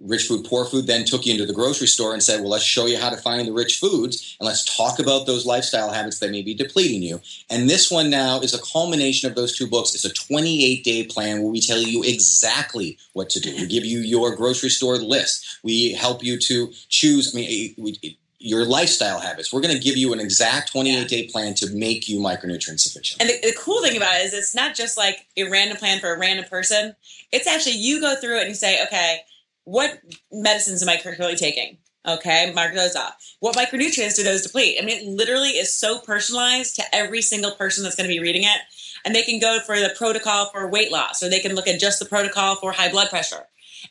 Rich 0.00 0.28
food, 0.28 0.44
poor 0.44 0.64
food 0.64 0.86
then 0.86 1.04
took 1.04 1.24
you 1.24 1.32
into 1.32 1.46
the 1.46 1.52
grocery 1.52 1.86
store 1.86 2.12
and 2.12 2.22
said, 2.22 2.40
well, 2.40 2.50
let's 2.50 2.64
show 2.64 2.86
you 2.86 2.98
how 2.98 3.08
to 3.08 3.16
find 3.16 3.48
the 3.48 3.52
rich 3.52 3.78
foods 3.78 4.36
and 4.38 4.46
let's 4.46 4.64
talk 4.76 4.98
about 4.98 5.26
those 5.26 5.46
lifestyle 5.46 5.90
habits 5.90 6.18
that 6.18 6.30
may 6.30 6.42
be 6.42 6.54
depleting 6.54 7.02
you. 7.02 7.20
And 7.48 7.68
this 7.70 7.90
one 7.90 8.10
now 8.10 8.40
is 8.40 8.52
a 8.52 8.62
culmination 8.72 9.30
of 9.30 9.36
those 9.36 9.56
two 9.56 9.66
books. 9.66 9.94
It's 9.94 10.04
a 10.04 10.12
28 10.12 10.84
day 10.84 11.04
plan 11.04 11.42
where 11.42 11.50
we 11.50 11.60
tell 11.60 11.80
you 11.80 12.02
exactly 12.02 12.98
what 13.14 13.30
to 13.30 13.40
do. 13.40 13.54
We 13.56 13.66
give 13.66 13.84
you 13.84 14.00
your 14.00 14.36
grocery 14.36 14.70
store 14.70 14.96
list. 14.96 15.58
We 15.62 15.92
help 15.92 16.22
you 16.22 16.38
to 16.38 16.72
choose, 16.88 17.34
I 17.34 17.38
mean, 17.38 17.74
we, 17.78 18.18
your 18.38 18.64
lifestyle 18.64 19.18
habits. 19.20 19.52
We're 19.52 19.60
going 19.60 19.76
to 19.76 19.82
give 19.82 19.96
you 19.96 20.12
an 20.12 20.20
exact 20.20 20.72
28 20.72 21.08
day 21.08 21.28
plan 21.28 21.54
to 21.54 21.74
make 21.74 22.08
you 22.08 22.20
micronutrient 22.20 22.80
sufficient. 22.80 23.20
And 23.20 23.30
the, 23.30 23.48
the 23.48 23.56
cool 23.58 23.82
thing 23.82 23.96
about 23.96 24.16
it 24.16 24.26
is 24.26 24.34
it's 24.34 24.54
not 24.54 24.74
just 24.74 24.96
like 24.96 25.26
a 25.36 25.44
random 25.50 25.76
plan 25.76 25.98
for 25.98 26.14
a 26.14 26.18
random 26.18 26.44
person. 26.44 26.94
It's 27.32 27.46
actually 27.46 27.76
you 27.76 28.00
go 28.00 28.14
through 28.16 28.38
it 28.38 28.42
and 28.42 28.48
you 28.50 28.54
say, 28.54 28.82
okay, 28.84 29.20
what 29.68 30.00
medicines 30.32 30.82
am 30.82 30.88
I 30.88 30.96
currently 30.96 31.36
taking? 31.36 31.76
Okay, 32.06 32.50
mark 32.54 32.74
those 32.74 32.96
off. 32.96 33.14
What 33.40 33.54
micronutrients 33.54 34.16
do 34.16 34.22
those 34.22 34.42
deplete? 34.42 34.78
I 34.80 34.84
mean, 34.84 34.98
it 34.98 35.06
literally 35.06 35.50
is 35.50 35.74
so 35.74 35.98
personalized 35.98 36.76
to 36.76 36.84
every 36.94 37.20
single 37.20 37.50
person 37.50 37.84
that's 37.84 37.94
going 37.94 38.08
to 38.08 38.14
be 38.14 38.20
reading 38.20 38.44
it. 38.44 38.60
And 39.04 39.14
they 39.14 39.22
can 39.22 39.38
go 39.38 39.58
for 39.60 39.76
the 39.76 39.94
protocol 39.96 40.48
for 40.50 40.70
weight 40.70 40.90
loss, 40.90 41.22
or 41.22 41.28
they 41.28 41.40
can 41.40 41.54
look 41.54 41.68
at 41.68 41.80
just 41.80 41.98
the 41.98 42.06
protocol 42.06 42.56
for 42.56 42.72
high 42.72 42.90
blood 42.90 43.10
pressure. 43.10 43.44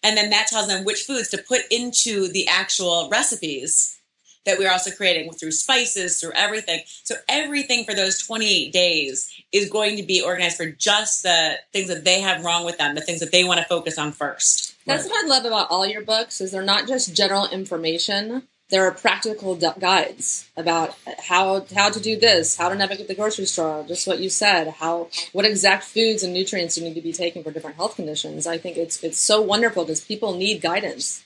And 0.04 0.18
then 0.18 0.32
that 0.32 0.48
tells 0.48 0.68
them 0.68 0.84
which 0.84 1.04
foods 1.04 1.30
to 1.30 1.38
put 1.38 1.62
into 1.70 2.28
the 2.28 2.48
actual 2.48 3.08
recipes 3.12 4.00
that 4.48 4.58
we're 4.58 4.72
also 4.72 4.90
creating 4.90 5.32
through 5.34 5.52
spices, 5.52 6.20
through 6.20 6.32
everything. 6.34 6.82
So 7.04 7.16
everything 7.30 7.86
for 7.86 7.94
those 7.94 8.26
28 8.26 8.74
days 8.74 9.32
is 9.52 9.70
going 9.70 9.96
to 9.98 10.04
be 10.04 10.24
organized 10.24 10.58
for 10.58 10.72
just 10.72 11.22
the 11.22 11.58
things 11.72 11.90
that 11.90 12.04
they 12.04 12.22
have 12.22 12.44
wrong 12.44 12.66
with 12.66 12.80
them, 12.80 12.96
the 12.96 13.02
things 13.02 13.20
that 13.20 13.32
they 13.32 13.44
want 13.44 13.60
to 13.60 13.66
focus 13.66 14.00
on 14.00 14.12
first. 14.12 14.74
That's 14.88 15.08
what 15.08 15.26
I 15.26 15.28
love 15.28 15.46
about 15.46 15.70
all 15.70 15.86
your 15.86 16.02
books 16.02 16.40
is 16.42 16.52
they're 16.52 16.64
not 16.64 16.88
just 16.88 17.14
general 17.14 17.48
information. 17.48 18.44
There 18.70 18.86
are 18.86 18.92
practical 18.92 19.56
gu- 19.56 19.80
guides 19.80 20.50
about 20.58 20.96
how 21.28 21.66
how 21.76 21.90
to 21.90 22.00
do 22.00 22.18
this, 22.20 22.58
how 22.58 22.70
to 22.70 22.76
navigate 22.76 23.08
the 23.08 23.16
grocery 23.16 23.46
store, 23.46 23.86
just 23.88 24.08
what 24.08 24.20
you 24.20 24.30
said, 24.30 24.68
how 24.80 25.10
what 25.34 25.46
exact 25.46 25.84
foods 25.84 26.24
and 26.24 26.34
nutrients 26.34 26.78
you 26.78 26.84
need 26.84 26.96
to 26.96 27.02
be 27.02 27.14
taking 27.14 27.44
for 27.44 27.52
different 27.52 27.78
health 27.78 27.96
conditions. 27.96 28.48
I 28.48 28.58
think 28.58 28.78
it's 28.78 29.04
it's 29.04 29.20
so 29.20 29.42
wonderful 29.42 29.84
because 29.84 30.02
people 30.02 30.36
need 30.36 30.62
guidance. 30.62 31.26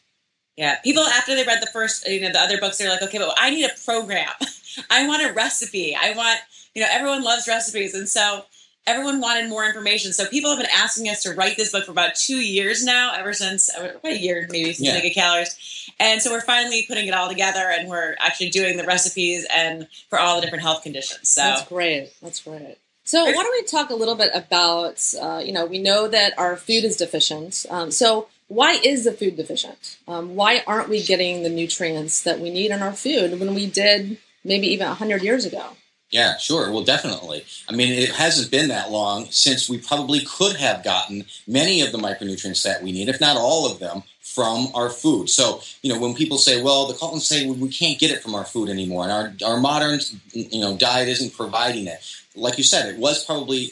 Yeah, 0.58 0.80
people 0.84 1.04
after 1.04 1.36
they 1.36 1.46
read 1.46 1.62
the 1.62 1.70
first, 1.72 2.08
you 2.08 2.22
know, 2.22 2.32
the 2.32 2.40
other 2.40 2.60
books, 2.60 2.78
they're 2.78 2.90
like, 2.90 3.02
okay, 3.02 3.18
but 3.18 3.36
I 3.40 3.50
need 3.50 3.66
a 3.66 3.74
program. 3.86 4.30
I 4.90 5.08
want 5.08 5.24
a 5.24 5.34
recipe. 5.34 5.96
I 6.00 6.14
want, 6.14 6.40
you 6.76 6.82
know, 6.82 6.88
everyone 6.92 7.24
loves 7.24 7.48
recipes, 7.48 7.96
and 7.96 8.08
so 8.08 8.46
everyone 8.88 9.22
wanted 9.22 9.50
more 9.50 9.66
information. 9.66 10.14
So 10.14 10.26
people 10.28 10.50
have 10.50 10.60
been 10.60 10.72
asking 10.74 11.10
us 11.10 11.24
to 11.24 11.34
write 11.34 11.58
this 11.58 11.72
book 11.72 11.86
for 11.86 11.92
about 11.92 12.16
two 12.16 12.38
years 12.38 12.84
now, 12.84 13.14
ever 13.16 13.34
since 13.34 13.70
about 13.76 14.04
a 14.04 14.18
year 14.18 14.48
maybe 14.50 14.74
since 14.74 14.88
Yeah. 14.88 14.94
Naked 14.94 15.14
Calories, 15.14 15.90
and 16.00 16.22
so 16.22 16.32
we're 16.32 16.42
finally 16.42 16.86
putting 16.88 17.08
it 17.08 17.14
all 17.14 17.30
together, 17.30 17.70
and 17.72 17.90
we're 17.90 18.16
actually 18.20 18.50
doing 18.50 18.78
the 18.78 18.86
recipes 18.86 19.46
and 19.54 19.88
for 20.10 20.20
all 20.20 20.36
the 20.36 20.42
different 20.42 20.64
health 20.64 20.84
conditions. 20.84 21.30
So 21.30 21.42
That's 21.42 21.68
great. 21.68 22.12
That's 22.22 22.42
great. 22.42 22.78
So 23.04 23.26
why 23.26 23.32
don't 23.32 23.52
we 23.52 23.64
talk 23.64 23.90
a 23.90 23.96
little 23.96 24.16
bit 24.16 24.30
about, 24.34 25.04
uh, 25.22 25.42
you 25.44 25.52
know, 25.52 25.66
we 25.66 25.80
know 25.80 26.08
that 26.08 26.38
our 26.38 26.56
food 26.56 26.84
is 26.86 26.96
deficient. 26.96 27.66
Um, 27.70 27.92
so 27.92 28.28
why 28.48 28.80
is 28.84 29.04
the 29.04 29.12
food 29.12 29.36
deficient? 29.38 29.98
Um, 30.08 30.36
why 30.36 30.64
aren't 30.68 30.88
we 30.88 31.02
getting 31.04 31.44
the 31.44 31.50
nutrients 31.50 32.22
that 32.24 32.40
we 32.40 32.50
need 32.50 32.72
in 32.72 32.82
our 32.82 32.94
food 32.94 33.40
when 33.40 33.54
we 33.54 33.66
did 33.66 34.18
maybe 34.44 34.68
even 34.68 34.88
100 34.88 35.24
years 35.24 35.46
ago? 35.46 35.72
Yeah, 36.12 36.38
sure. 36.38 36.70
Well, 36.72 36.84
definitely. 36.84 37.46
I 37.70 37.74
mean, 37.74 37.94
it 37.94 38.10
hasn't 38.12 38.52
been 38.52 38.68
that 38.68 38.92
long 38.92 39.28
since 39.32 39.70
we 39.70 39.78
probably 39.78 40.20
could 40.26 40.58
have 40.58 40.84
gotten 40.84 41.26
many 41.48 41.82
of 41.82 41.94
the 41.94 41.98
micronutrients 41.98 42.64
that 42.64 42.84
we 42.84 42.92
need, 42.92 43.08
if 43.08 43.22
not 43.22 43.38
all 43.38 43.72
of 43.72 43.80
them, 43.80 44.04
from 44.20 44.68
our 44.76 44.90
food. 44.90 45.30
So, 45.30 45.62
you 45.82 45.92
know, 45.92 46.00
when 46.00 46.14
people 46.14 46.38
say, 46.38 46.62
well, 46.62 46.86
the 46.86 46.94
Caltons 46.96 47.26
say 47.26 47.50
we 47.50 47.70
can't 47.70 47.98
get 47.98 48.12
it 48.12 48.22
from 48.22 48.36
our 48.36 48.44
food 48.44 48.68
anymore, 48.70 49.04
and 49.04 49.12
our, 49.12 49.34
our 49.54 49.60
modern, 49.60 50.00
you 50.34 50.60
know, 50.60 50.76
diet 50.76 51.08
isn't 51.08 51.34
providing 51.34 51.88
it. 51.88 52.00
Like 52.36 52.58
you 52.58 52.64
said, 52.64 52.94
it 52.94 53.00
was 53.00 53.24
probably 53.24 53.72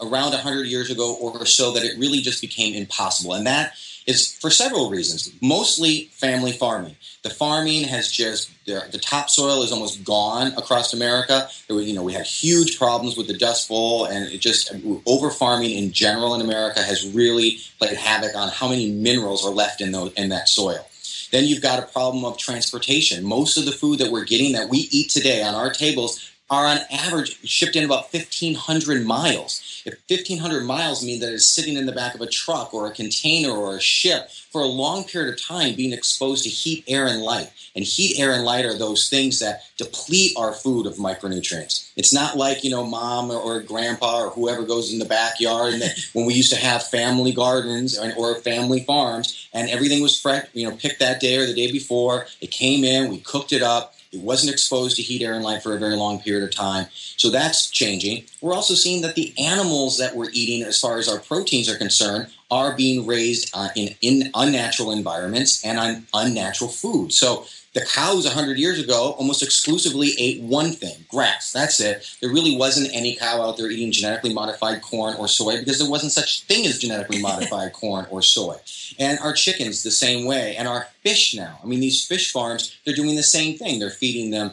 around 0.00 0.32
100 0.32 0.66
years 0.66 0.90
ago 0.90 1.16
or 1.20 1.44
so 1.46 1.72
that 1.72 1.84
it 1.84 1.98
really 1.98 2.20
just 2.20 2.40
became 2.40 2.74
impossible. 2.74 3.34
And 3.34 3.46
that 3.46 3.74
is 4.06 4.34
for 4.34 4.50
several 4.50 4.90
reasons, 4.90 5.32
mostly 5.40 6.10
family 6.12 6.52
farming. 6.52 6.96
The 7.22 7.30
farming 7.30 7.84
has 7.84 8.10
just 8.10 8.50
the, 8.66 9.00
topsoil 9.02 9.62
is 9.62 9.72
almost 9.72 10.04
gone 10.04 10.48
across 10.58 10.92
America. 10.92 11.48
Was, 11.68 11.86
you 11.86 11.94
know, 11.94 12.02
we 12.02 12.12
had 12.12 12.26
huge 12.26 12.78
problems 12.78 13.16
with 13.16 13.26
the 13.26 13.36
Dust 13.36 13.68
Bowl, 13.68 14.06
and 14.06 14.30
it 14.32 14.38
just 14.38 14.72
over 15.06 15.30
farming 15.30 15.70
in 15.70 15.92
general 15.92 16.34
in 16.34 16.40
America 16.40 16.82
has 16.82 17.06
really 17.14 17.58
played 17.78 17.96
havoc 17.96 18.34
on 18.34 18.48
how 18.48 18.68
many 18.68 18.90
minerals 18.90 19.44
are 19.44 19.52
left 19.52 19.80
in 19.80 19.92
those 19.92 20.12
in 20.14 20.28
that 20.30 20.48
soil. 20.48 20.86
Then 21.30 21.44
you've 21.44 21.62
got 21.62 21.78
a 21.78 21.86
problem 21.86 22.24
of 22.24 22.38
transportation. 22.38 23.24
Most 23.24 23.56
of 23.56 23.64
the 23.64 23.72
food 23.72 23.98
that 23.98 24.12
we're 24.12 24.24
getting 24.24 24.52
that 24.52 24.68
we 24.68 24.88
eat 24.90 25.10
today 25.10 25.42
on 25.42 25.54
our 25.54 25.70
tables 25.70 26.33
are 26.50 26.66
on 26.66 26.78
average 26.90 27.40
shipped 27.48 27.74
in 27.74 27.84
about 27.84 28.12
1,500 28.12 29.06
miles. 29.06 29.82
If 29.86 29.94
1,500 30.08 30.64
miles 30.64 31.04
mean 31.04 31.20
that 31.20 31.32
it's 31.32 31.46
sitting 31.46 31.76
in 31.76 31.86
the 31.86 31.92
back 31.92 32.14
of 32.14 32.20
a 32.20 32.26
truck 32.26 32.74
or 32.74 32.86
a 32.86 32.92
container 32.92 33.50
or 33.50 33.76
a 33.76 33.80
ship 33.80 34.30
for 34.30 34.60
a 34.60 34.66
long 34.66 35.04
period 35.04 35.32
of 35.32 35.42
time 35.42 35.74
being 35.74 35.92
exposed 35.92 36.44
to 36.44 36.50
heat, 36.50 36.84
air, 36.86 37.06
and 37.06 37.22
light. 37.22 37.50
And 37.74 37.84
heat, 37.84 38.18
air, 38.18 38.32
and 38.32 38.44
light 38.44 38.64
are 38.64 38.76
those 38.76 39.08
things 39.08 39.40
that 39.40 39.62
deplete 39.78 40.32
our 40.36 40.52
food 40.52 40.86
of 40.86 40.94
micronutrients. 40.94 41.90
It's 41.96 42.12
not 42.12 42.36
like, 42.36 42.62
you 42.62 42.70
know, 42.70 42.84
mom 42.84 43.30
or, 43.30 43.36
or 43.36 43.60
grandpa 43.60 44.24
or 44.24 44.30
whoever 44.30 44.62
goes 44.62 44.92
in 44.92 44.98
the 44.98 45.04
backyard 45.04 45.74
and 45.74 45.82
when 46.12 46.26
we 46.26 46.34
used 46.34 46.52
to 46.52 46.58
have 46.58 46.86
family 46.86 47.32
gardens 47.32 47.98
or, 47.98 48.12
or 48.16 48.40
family 48.42 48.84
farms 48.84 49.48
and 49.52 49.68
everything 49.70 50.02
was 50.02 50.20
fresh, 50.20 50.46
you 50.52 50.68
know, 50.68 50.76
picked 50.76 51.00
that 51.00 51.20
day 51.20 51.36
or 51.36 51.46
the 51.46 51.54
day 51.54 51.72
before. 51.72 52.26
It 52.40 52.50
came 52.50 52.84
in, 52.84 53.10
we 53.10 53.18
cooked 53.18 53.52
it 53.52 53.62
up. 53.62 53.94
It 54.14 54.20
wasn't 54.20 54.52
exposed 54.52 54.96
to 54.96 55.02
heat, 55.02 55.22
air, 55.22 55.34
and 55.34 55.44
light 55.44 55.62
for 55.62 55.74
a 55.74 55.78
very 55.78 55.96
long 55.96 56.20
period 56.20 56.44
of 56.44 56.54
time. 56.54 56.86
So 57.16 57.30
that's 57.30 57.68
changing. 57.68 58.24
We're 58.40 58.54
also 58.54 58.74
seeing 58.74 59.02
that 59.02 59.14
the 59.14 59.34
animals 59.38 59.98
that 59.98 60.14
we're 60.14 60.30
eating, 60.32 60.62
as 60.62 60.80
far 60.80 60.98
as 60.98 61.08
our 61.08 61.18
proteins 61.18 61.68
are 61.68 61.76
concerned, 61.76 62.28
are 62.50 62.76
being 62.76 63.06
raised 63.06 63.50
uh, 63.54 63.68
in, 63.74 63.94
in 64.00 64.30
unnatural 64.34 64.92
environments 64.92 65.64
and 65.64 65.78
on 65.78 66.06
unnatural 66.14 66.70
food. 66.70 67.12
So 67.12 67.46
the 67.74 67.82
cows 67.82 68.24
100 68.24 68.56
years 68.56 68.78
ago 68.78 69.14
almost 69.18 69.42
exclusively 69.42 70.12
ate 70.18 70.40
one 70.40 70.70
thing 70.70 71.04
grass. 71.08 71.52
That's 71.52 71.80
it. 71.80 72.16
There 72.20 72.30
really 72.30 72.56
wasn't 72.56 72.94
any 72.94 73.16
cow 73.16 73.42
out 73.42 73.56
there 73.56 73.68
eating 73.68 73.92
genetically 73.92 74.32
modified 74.32 74.80
corn 74.80 75.16
or 75.16 75.28
soy 75.28 75.58
because 75.58 75.78
there 75.78 75.90
wasn't 75.90 76.12
such 76.12 76.44
thing 76.44 76.66
as 76.66 76.78
genetically 76.78 77.20
modified 77.22 77.72
corn 77.72 78.06
or 78.10 78.22
soy. 78.22 78.56
And 78.98 79.18
our 79.18 79.32
chickens 79.32 79.82
the 79.82 79.90
same 79.90 80.24
way. 80.24 80.56
And 80.56 80.68
our 80.68 80.86
fish 81.02 81.34
now. 81.34 81.58
I 81.62 81.66
mean, 81.66 81.80
these 81.80 82.06
fish 82.06 82.32
farms, 82.32 82.76
they're 82.84 82.94
doing 82.94 83.16
the 83.16 83.22
same 83.22 83.58
thing. 83.58 83.80
They're 83.80 83.90
feeding 83.90 84.30
them 84.30 84.52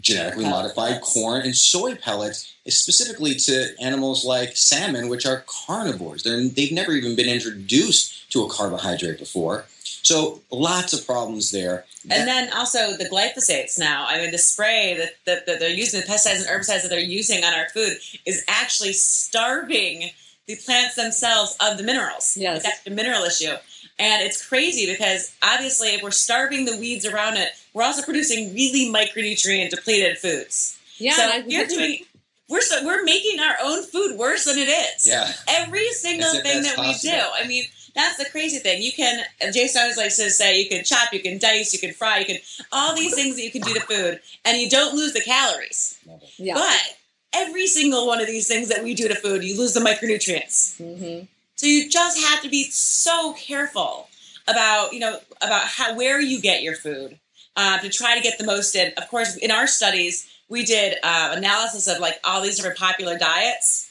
genetically 0.00 0.44
modified 0.44 1.00
corn 1.00 1.42
and 1.42 1.56
soy 1.56 1.94
pellets, 1.96 2.54
specifically 2.68 3.34
to 3.34 3.74
animals 3.80 4.24
like 4.24 4.56
salmon, 4.56 5.08
which 5.08 5.26
are 5.26 5.44
carnivores. 5.66 6.22
They're, 6.22 6.48
they've 6.48 6.72
never 6.72 6.92
even 6.92 7.16
been 7.16 7.28
introduced 7.28 8.30
to 8.32 8.44
a 8.44 8.48
carbohydrate 8.48 9.18
before. 9.18 9.66
So 10.02 10.40
lots 10.50 10.92
of 10.92 11.04
problems 11.06 11.50
there. 11.50 11.84
And 12.10 12.28
then 12.28 12.52
also 12.52 12.96
the 12.96 13.08
glyphosates 13.08 13.78
now. 13.78 14.06
I 14.08 14.18
mean, 14.18 14.30
the 14.30 14.38
spray 14.38 14.96
that, 14.96 15.10
that, 15.26 15.46
that 15.46 15.60
they're 15.60 15.70
using, 15.70 16.00
the 16.00 16.06
pesticides 16.06 16.36
and 16.36 16.46
herbicides 16.46 16.82
that 16.82 16.88
they're 16.88 17.00
using 17.00 17.44
on 17.44 17.52
our 17.52 17.68
food 17.70 17.98
is 18.24 18.44
actually 18.48 18.92
starving 18.92 20.10
the 20.46 20.56
plants 20.56 20.94
themselves 20.94 21.56
of 21.60 21.76
the 21.76 21.84
minerals. 21.84 22.36
Yes. 22.36 22.58
It's 22.58 22.66
actually 22.66 22.92
a 22.92 22.96
mineral 22.96 23.24
issue. 23.24 23.54
And 23.98 24.22
it's 24.22 24.46
crazy 24.46 24.90
because 24.90 25.34
obviously 25.42 25.88
if 25.88 26.02
we're 26.02 26.10
starving 26.12 26.64
the 26.64 26.76
weeds 26.78 27.04
around 27.04 27.36
it, 27.36 27.50
we're 27.74 27.82
also 27.82 28.02
producing 28.02 28.54
really 28.54 28.92
micronutrient 28.92 29.70
depleted 29.70 30.18
foods. 30.18 30.78
Yeah, 30.98 31.12
so 31.12 31.36
you're 31.46 31.66
doing 31.66 32.00
we're 32.48 32.62
so, 32.62 32.84
we're 32.84 33.04
making 33.04 33.40
our 33.40 33.56
own 33.62 33.82
food 33.82 34.16
worse 34.16 34.46
than 34.46 34.56
it 34.56 34.68
is. 34.68 35.06
Yeah. 35.06 35.30
Every 35.48 35.90
single 35.90 36.30
thing 36.30 36.62
that 36.62 36.76
possible. 36.76 37.10
we 37.12 37.18
do. 37.18 37.44
I 37.44 37.46
mean, 37.46 37.64
that's 37.94 38.16
the 38.16 38.24
crazy 38.30 38.58
thing. 38.58 38.80
You 38.80 38.92
can 38.92 39.24
Jason 39.52 39.82
always 39.82 39.96
likes 39.96 40.16
to 40.16 40.30
say 40.30 40.60
you 40.62 40.68
can 40.68 40.84
chop, 40.84 41.12
you 41.12 41.20
can 41.20 41.38
dice, 41.38 41.72
you 41.72 41.78
can 41.78 41.92
fry, 41.92 42.18
you 42.18 42.24
can 42.24 42.38
all 42.72 42.94
these 42.94 43.14
things 43.14 43.36
that 43.36 43.42
you 43.42 43.50
can 43.50 43.62
do 43.62 43.74
to 43.74 43.80
food, 43.80 44.20
and 44.44 44.58
you 44.58 44.70
don't 44.70 44.94
lose 44.94 45.12
the 45.12 45.20
calories. 45.20 45.98
yeah. 46.36 46.54
But 46.54 46.96
every 47.34 47.66
single 47.66 48.06
one 48.06 48.20
of 48.20 48.26
these 48.26 48.46
things 48.46 48.68
that 48.68 48.82
we 48.82 48.94
do 48.94 49.08
to 49.08 49.14
food, 49.14 49.42
you 49.44 49.58
lose 49.58 49.74
the 49.74 49.80
micronutrients. 49.80 50.76
hmm 50.78 51.24
So 51.58 51.66
you 51.66 51.88
just 51.90 52.24
have 52.24 52.40
to 52.42 52.48
be 52.48 52.70
so 52.70 53.32
careful 53.32 54.08
about 54.46 54.92
you 54.92 55.00
know 55.00 55.18
about 55.42 55.66
how 55.66 55.94
where 55.96 56.20
you 56.20 56.40
get 56.40 56.62
your 56.62 56.76
food 56.76 57.18
uh, 57.56 57.78
to 57.80 57.88
try 57.88 58.16
to 58.16 58.22
get 58.22 58.38
the 58.38 58.44
most 58.44 58.76
in. 58.76 58.92
Of 58.96 59.08
course, 59.08 59.36
in 59.36 59.50
our 59.50 59.66
studies, 59.66 60.28
we 60.48 60.64
did 60.64 60.98
uh, 61.02 61.34
analysis 61.36 61.88
of 61.88 61.98
like 61.98 62.20
all 62.24 62.42
these 62.42 62.56
different 62.56 62.78
popular 62.78 63.18
diets. 63.18 63.90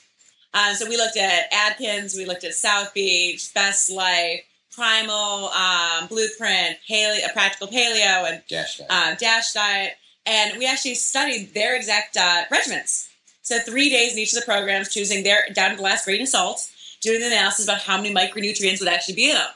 Uh, 0.54 0.74
so 0.76 0.88
we 0.88 0.96
looked 0.96 1.18
at 1.18 1.54
Atkins, 1.54 2.16
we 2.16 2.26
looked 2.26 2.46
at 2.46 2.54
South 2.54 2.94
Beach, 2.94 3.54
Best 3.54 3.92
Life, 3.92 4.42
Primal, 4.74 5.50
um, 5.50 6.08
Blueprint, 6.08 6.78
Paleo, 6.90 7.30
a 7.30 7.34
Practical 7.34 7.68
Paleo, 7.68 8.32
and 8.32 8.42
Dash 8.48 8.78
that. 8.78 8.88
uh, 8.90 9.16
Dash 9.16 9.52
Diet, 9.52 9.98
and 10.26 10.58
we 10.58 10.66
actually 10.66 10.96
studied 10.96 11.54
their 11.54 11.76
exact 11.76 12.16
uh, 12.16 12.46
regimens. 12.50 13.10
So 13.42 13.60
three 13.60 13.90
days 13.90 14.14
in 14.14 14.20
each 14.20 14.32
of 14.34 14.40
the 14.40 14.46
programs, 14.46 14.94
choosing 14.94 15.24
their 15.24 15.44
down 15.54 15.72
to 15.72 15.76
the 15.76 15.84
last 15.84 16.06
grain 16.06 16.22
of 16.22 16.30
salt, 16.30 16.72
doing 17.08 17.22
the 17.22 17.28
analysis 17.28 17.66
about 17.66 17.82
how 17.82 17.98
many 17.98 18.14
micronutrients 18.14 18.80
would 18.80 18.90
actually 18.90 19.16
be 19.16 19.30
in 19.30 19.36
them. 19.36 19.48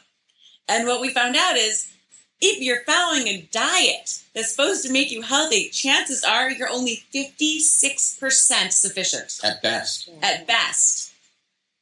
And 0.67 0.87
what 0.87 1.01
we 1.01 1.09
found 1.13 1.35
out 1.35 1.55
is, 1.57 1.91
if 2.39 2.59
you're 2.61 2.83
following 2.85 3.27
a 3.27 3.47
diet 3.51 4.23
that's 4.33 4.51
supposed 4.51 4.83
to 4.85 4.91
make 4.91 5.11
you 5.11 5.21
healthy, 5.21 5.69
chances 5.69 6.23
are 6.23 6.49
you're 6.49 6.69
only 6.69 7.03
56% 7.13 8.71
sufficient 8.71 9.39
At 9.43 9.61
best. 9.61 10.09
at 10.23 10.47
best. 10.47 11.11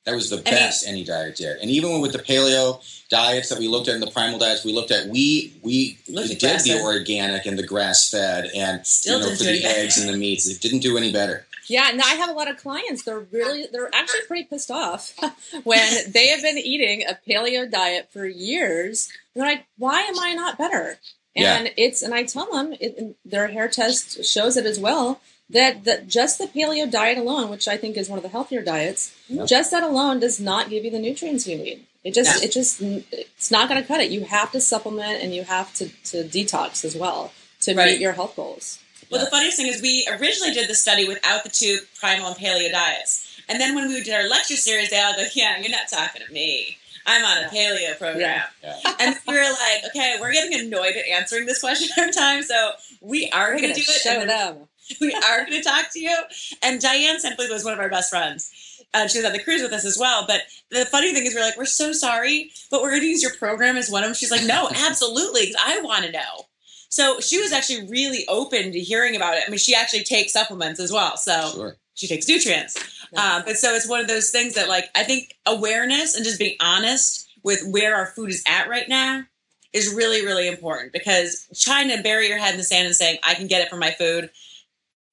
That 0.06 0.16
was 0.16 0.30
the 0.30 0.38
mean- 0.38 0.46
best 0.46 0.88
any 0.88 1.04
diet 1.04 1.36
did. 1.36 1.58
And 1.58 1.70
even 1.70 2.02
with 2.02 2.14
the 2.14 2.20
paleo 2.20 2.82
diets 3.10 3.50
that 3.50 3.60
we 3.60 3.68
looked 3.68 3.88
at 3.88 3.94
and 3.94 4.04
the 4.04 4.12
primal 4.12 4.40
diets 4.40 4.66
we 4.66 4.74
looked 4.74 4.92
at, 4.92 5.08
we 5.08 5.54
we 5.62 6.00
did 6.08 6.40
the 6.40 6.80
organic 6.82 7.46
and 7.46 7.60
the 7.60 7.68
grass 7.68 8.10
fed 8.10 8.50
and 8.56 8.86
Still 8.88 9.20
you 9.20 9.26
know 9.30 9.36
for 9.36 9.44
the 9.44 9.64
eggs 9.64 9.98
and 9.98 10.10
the 10.12 10.18
meats. 10.18 10.48
It 10.48 10.62
didn't 10.62 10.80
do 10.80 10.98
any 10.98 11.12
better. 11.12 11.46
Yeah, 11.70 11.90
and 11.92 12.02
I 12.02 12.16
have 12.16 12.30
a 12.30 12.34
lot 12.34 12.50
of 12.50 12.58
clients. 12.58 13.04
They're 13.04 13.20
really, 13.20 13.68
they're 13.72 13.94
actually 13.94 14.22
pretty 14.28 14.46
pissed 14.46 14.72
off 14.72 15.14
when 15.64 16.12
they 16.12 16.28
have 16.30 16.42
been 16.42 16.58
eating 16.58 17.04
a 17.08 17.18
paleo 17.28 17.70
diet 17.70 18.10
for 18.12 18.26
years. 18.26 19.10
They're 19.36 19.46
like, 19.46 19.66
"Why 19.78 20.02
am 20.02 20.20
I 20.20 20.34
not 20.34 20.58
better?" 20.58 20.98
Yeah. 21.36 21.58
And 21.60 21.72
it's, 21.78 22.02
and 22.02 22.14
I 22.14 22.24
tell 22.24 22.52
them, 22.52 22.74
it, 22.80 23.16
their 23.24 23.48
hair 23.48 23.68
test 23.70 24.26
shows 24.26 24.58
it 24.58 24.66
as 24.66 24.80
well. 24.80 25.22
That, 25.52 25.84
that 25.86 26.08
just 26.08 26.38
the 26.38 26.46
paleo 26.48 26.90
diet 26.90 27.18
alone, 27.18 27.50
which 27.50 27.68
I 27.68 27.78
think 27.78 27.98
is 27.98 28.10
one 28.10 28.18
of 28.20 28.24
the 28.24 28.30
healthier 28.30 28.62
diets, 28.62 29.16
Yeah. 29.28 29.46
just 29.46 29.72
that 29.72 29.82
alone 29.84 30.20
does 30.20 30.40
not 30.40 30.70
give 30.70 30.84
you 30.86 30.92
the 30.92 31.00
nutrients 31.00 31.48
you 31.48 31.58
need. 31.58 31.86
It 32.04 32.14
just, 32.14 32.40
No. 32.40 32.46
it 32.48 32.52
just, 32.52 32.82
it's 32.82 33.50
not 33.52 33.68
going 33.70 33.82
to 33.82 33.88
cut 33.88 34.00
it. 34.02 34.12
You 34.12 34.26
have 34.26 34.52
to 34.52 34.62
supplement 34.62 35.24
and 35.24 35.34
you 35.34 35.44
have 35.44 35.74
to, 35.76 35.90
to 36.06 36.24
detox 36.24 36.84
as 36.86 36.96
well 36.96 37.32
to 37.62 37.74
Right. 37.74 37.92
meet 37.94 38.00
your 38.00 38.12
health 38.14 38.36
goals. 38.36 38.80
Well, 39.10 39.20
Yeah. 39.22 39.26
the 39.26 39.32
funniest 39.32 39.58
thing 39.58 39.68
is 39.68 39.82
we 39.82 40.08
originally 40.10 40.54
did 40.54 40.70
the 40.70 40.76
study 40.76 41.08
without 41.08 41.44
the 41.44 41.50
two 41.50 41.80
primal 42.00 42.28
and 42.28 42.36
paleo 42.38 42.72
diets. 42.72 43.26
And 43.48 43.60
then 43.60 43.74
when 43.76 43.88
we 43.88 44.04
did 44.04 44.14
our 44.14 44.28
lecture 44.30 44.56
series, 44.56 44.90
they 44.92 45.00
all 45.00 45.14
go, 45.16 45.26
yeah, 45.34 45.58
you're 45.60 45.72
not 45.72 45.88
talking 45.90 46.22
to 46.26 46.32
me. 46.32 46.78
I'm 47.06 47.26
on 47.26 47.44
a 47.46 47.48
paleo 47.48 47.98
program. 47.98 48.44
Yeah. 48.64 48.80
And 49.00 49.16
we 49.28 49.34
were 49.34 49.42
like, 49.44 49.86
okay, 49.90 50.18
we're 50.20 50.34
getting 50.34 50.60
annoyed 50.60 50.96
at 50.96 51.08
answering 51.08 51.46
this 51.48 51.60
question 51.62 51.88
every 51.98 52.12
time, 52.14 52.44
so 52.44 52.72
we 53.02 53.30
are 53.32 53.52
going 53.58 53.64
to 53.70 53.74
do 53.74 53.82
it. 53.82 54.02
show 54.02 54.26
them. 54.26 54.68
we 55.02 55.14
are 55.14 55.46
going 55.46 55.54
to 55.58 55.64
talk 55.64 55.92
to 55.94 56.00
you. 56.00 56.16
And 56.62 56.80
Diane 56.82 57.18
Sanfilippo 57.20 57.52
was 57.52 57.64
one 57.66 57.74
of 57.74 57.80
our 57.80 57.90
best 57.90 58.10
friends. 58.12 58.52
Uh, 58.94 59.08
she 59.08 59.20
was 59.20 59.26
on 59.26 59.34
the 59.34 59.42
cruise 59.44 59.62
with 59.62 59.72
us 59.72 59.86
as 59.86 59.98
well. 60.00 60.26
But 60.28 60.42
the 60.72 60.86
funny 60.86 61.14
thing 61.14 61.26
is, 61.26 61.34
we're 61.34 61.42
like, 61.42 61.58
we're 61.58 61.66
so 61.66 61.92
sorry, 61.94 62.52
but 62.70 62.82
we're 62.82 62.90
going 62.90 63.02
to 63.02 63.08
use 63.08 63.22
your 63.24 63.34
program 63.36 63.78
as 63.78 63.90
one 63.90 64.04
of 64.04 64.08
them. 64.10 64.16
She's 64.16 64.32
like, 64.32 64.44
no, 64.46 64.68
absolutely, 64.76 65.48
'cause 65.48 65.56
I 65.64 65.82
want 65.82 66.06
to 66.06 66.12
know. 66.12 66.46
So 66.90 67.20
she 67.20 67.40
was 67.40 67.52
actually 67.52 67.88
really 67.88 68.26
open 68.28 68.72
to 68.72 68.80
hearing 68.80 69.16
about 69.16 69.36
it. 69.36 69.44
I 69.46 69.50
mean, 69.50 69.60
she 69.60 69.76
actually 69.76 70.04
takes 70.04 70.34
supplements 70.34 70.80
as 70.80 70.92
well. 70.92 71.18
So 71.18 71.52
Sure. 71.54 71.78
she 71.94 72.08
takes 72.08 72.26
Nutreince. 72.26 72.76
Um, 73.16 73.44
but 73.46 73.58
so 73.58 73.74
it's 73.76 73.88
one 73.88 74.00
of 74.02 74.08
those 74.08 74.32
things 74.32 74.56
that, 74.56 74.68
like, 74.68 74.90
I 74.96 75.04
think 75.04 75.36
awareness 75.46 76.16
and 76.16 76.26
just 76.26 76.40
being 76.40 76.58
honest 76.60 77.28
with 77.44 77.64
where 77.68 77.96
our 77.96 78.08
food 78.08 78.30
is 78.32 78.44
at 78.48 78.68
right 78.70 78.88
now 78.90 79.24
is 79.72 79.94
really, 79.94 80.26
really 80.26 80.48
important 80.48 80.92
because 80.92 81.48
trying 81.60 81.90
to 81.96 82.02
bury 82.02 82.28
your 82.28 82.38
head 82.40 82.52
in 82.52 82.58
the 82.58 82.64
sand 82.64 82.88
and 82.88 82.96
saying, 82.96 83.20
I 83.24 83.36
can 83.36 83.48
get 83.48 83.62
it 83.62 83.70
from 83.70 83.80
my 83.80 83.92
food, 83.92 84.32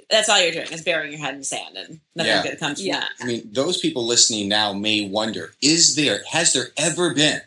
that's 0.09 0.29
all 0.29 0.41
you're 0.41 0.53
doing 0.53 0.71
is 0.73 0.83
burying 0.83 1.13
your 1.13 1.21
head 1.21 1.35
in 1.35 1.41
the 1.41 1.45
sand 1.45 1.77
and 1.77 2.01
nothing 2.15 2.33
Yeah. 2.33 2.43
good 2.43 2.59
comes 2.59 2.79
from 2.79 2.87
Yeah. 2.87 3.01
that. 3.01 3.11
I 3.21 3.25
mean, 3.25 3.49
those 3.53 3.79
people 3.79 4.07
listening 4.07 4.49
now 4.49 4.73
may 4.73 5.01
wonder: 5.03 5.55
Is 5.61 5.95
there 5.97 6.23
has 6.31 6.53
there 6.53 6.71
ever 6.77 7.13
been 7.13 7.43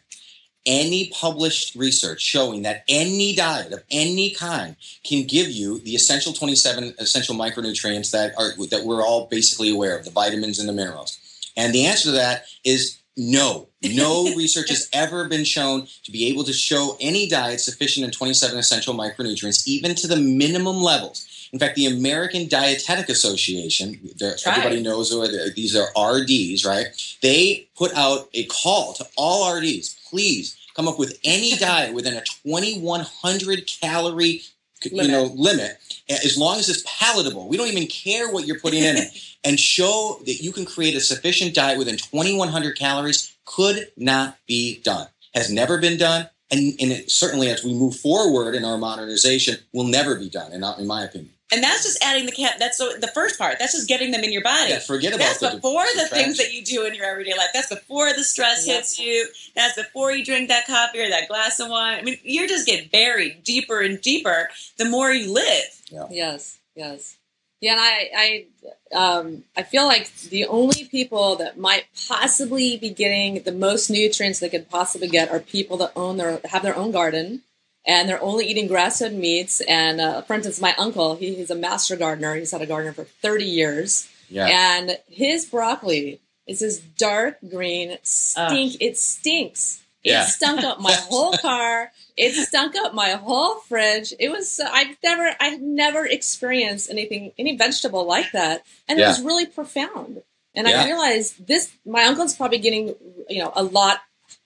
any 0.65 1.09
published 1.09 1.75
research 1.75 2.21
showing 2.21 2.63
that 2.63 2.83
any 2.87 3.35
diet 3.35 3.71
of 3.71 3.83
any 3.89 4.31
kind 4.31 4.75
can 5.03 5.25
give 5.25 5.49
you 5.49 5.79
the 5.79 5.95
essential 5.95 6.33
27 6.33 6.95
essential 6.99 7.35
micronutrients 7.35 8.11
that 8.11 8.33
are 8.37 8.51
that 8.67 8.85
we're 8.85 9.03
all 9.03 9.27
basically 9.27 9.69
aware 9.69 9.97
of, 9.97 10.05
the 10.05 10.11
vitamins 10.11 10.59
and 10.59 10.67
the 10.67 10.73
minerals? 10.73 11.17
And 11.57 11.73
the 11.73 11.85
answer 11.85 12.05
to 12.05 12.11
that 12.11 12.45
is 12.63 12.99
no. 13.17 13.67
No 13.83 14.33
research 14.37 14.69
has 14.69 14.89
ever 14.93 15.27
been 15.27 15.43
shown 15.43 15.87
to 16.03 16.11
be 16.11 16.27
able 16.27 16.43
to 16.45 16.53
show 16.53 16.97
any 16.99 17.27
diet 17.27 17.59
sufficient 17.59 18.05
in 18.05 18.11
27 18.11 18.57
essential 18.57 18.93
micronutrients, 18.93 19.67
even 19.67 19.95
to 19.95 20.07
the 20.07 20.15
minimum 20.15 20.77
levels. 20.77 21.25
In 21.51 21.59
fact, 21.59 21.75
the 21.75 21.87
American 21.87 22.47
Dietetic 22.47 23.09
Association, 23.09 23.99
everybody 24.45 24.81
knows 24.81 25.09
who 25.09 25.25
these 25.53 25.75
are 25.75 25.89
RDs, 25.99 26.63
right? 26.63 26.87
They 27.21 27.67
put 27.75 27.93
out 27.95 28.29
a 28.33 28.45
call 28.45 28.93
to 28.93 29.07
all 29.17 29.51
RDs, 29.51 29.97
please 30.09 30.57
come 30.75 30.87
up 30.87 30.99
with 30.99 31.19
any 31.23 31.55
diet 31.57 31.93
within 31.93 32.15
a 32.15 32.21
2100 32.43 33.67
calorie 33.81 34.41
you 34.83 34.91
Limit. 34.95 35.11
know 35.11 35.23
limit 35.35 35.77
as 36.09 36.37
long 36.37 36.57
as 36.57 36.69
it's 36.69 36.83
palatable. 36.87 37.49
We 37.49 37.57
don't 37.57 37.67
even 37.67 37.85
care 37.87 38.31
what 38.31 38.47
you're 38.47 38.59
putting 38.59 38.83
in 38.83 38.97
it. 38.97 39.09
And 39.41 39.57
show 39.57 40.19
that 40.25 40.41
you 40.43 40.51
can 40.51 40.65
create 40.65 40.95
a 40.95 40.99
sufficient 40.99 41.55
diet 41.55 41.77
within 41.77 41.95
2100 41.95 42.77
calories 42.77 43.37
could 43.45 43.89
not 43.95 44.37
be 44.47 44.81
done 44.81 45.07
has 45.33 45.49
never 45.49 45.77
been 45.77 45.97
done 45.97 46.29
and, 46.51 46.73
and 46.79 46.91
it, 46.91 47.11
certainly 47.11 47.49
as 47.49 47.63
we 47.63 47.73
move 47.73 47.95
forward 47.95 48.55
in 48.55 48.65
our 48.65 48.77
modernization 48.77 49.57
will 49.73 49.85
never 49.85 50.15
be 50.15 50.29
done 50.29 50.51
in, 50.51 50.63
in 50.77 50.87
my 50.87 51.03
opinion 51.03 51.33
And 51.51 51.63
that's 51.63 51.83
just 51.83 52.03
adding 52.03 52.25
the 52.27 52.31
cat. 52.31 52.57
That's 52.59 52.77
the, 52.77 52.97
the 53.01 53.07
first 53.07 53.39
part. 53.39 53.57
That's 53.57 53.73
just 53.73 53.87
getting 53.87 54.11
them 54.11 54.23
in 54.23 54.31
your 54.31 54.43
body. 54.43 54.69
yeah, 54.71 54.79
forget 54.79 55.13
about 55.13 55.25
That's 55.25 55.39
the 55.39 55.49
before 55.55 55.83
the 55.95 56.07
things 56.07 56.37
that 56.37 56.53
you 56.53 56.63
do 56.63 56.85
in 56.85 56.93
your 56.93 57.05
everyday 57.05 57.31
life. 57.35 57.49
That's 57.53 57.69
before 57.69 58.13
the 58.13 58.23
stress 58.23 58.67
Yep. 58.67 58.75
hits 58.75 58.99
you. 58.99 59.27
That's 59.55 59.75
before 59.75 60.11
you 60.11 60.23
drink 60.23 60.49
that 60.49 60.67
coffee 60.67 60.99
or 60.99 61.09
that 61.09 61.27
glass 61.27 61.59
of 61.59 61.69
wine. 61.69 61.97
I 61.99 62.01
mean, 62.03 62.19
you're 62.23 62.47
just 62.47 62.67
getting 62.67 62.87
buried 62.89 63.43
deeper 63.43 63.81
and 63.81 63.99
deeper 63.99 64.49
the 64.77 64.85
more 64.85 65.11
you 65.11 65.33
live. 65.33 65.81
Yes, 66.11 66.59
yes. 66.75 67.17
Yeah, 67.61 67.73
and 67.73 67.81
I, 67.81 68.45
I, 68.93 68.95
um, 68.95 69.43
I 69.57 69.63
feel 69.63 69.85
like 69.85 70.13
the 70.29 70.45
only 70.45 70.85
people 70.85 71.35
that 71.37 71.57
might 71.57 71.85
possibly 72.07 72.77
be 72.77 72.89
getting 72.91 73.41
the 73.43 73.51
most 73.51 73.89
nutrients 73.89 74.39
they 74.39 74.47
could 74.49 74.69
possibly 74.69 75.09
get 75.09 75.29
are 75.29 75.39
people 75.39 75.75
that 75.77 75.91
own 75.95 76.15
their 76.17 76.39
have 76.45 76.63
their 76.63 76.75
own 76.77 76.91
garden, 76.91 77.41
and 77.89 78.07
they're 78.07 78.21
only 78.21 78.45
eating 78.45 78.67
grass-fed 78.67 79.13
meats. 79.15 79.61
And 79.61 79.99
uh, 79.99 80.21
for 80.21 80.35
instance, 80.35 80.61
my 80.61 80.73
uncle, 80.77 81.15
he, 81.15 81.33
he's 81.35 81.49
a 81.49 81.55
master 81.55 81.95
gardener. 81.97 82.35
He's 82.35 82.51
had 82.51 82.61
a 82.61 82.67
gardener 82.73 82.93
for 82.93 83.03
thirty 83.25 83.45
years, 83.59 84.07
yeah 84.29 84.47
and 84.47 84.97
his 85.09 85.45
broccoli 85.45 86.21
is 86.47 86.59
this 86.59 86.79
dark 86.79 87.37
green 87.49 87.97
stink. 88.03 88.77
It 88.79 88.97
stinks. 88.97 89.81
It 90.03 90.11
Yeah. 90.11 90.25
stunk 90.25 90.63
up 90.63 90.79
my 90.79 90.93
whole 91.09 91.33
car. 91.33 91.91
It 92.15 92.33
stunk 92.47 92.75
up 92.83 92.93
my 92.93 93.11
whole 93.11 93.55
fridge. 93.69 94.13
It 94.19 94.29
was 94.29 94.59
I've 94.79 94.95
never 95.03 95.27
I've 95.39 95.59
never 95.61 96.05
experienced 96.05 96.89
anything 96.89 97.31
any 97.37 97.57
vegetable 97.57 98.05
like 98.05 98.31
that, 98.33 98.63
and 98.87 98.99
it 98.99 99.05
was 99.07 99.21
really 99.21 99.45
profound. 99.47 100.21
And 100.55 100.67
Yeah. 100.67 100.81
I 100.81 100.85
realized 100.85 101.47
this. 101.47 101.71
My 101.85 102.03
uncle's 102.05 102.35
probably 102.35 102.57
getting 102.59 102.95
you 103.29 103.41
know 103.43 103.51
a 103.55 103.63
lot, 103.63 103.97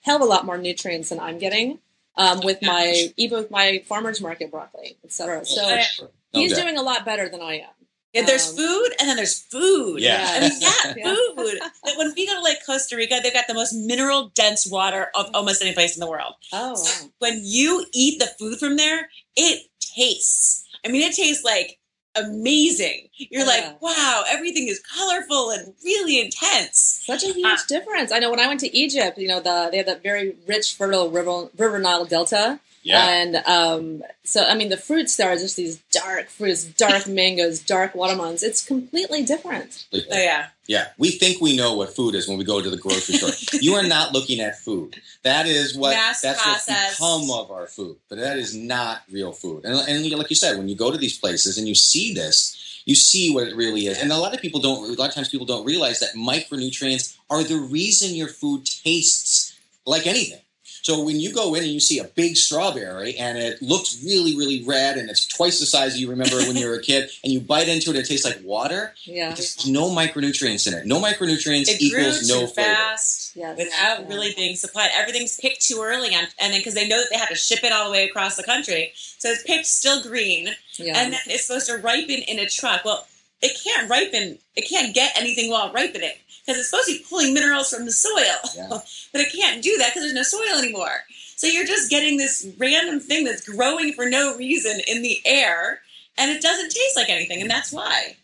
hell 0.02 0.16
of 0.16 0.22
a 0.22 0.26
lot 0.34 0.44
more 0.46 0.58
nutrients 0.58 1.08
than 1.10 1.20
I'm 1.20 1.38
getting. 1.38 1.78
Um, 2.16 2.40
with 2.44 2.62
my 2.62 3.08
even 3.16 3.38
with 3.38 3.50
my 3.50 3.82
farmers 3.86 4.20
market 4.20 4.50
broccoli, 4.50 4.96
etc. 5.04 5.44
So 5.44 5.66
Yeah. 5.68 5.84
No 6.32 6.40
He's 6.40 6.52
doubt. 6.52 6.62
doing 6.62 6.76
a 6.78 6.82
lot 6.82 7.04
better 7.04 7.28
than 7.28 7.40
I 7.40 7.54
am. 7.60 7.70
Yeah, 8.12 8.22
there's 8.22 8.50
Um, 8.50 8.56
food 8.56 8.90
and 9.00 9.08
then 9.08 9.16
there's 9.16 9.40
food. 9.40 10.00
Yeah. 10.00 10.24
I 10.30 10.40
mean, 10.40 10.52
yeah, 10.60 10.94
Yeah. 10.96 11.14
food. 11.14 11.58
Like, 11.84 11.98
when 11.98 12.12
we 12.14 12.26
go 12.26 12.34
to 12.34 12.40
like 12.40 12.64
Costa 12.64 12.94
Rica, 12.96 13.18
they've 13.20 13.32
got 13.32 13.48
the 13.48 13.54
most 13.54 13.72
mineral 13.72 14.30
dense 14.34 14.66
water 14.68 15.10
of 15.16 15.30
almost 15.34 15.60
any 15.62 15.72
place 15.74 15.96
in 15.96 16.00
the 16.00 16.08
world. 16.08 16.34
Oh, 16.52 16.74
wow. 16.80 17.10
When 17.18 17.40
you 17.42 17.86
eat 17.92 18.20
the 18.20 18.26
food 18.38 18.58
from 18.60 18.76
there, 18.76 19.10
it 19.34 19.66
tastes. 19.80 20.64
I 20.84 20.88
mean, 20.88 21.02
it 21.02 21.14
tastes 21.16 21.42
like 21.44 21.78
amazing. 22.16 23.08
You're 23.16 23.42
Yeah. 23.42 23.46
like, 23.46 23.82
wow, 23.82 24.24
everything 24.28 24.68
is 24.68 24.80
colorful 24.80 25.50
and 25.50 25.74
really 25.84 26.20
intense. 26.20 27.00
Such 27.04 27.22
a 27.24 27.32
huge 27.32 27.44
Uh, 27.46 27.56
difference. 27.68 28.12
I 28.12 28.18
know 28.18 28.30
when 28.30 28.40
I 28.40 28.46
went 28.48 28.60
to 28.60 28.76
Egypt, 28.76 29.18
you 29.18 29.28
know, 29.28 29.40
the 29.40 29.68
they 29.70 29.78
have 29.78 29.86
that 29.86 30.02
very 30.02 30.36
rich, 30.46 30.74
fertile 30.74 31.10
river, 31.10 31.48
river 31.56 31.78
Nile 31.78 32.04
Delta. 32.04 32.60
Yeah. 32.84 33.08
And 33.08 33.36
um, 33.46 34.02
so, 34.24 34.44
I 34.44 34.54
mean, 34.54 34.68
the 34.68 34.76
fruits 34.76 35.16
there 35.16 35.32
are 35.32 35.36
just 35.36 35.56
these 35.56 35.78
dark 35.90 36.28
fruits, 36.28 36.64
dark 36.64 37.06
mangoes, 37.08 37.60
dark 37.60 37.94
watermelons. 37.94 38.42
It's 38.42 38.64
completely 38.64 39.24
different. 39.24 39.86
Oh 39.92 40.00
yeah, 40.10 40.48
Yeah, 40.66 40.88
we 40.98 41.10
think 41.10 41.40
we 41.40 41.56
know 41.56 41.74
what 41.74 41.96
food 41.96 42.14
is 42.14 42.28
when 42.28 42.36
we 42.36 42.44
go 42.44 42.60
to 42.60 42.68
the 42.68 42.76
grocery 42.76 43.16
store. 43.16 43.30
You 43.60 43.74
are 43.74 43.82
not 43.82 44.12
looking 44.12 44.40
at 44.40 44.58
food. 44.58 45.00
That 45.22 45.46
is 45.46 45.74
what 45.74 45.92
Mass 45.92 46.20
that's 46.20 46.44
what's 46.44 46.66
become 46.66 47.30
of 47.30 47.50
our 47.50 47.66
food, 47.66 47.96
but 48.10 48.18
that 48.18 48.36
is 48.36 48.54
not 48.54 49.02
real 49.10 49.32
food. 49.32 49.64
And, 49.64 49.74
and 49.88 50.18
like 50.18 50.28
you 50.28 50.36
said, 50.36 50.58
when 50.58 50.68
you 50.68 50.76
go 50.76 50.90
to 50.90 50.98
these 50.98 51.18
places 51.18 51.56
and 51.56 51.66
you 51.66 51.74
see 51.74 52.12
this, 52.12 52.82
you 52.84 52.94
see 52.94 53.32
what 53.32 53.48
it 53.48 53.56
really 53.56 53.86
is. 53.86 53.98
And 53.98 54.12
a 54.12 54.18
lot 54.18 54.34
of 54.34 54.40
people 54.40 54.60
don't. 54.60 54.90
A 54.90 55.00
lot 55.00 55.08
of 55.08 55.14
times, 55.14 55.30
people 55.30 55.46
don't 55.46 55.64
realize 55.64 56.00
that 56.00 56.14
micronutrients 56.14 57.16
are 57.30 57.42
the 57.42 57.56
reason 57.56 58.14
your 58.14 58.28
food 58.28 58.66
tastes 58.66 59.58
like 59.86 60.06
anything. 60.06 60.40
So 60.84 61.02
when 61.02 61.18
you 61.18 61.32
go 61.32 61.54
in 61.54 61.62
and 61.62 61.72
you 61.72 61.80
see 61.80 61.98
a 61.98 62.04
big 62.04 62.36
strawberry 62.36 63.16
and 63.16 63.38
it 63.38 63.62
looks 63.62 64.02
really, 64.04 64.36
really 64.36 64.62
red 64.64 64.98
and 64.98 65.08
it's 65.08 65.26
twice 65.26 65.58
the 65.58 65.64
size 65.64 65.98
you 65.98 66.10
remember 66.10 66.36
when 66.36 66.56
you 66.56 66.66
were 66.68 66.74
a 66.74 66.82
kid, 66.82 67.08
and 67.24 67.32
you 67.32 67.40
bite 67.40 67.68
into 67.68 67.88
it, 67.88 67.96
it 67.96 68.04
tastes 68.06 68.26
like 68.26 68.38
water. 68.44 68.92
Yeah. 69.04 69.30
There's 69.30 69.66
no 69.66 69.88
micronutrients 69.88 70.66
in 70.68 70.74
it. 70.74 70.84
No 70.84 71.00
micronutrients 71.00 71.68
it 71.68 71.78
grew 71.90 72.00
equals 72.00 72.28
no 72.28 72.40
too 72.42 72.46
flavor. 72.48 72.74
fast. 72.74 73.34
Yes. 73.34 73.56
Without 73.56 74.00
Yeah. 74.02 74.08
really 74.08 74.34
being 74.36 74.56
supplied, 74.56 74.90
everything's 74.94 75.38
picked 75.40 75.62
too 75.66 75.80
early, 75.82 76.14
and, 76.14 76.28
and 76.38 76.52
then 76.52 76.60
because 76.60 76.74
they 76.74 76.86
know 76.86 76.98
that 77.00 77.08
they 77.10 77.16
have 77.18 77.30
to 77.30 77.34
ship 77.34 77.64
it 77.64 77.72
all 77.72 77.86
the 77.86 77.90
way 77.90 78.04
across 78.04 78.36
the 78.36 78.42
country, 78.44 78.92
so 78.94 79.30
it's 79.30 79.42
picked 79.42 79.66
still 79.66 80.02
green, 80.02 80.50
Yeah. 80.76 80.98
and 80.98 81.14
then 81.14 81.20
it's 81.26 81.46
supposed 81.46 81.66
to 81.68 81.78
ripen 81.78 82.16
in 82.28 82.38
a 82.38 82.46
truck. 82.46 82.84
Well, 82.84 83.06
it 83.42 83.58
can't 83.64 83.90
ripen. 83.90 84.38
It 84.54 84.68
can't 84.68 84.94
get 84.94 85.18
anything 85.18 85.50
while 85.50 85.72
ripening 85.72 86.12
because 86.44 86.60
it's 86.60 86.70
supposed 86.70 86.88
to 86.88 86.94
be 86.98 87.04
pulling 87.08 87.32
minerals 87.34 87.70
from 87.70 87.84
the 87.86 87.92
soil, 87.92 88.38
Yeah. 88.56 88.68
but 89.12 89.20
it 89.20 89.32
can't 89.32 89.62
do 89.62 89.76
that 89.78 89.90
because 89.90 90.02
there's 90.02 90.12
no 90.14 90.22
soil 90.22 90.58
anymore. 90.58 91.04
So 91.36 91.46
you're 91.46 91.66
just 91.66 91.90
getting 91.90 92.16
this 92.16 92.46
random 92.58 93.00
thing 93.00 93.24
that's 93.24 93.48
growing 93.48 93.92
for 93.92 94.08
no 94.08 94.36
reason 94.36 94.80
in 94.86 95.02
the 95.02 95.18
air, 95.24 95.80
and 96.16 96.30
it 96.30 96.42
doesn't 96.42 96.70
taste 96.70 96.96
like 96.96 97.10
anything, 97.10 97.40
and 97.40 97.50
that's 97.50 97.72
why. 97.72 98.16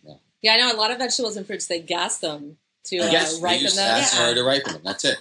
yeah, 0.42 0.52
I 0.52 0.56
know 0.58 0.72
a 0.72 0.76
lot 0.76 0.90
of 0.90 0.98
vegetables 0.98 1.36
and 1.36 1.46
fruits, 1.46 1.66
they 1.66 1.80
gas 1.80 2.18
them 2.18 2.56
to 2.84 2.98
uh, 2.98 3.10
yes, 3.10 3.40
ripen 3.40 3.66
them. 3.74 3.78
acid 3.78 4.18
Yeah. 4.20 4.34
to 4.34 4.44
ripen 4.44 4.72
them. 4.74 4.82
That's 4.84 5.04
it. 5.04 5.18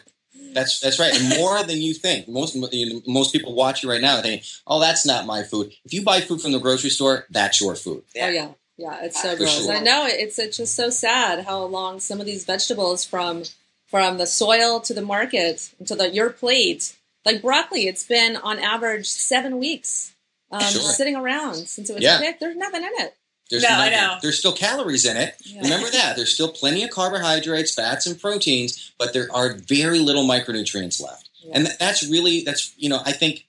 That's 0.53 0.79
that's 0.79 0.97
right, 0.99 1.13
and 1.13 1.38
more 1.38 1.62
than 1.63 1.77
you 1.77 1.93
think. 1.93 2.27
Most 2.27 2.55
you 2.73 2.93
know, 2.93 3.01
most 3.05 3.31
people 3.33 3.53
watching 3.53 3.88
right 3.89 4.01
now 4.01 4.19
think, 4.21 4.43
"Oh, 4.65 4.79
that's 4.79 5.05
not 5.05 5.27
my 5.27 5.43
food." 5.43 5.73
If 5.85 5.93
you 5.93 6.01
buy 6.03 6.21
food 6.21 6.41
from 6.41 6.53
the 6.53 6.59
grocery 6.59 6.89
store, 6.89 7.25
that's 7.29 7.62
your 7.62 7.75
food. 7.75 8.03
Oh 8.19 8.29
yeah, 8.29 8.49
yeah, 8.79 9.03
it's 9.03 9.21
so 9.21 9.35
gross. 9.35 9.63
sure. 9.65 9.71
I 9.73 9.79
know 9.79 10.05
it's 10.07 10.39
it's 10.39 10.57
just 10.57 10.75
so 10.75 10.89
sad 10.89 11.45
how 11.45 11.63
long 11.63 11.99
some 11.99 12.19
of 12.19 12.25
these 12.25 12.45
vegetables 12.45 13.03
from 13.05 13.43
from 13.87 14.17
the 14.17 14.25
soil 14.27 14.79
to 14.81 14.93
the 14.93 15.01
market 15.01 15.69
to 15.85 15.95
the 15.95 16.09
your 16.09 16.29
plate, 16.29 16.95
like 17.25 17.41
broccoli, 17.41 17.87
it's 17.87 18.03
been 18.05 18.37
on 18.37 18.57
average 18.59 19.07
seven 19.07 19.59
weeks 19.59 20.13
um, 20.51 20.61
Sure. 20.61 20.81
sitting 20.81 21.15
around 21.15 21.55
since 21.67 21.89
it 21.89 21.93
was 21.93 22.03
Yeah. 22.03 22.19
picked. 22.19 22.39
There's 22.39 22.55
nothing 22.57 22.83
in 22.83 22.91
it. 23.05 23.15
There's 23.49 23.63
No, 23.63 23.69
I 23.69 23.89
know. 23.89 24.17
There's 24.21 24.37
still 24.37 24.53
calories 24.53 25.05
in 25.05 25.17
it. 25.17 25.35
Yeah. 25.43 25.61
Remember 25.61 25.89
that. 25.89 26.15
There's 26.15 26.31
still 26.33 26.51
plenty 26.51 26.83
of 26.83 26.91
carbohydrates, 26.91 27.73
fats, 27.73 28.05
and 28.05 28.19
proteins, 28.21 28.91
but 28.99 29.11
there 29.13 29.27
are 29.33 29.53
very 29.53 29.97
little 29.99 30.23
micronutrients 30.23 31.01
left. 31.01 31.29
Yeah. 31.41 31.53
And 31.55 31.75
that's 31.79 32.07
really 32.07 32.43
that's 32.43 32.73
you 32.77 32.89
know 32.89 33.01
I 33.05 33.11
think 33.11 33.45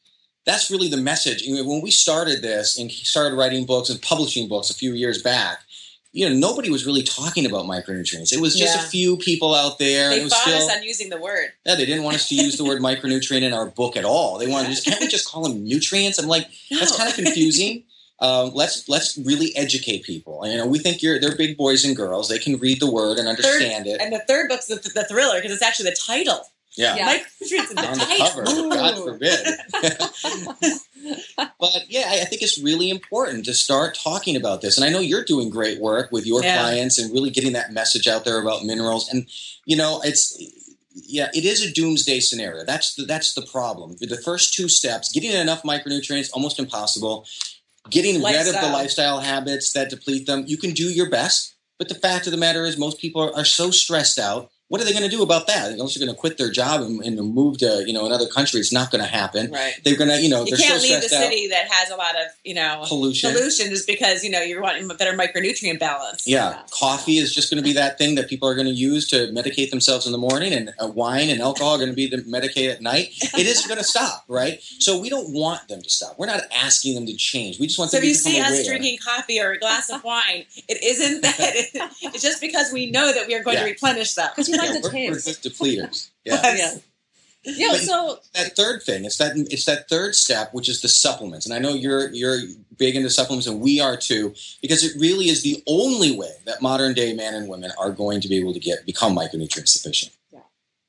that's 0.51 0.71
really 0.71 0.89
the 0.89 0.97
message. 0.97 1.43
When 1.47 1.81
we 1.83 1.91
started 1.91 2.43
this 2.43 2.79
and 2.79 2.91
started 2.91 3.37
writing 3.37 3.65
books 3.67 3.91
and 3.91 4.01
publishing 4.03 4.49
books 4.49 4.71
a 4.71 4.75
few 4.75 4.93
years 4.95 5.23
back, 5.23 5.61
you 6.13 6.29
know 6.29 6.35
nobody 6.35 6.71
was 6.71 6.85
really 6.85 7.03
talking 7.03 7.47
about 7.47 7.67
micronutrients. 7.67 8.33
It 8.33 8.41
was 8.41 8.57
just 8.57 8.77
Yeah. 8.77 8.85
a 8.85 8.89
few 8.89 9.17
people 9.17 9.55
out 9.55 9.79
there. 9.79 10.11
They 10.11 10.29
fought 10.29 10.41
still, 10.41 10.57
us 10.57 10.71
on 10.77 10.83
using 10.83 11.09
the 11.09 11.21
word. 11.21 11.53
yeah, 11.65 11.77
they 11.77 11.87
didn't 11.87 12.03
want 12.03 12.17
us 12.17 12.29
to 12.29 12.35
use 12.35 12.57
the 12.57 12.65
word 12.65 12.81
micronutrient 12.91 13.43
in 13.43 13.53
our 13.53 13.67
book 13.67 13.97
at 13.97 14.05
all. 14.05 14.39
They 14.39 14.49
wanted 14.49 14.69
to 14.69 14.71
just 14.75 14.85
can't 14.85 15.01
we 15.01 15.07
just 15.07 15.29
call 15.29 15.45
them 15.45 15.65
nutrients? 15.65 16.19
I'm 16.19 16.27
like 16.27 16.49
that's 16.71 16.97
kind 16.97 17.09
of 17.09 17.15
confusing. 17.15 17.85
Um, 18.23 18.51
let's 18.53 18.87
let's 18.87 19.17
really 19.17 19.57
educate 19.57 20.03
people. 20.03 20.47
You 20.47 20.59
know, 20.59 20.67
we 20.67 20.79
think 20.79 21.03
you're 21.03 21.19
they're 21.19 21.35
big 21.35 21.57
boys 21.57 21.87
and 21.87 21.97
girls. 21.97 22.29
They 22.29 22.39
can 22.39 22.59
read 22.59 22.79
the 22.79 22.91
word 22.91 23.17
and 23.17 23.27
understand 23.27 23.87
it. 23.87 23.99
And 23.99 24.13
the 24.13 24.19
third 24.19 24.51
book's 24.51 24.67
the, 24.67 24.75
the 24.75 25.07
thriller 25.07 25.37
because 25.37 25.53
it's 25.53 25.63
actually 25.63 25.89
the 25.89 25.97
title. 25.97 26.43
Yeah. 26.81 26.97
Yeah. 26.97 27.19
Micronutrients 27.19 27.71
in 27.71 27.77
the 27.77 27.87
on 27.87 27.99
the 27.99 28.05
title. 28.05 28.27
cover. 28.27 28.69
God 28.71 29.05
forbid. 29.05 29.47
but 31.61 31.85
yeah, 31.89 32.05
I 32.09 32.21
I 32.23 32.25
think 32.25 32.43
it's 32.43 32.59
really 32.59 32.91
important 32.91 33.45
to 33.47 33.55
start 33.55 33.99
talking 34.03 34.37
about 34.37 34.61
this. 34.63 34.77
And 34.77 34.85
I 34.85 34.89
know 34.91 35.01
you're 35.01 35.25
doing 35.25 35.51
great 35.51 35.81
work 35.81 36.11
with 36.13 36.27
your 36.27 36.43
Yeah. 36.43 36.59
clients 36.61 36.99
and 36.99 37.13
really 37.13 37.31
getting 37.31 37.53
that 37.55 37.73
message 37.73 38.07
out 38.07 38.25
there 38.25 38.41
about 38.41 38.65
minerals. 38.65 39.09
And 39.09 39.27
you 39.67 39.77
know, 39.77 40.01
it's 40.05 40.37
yeah, 41.07 41.29
it 41.35 41.45
is 41.45 41.63
a 41.65 41.73
doomsday 41.73 42.21
scenario. 42.21 42.65
That's 42.65 42.95
the, 42.95 43.05
that's 43.05 43.35
the 43.35 43.43
problem. 43.43 43.97
The 44.01 44.17
first 44.25 44.55
two 44.55 44.69
steps, 44.69 45.11
getting 45.13 45.31
enough 45.33 45.63
micronutrients, 45.63 46.31
almost 46.33 46.59
impossible. 46.59 47.27
Getting 47.89 48.17
rid 48.23 48.37
of 48.41 48.47
the 48.47 48.53
Lifestyle. 48.53 48.73
lifestyle 48.73 49.21
habits 49.21 49.73
that 49.73 49.89
deplete 49.89 50.27
them, 50.27 50.45
you 50.47 50.59
can 50.59 50.73
do 50.73 50.85
your 50.85 51.09
best. 51.09 51.55
But 51.79 51.89
the 51.89 51.95
fact 51.95 52.27
of 52.27 52.31
the 52.33 52.37
matter 52.37 52.67
is, 52.67 52.77
most 52.77 52.99
people 52.99 53.23
are, 53.23 53.35
are 53.35 53.45
so 53.45 53.71
stressed 53.71 54.19
out. 54.19 54.51
What 54.71 54.81
are 54.81 54.85
they 54.85 54.93
going 54.93 55.03
to 55.03 55.11
do 55.11 55.23
about 55.25 55.49
that? 55.49 55.73
Unless 55.73 55.97
you're 55.97 56.07
going 56.07 56.15
to 56.15 56.19
quit 56.21 56.39
their 56.39 56.49
job 56.51 56.81
and, 56.83 57.03
and 57.03 57.17
move 57.35 57.59
to 57.59 57.83
you 57.87 57.93
know 57.93 58.07
another 58.07 58.29
country, 58.29 58.61
it's 58.61 58.73
not 58.73 58.93
going 58.93 59.03
to 59.03 59.11
happen. 59.11 59.51
Right. 59.51 59.75
They're 59.85 59.97
going 59.97 60.11
to 60.11 60.21
you 60.23 60.29
know 60.29 60.45
You 60.45 60.57
they're 60.57 60.65
can't 60.65 60.81
so 60.81 60.87
leave 60.89 61.03
the 61.03 61.09
stressed 61.09 61.25
out. 61.25 61.31
city 61.33 61.49
that 61.49 61.67
has 61.69 61.91
a 61.91 61.97
lot 61.97 62.15
of, 62.15 62.27
you 62.45 62.55
know, 62.55 62.85
Pollution. 62.87 63.33
pollution 63.33 63.69
just 63.71 63.87
because, 63.89 64.23
you 64.23 64.31
know, 64.31 64.41
you're 64.43 64.63
wanting 64.63 64.89
a 64.89 64.95
better 64.95 65.13
micronutrient 65.19 65.81
balance. 65.81 66.25
Yeah, 66.27 66.51
Yeah. 66.51 66.63
coffee 66.71 67.19
is 67.19 67.35
just 67.35 67.51
going 67.51 67.61
to 67.61 67.67
be 67.69 67.73
that 67.75 67.99
thing 67.99 68.15
that 68.15 68.29
people 68.29 68.49
are 68.49 68.55
going 68.55 68.69
to 68.69 68.73
use 68.73 69.09
to 69.09 69.17
medicate 69.33 69.71
themselves 69.71 70.07
in 70.07 70.13
the 70.13 70.19
morning, 70.19 70.53
and 70.53 70.73
uh, 70.81 70.87
wine 70.87 71.31
and 71.31 71.41
alcohol 71.43 71.75
are 71.75 71.79
going 71.79 71.91
to 71.91 71.97
be 71.97 72.07
the 72.07 72.19
medicate 72.19 72.71
at 72.73 72.81
night. 72.81 73.09
It 73.37 73.47
isn't 73.49 73.67
going 73.69 73.79
to 73.79 73.85
stop, 73.85 74.25
right? 74.29 74.63
So 74.79 75.01
we 75.01 75.09
don't 75.11 75.33
want 75.33 75.67
them 75.67 75.83
to 75.83 75.91
stop. 75.91 76.17
We're 76.17 76.27
not 76.27 76.43
asking 76.55 76.95
them 76.95 77.07
to 77.07 77.15
change. 77.17 77.59
We 77.59 77.67
just 77.67 77.79
want 77.79 77.91
So 77.91 77.97
them 77.97 78.05
if 78.05 78.11
you 78.11 78.15
to 78.15 78.23
become 78.23 78.33
see 78.35 78.41
us 78.41 78.51
aware. 78.53 78.65
drinking 78.79 78.99
coffee 79.05 79.41
or 79.41 79.51
a 79.51 79.59
glass 79.59 79.91
of 79.91 80.05
wine, 80.05 80.45
it 80.69 80.79
isn't 80.83 81.23
that. 81.23 81.41
it's 82.15 82.23
just 82.23 82.41
because 82.41 82.73
we 82.73 82.89
know 82.91 83.13
that 83.13 83.27
we 83.27 83.35
are 83.35 83.43
going 83.43 83.57
Yeah. 83.57 83.65
to 83.65 83.71
replenish 83.71 84.15
them. 84.15 84.29
Because 84.37 84.49
we 84.63 84.69
like 84.69 84.75
Yeah, 84.75 84.81
the 84.81 84.89
we're, 84.95 85.09
we're 85.11 85.15
taste. 85.15 85.43
depleters. 85.45 86.11
Yeah. 86.25 86.57
Yeah. 86.57 86.75
Yeah. 87.45 87.73
So 87.79 88.19
that 88.35 88.55
third 88.55 88.83
thing 88.83 89.07
it's 89.07 89.17
that 89.17 89.33
it's 89.35 89.65
that 89.65 89.89
third 89.89 90.15
step 90.15 90.53
which 90.53 90.69
is 90.69 90.83
the 90.83 90.89
supplements 90.89 91.47
and 91.47 91.55
i 91.55 91.59
know 91.59 91.71
you're 91.73 92.11
you're 92.13 92.37
big 92.77 92.97
into 92.97 93.09
supplements 93.09 93.47
and 93.47 93.63
we 93.63 93.81
are 93.81 93.97
too 93.97 94.35
because 94.61 94.85
it 94.85 94.93
really 95.01 95.31
is 95.31 95.43
the 95.43 95.63
only 95.67 96.15
way 96.15 96.33
that 96.45 96.61
modern 96.61 96.93
day 96.93 97.15
men 97.15 97.33
and 97.35 97.49
women 97.49 97.73
are 97.79 97.93
going 97.93 98.21
to 98.21 98.29
be 98.29 98.37
able 98.39 98.53
to 98.53 98.61
get 98.61 98.85
become 98.85 99.17
micronutrient 99.17 99.69
sufficient 99.69 100.13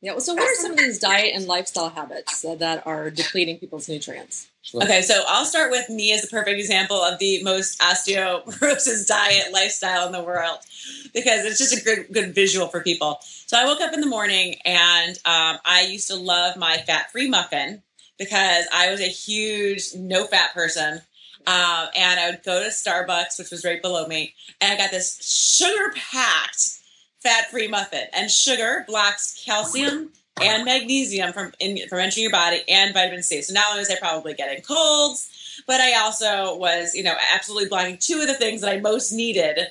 yeah. 0.01 0.17
So 0.17 0.33
what 0.33 0.43
are 0.43 0.55
some 0.55 0.71
of 0.71 0.77
these 0.77 0.97
diet 0.97 1.33
and 1.35 1.45
lifestyle 1.45 1.89
habits 1.89 2.43
uh, 2.43 2.55
that 2.55 2.85
are 2.87 3.11
depleting 3.11 3.59
people's 3.59 3.87
nutrients? 3.87 4.49
Okay, 4.73 5.01
so 5.01 5.23
I'll 5.27 5.45
start 5.45 5.71
with 5.71 5.89
me 5.89 6.13
as 6.13 6.23
a 6.23 6.27
perfect 6.27 6.59
example 6.59 6.97
of 6.97 7.19
the 7.19 7.43
most 7.43 7.79
osteoporosis 7.79 9.07
diet 9.07 9.53
lifestyle 9.53 10.05
in 10.05 10.11
the 10.11 10.23
world 10.23 10.59
because 11.13 11.45
it's 11.45 11.57
just 11.57 11.79
a 11.79 11.83
good 11.83 12.11
good 12.11 12.35
visual 12.35 12.67
for 12.67 12.81
people. 12.81 13.19
So 13.21 13.57
I 13.57 13.65
woke 13.65 13.81
up 13.81 13.93
in 13.93 14.01
the 14.01 14.07
morning 14.07 14.55
and 14.65 15.17
um, 15.25 15.57
I 15.65 15.87
used 15.89 16.07
to 16.07 16.15
love 16.15 16.57
my 16.57 16.77
fat 16.77 17.11
free 17.11 17.29
muffin 17.29 17.83
because 18.17 18.65
I 18.73 18.91
was 18.91 19.01
a 19.01 19.07
huge 19.07 19.95
no 19.95 20.25
fat 20.25 20.53
person. 20.53 21.01
Um, 21.47 21.87
and 21.95 22.19
I 22.19 22.29
would 22.29 22.43
go 22.43 22.63
to 22.63 22.69
Starbucks, 22.69 23.39
which 23.39 23.49
was 23.49 23.65
right 23.65 23.81
below 23.81 24.05
me, 24.05 24.35
and 24.61 24.71
I 24.71 24.77
got 24.77 24.91
this 24.91 25.17
sugar 25.23 25.91
packed 25.95 26.80
fat 27.21 27.49
free 27.49 27.67
muffin. 27.67 28.05
And 28.13 28.29
sugar 28.29 28.85
blocks 28.87 29.41
calcium 29.45 30.11
and 30.41 30.65
magnesium 30.65 31.33
from 31.33 31.53
in, 31.59 31.87
from 31.87 31.99
entering 31.99 32.23
your 32.23 32.31
body 32.31 32.61
and 32.67 32.93
vitamin 32.93 33.23
C. 33.23 33.41
So 33.41 33.53
not 33.53 33.69
only 33.69 33.81
was 33.81 33.89
I 33.89 33.95
probably 33.97 34.33
getting 34.33 34.63
colds, 34.63 35.29
but 35.67 35.81
I 35.81 35.93
also 36.01 36.57
was, 36.57 36.95
you 36.95 37.03
know, 37.03 37.15
absolutely 37.33 37.69
blocking 37.69 37.97
two 37.97 38.21
of 38.21 38.27
the 38.27 38.33
things 38.33 38.61
that 38.61 38.71
I 38.71 38.79
most 38.79 39.11
needed 39.11 39.67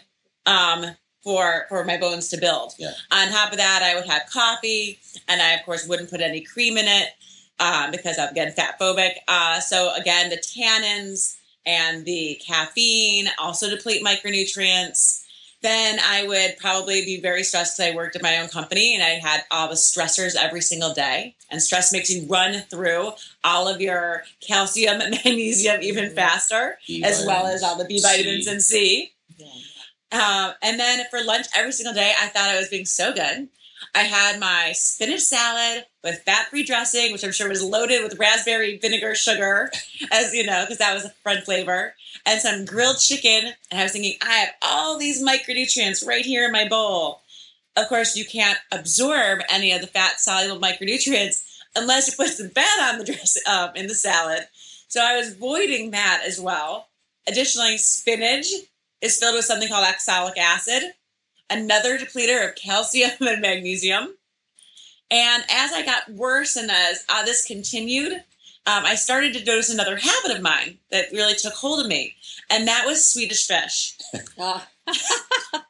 um, 0.46 0.86
for 1.22 1.66
for 1.68 1.84
my 1.84 1.96
bones 1.96 2.28
to 2.28 2.38
build. 2.38 2.74
Yeah. 2.78 2.92
On 3.10 3.28
top 3.28 3.52
of 3.52 3.58
that, 3.58 3.82
I 3.82 3.94
would 3.94 4.08
have 4.08 4.22
coffee, 4.30 4.98
and 5.28 5.40
I 5.40 5.52
of 5.54 5.64
course 5.64 5.86
wouldn't 5.86 6.10
put 6.10 6.20
any 6.20 6.40
cream 6.40 6.76
in 6.76 6.86
it 6.86 7.08
um, 7.58 7.90
because 7.90 8.18
I'm 8.18 8.30
again 8.30 8.52
fat 8.52 8.78
phobic. 8.78 9.12
Uh, 9.28 9.60
so 9.60 9.94
again, 9.94 10.30
the 10.30 10.38
tannins 10.38 11.36
and 11.66 12.04
the 12.04 12.40
caffeine 12.44 13.28
also 13.38 13.68
deplete 13.68 14.04
micronutrients. 14.04 15.19
Then 15.62 15.98
I 16.02 16.26
would 16.26 16.56
probably 16.58 17.04
be 17.04 17.20
very 17.20 17.42
stressed 17.42 17.76
because 17.76 17.92
I 17.92 17.96
worked 17.96 18.16
at 18.16 18.22
my 18.22 18.38
own 18.38 18.48
company 18.48 18.94
and 18.94 19.02
I 19.02 19.10
had 19.10 19.44
all 19.50 19.68
the 19.68 19.74
stressors 19.74 20.34
every 20.34 20.62
single 20.62 20.94
day. 20.94 21.36
And 21.50 21.62
stress 21.62 21.92
makes 21.92 22.10
you 22.10 22.26
run 22.26 22.62
through 22.70 23.12
all 23.44 23.68
of 23.68 23.80
your 23.80 24.22
calcium 24.40 25.00
and 25.00 25.10
magnesium 25.24 25.82
even 25.82 26.10
faster, 26.14 26.78
B 26.86 27.04
as 27.04 27.24
well 27.26 27.46
as 27.46 27.62
all 27.62 27.76
the 27.76 27.84
B 27.84 28.00
vitamins 28.00 28.46
C. 28.46 28.50
and 28.50 28.62
C. 28.62 29.12
Um, 30.12 30.52
and 30.62 30.80
then 30.80 31.04
for 31.10 31.22
lunch 31.22 31.46
every 31.54 31.72
single 31.72 31.94
day, 31.94 32.12
I 32.20 32.26
thought 32.28 32.48
I 32.48 32.56
was 32.56 32.68
being 32.68 32.86
so 32.86 33.12
good. 33.12 33.48
I 33.94 34.02
had 34.02 34.40
my 34.40 34.72
spinach 34.72 35.20
salad 35.20 35.84
with 36.02 36.22
fat-free 36.22 36.64
dressing, 36.64 37.12
which 37.12 37.24
I'm 37.24 37.32
sure 37.32 37.48
was 37.48 37.62
loaded 37.62 38.02
with 38.02 38.18
raspberry 38.18 38.78
vinegar 38.78 39.14
sugar, 39.14 39.70
as 40.12 40.32
you 40.32 40.44
know, 40.44 40.64
because 40.64 40.78
that 40.78 40.94
was 40.94 41.04
a 41.04 41.10
fun 41.10 41.42
flavor, 41.42 41.94
and 42.26 42.40
some 42.40 42.64
grilled 42.64 42.98
chicken. 42.98 43.52
And 43.70 43.80
I 43.80 43.82
was 43.82 43.92
thinking, 43.92 44.16
I 44.22 44.32
have 44.32 44.50
all 44.62 44.98
these 44.98 45.22
micronutrients 45.22 46.06
right 46.06 46.24
here 46.24 46.46
in 46.46 46.52
my 46.52 46.68
bowl. 46.68 47.22
Of 47.76 47.88
course, 47.88 48.16
you 48.16 48.24
can't 48.24 48.58
absorb 48.72 49.40
any 49.50 49.72
of 49.72 49.80
the 49.80 49.86
fat-soluble 49.86 50.60
micronutrients 50.60 51.42
unless 51.76 52.08
you 52.08 52.16
put 52.16 52.28
some 52.28 52.50
fat 52.50 52.92
on 52.92 52.98
the 52.98 53.04
dress 53.12 53.38
um, 53.46 53.70
in 53.74 53.86
the 53.86 53.94
salad. 53.94 54.48
So 54.88 55.00
I 55.02 55.16
was 55.16 55.32
avoiding 55.32 55.92
that 55.92 56.22
as 56.26 56.40
well. 56.40 56.88
Additionally, 57.28 57.78
spinach 57.78 58.48
is 59.00 59.18
filled 59.18 59.36
with 59.36 59.44
something 59.44 59.68
called 59.68 59.86
oxalic 59.86 60.36
acid, 60.36 60.82
another 61.50 61.98
depleter 61.98 62.48
of 62.48 62.54
calcium 62.56 63.10
and 63.20 63.42
magnesium. 63.42 64.16
And 65.10 65.42
as 65.50 65.72
I 65.72 65.84
got 65.84 66.08
worse 66.10 66.54
and 66.56 66.70
as 66.70 67.04
uh, 67.08 67.24
this 67.24 67.44
continued, 67.44 68.12
um, 68.66 68.84
I 68.84 68.94
started 68.94 69.34
to 69.34 69.44
notice 69.44 69.68
another 69.68 69.96
habit 69.96 70.30
of 70.36 70.40
mine 70.42 70.78
that 70.92 71.06
really 71.12 71.34
took 71.34 71.54
hold 71.54 71.80
of 71.80 71.86
me, 71.86 72.14
and 72.48 72.68
that 72.68 72.84
was 72.86 73.04
Swedish 73.10 73.46
fish. 73.46 73.96
Ah, 74.38 74.66
I, 74.86 74.92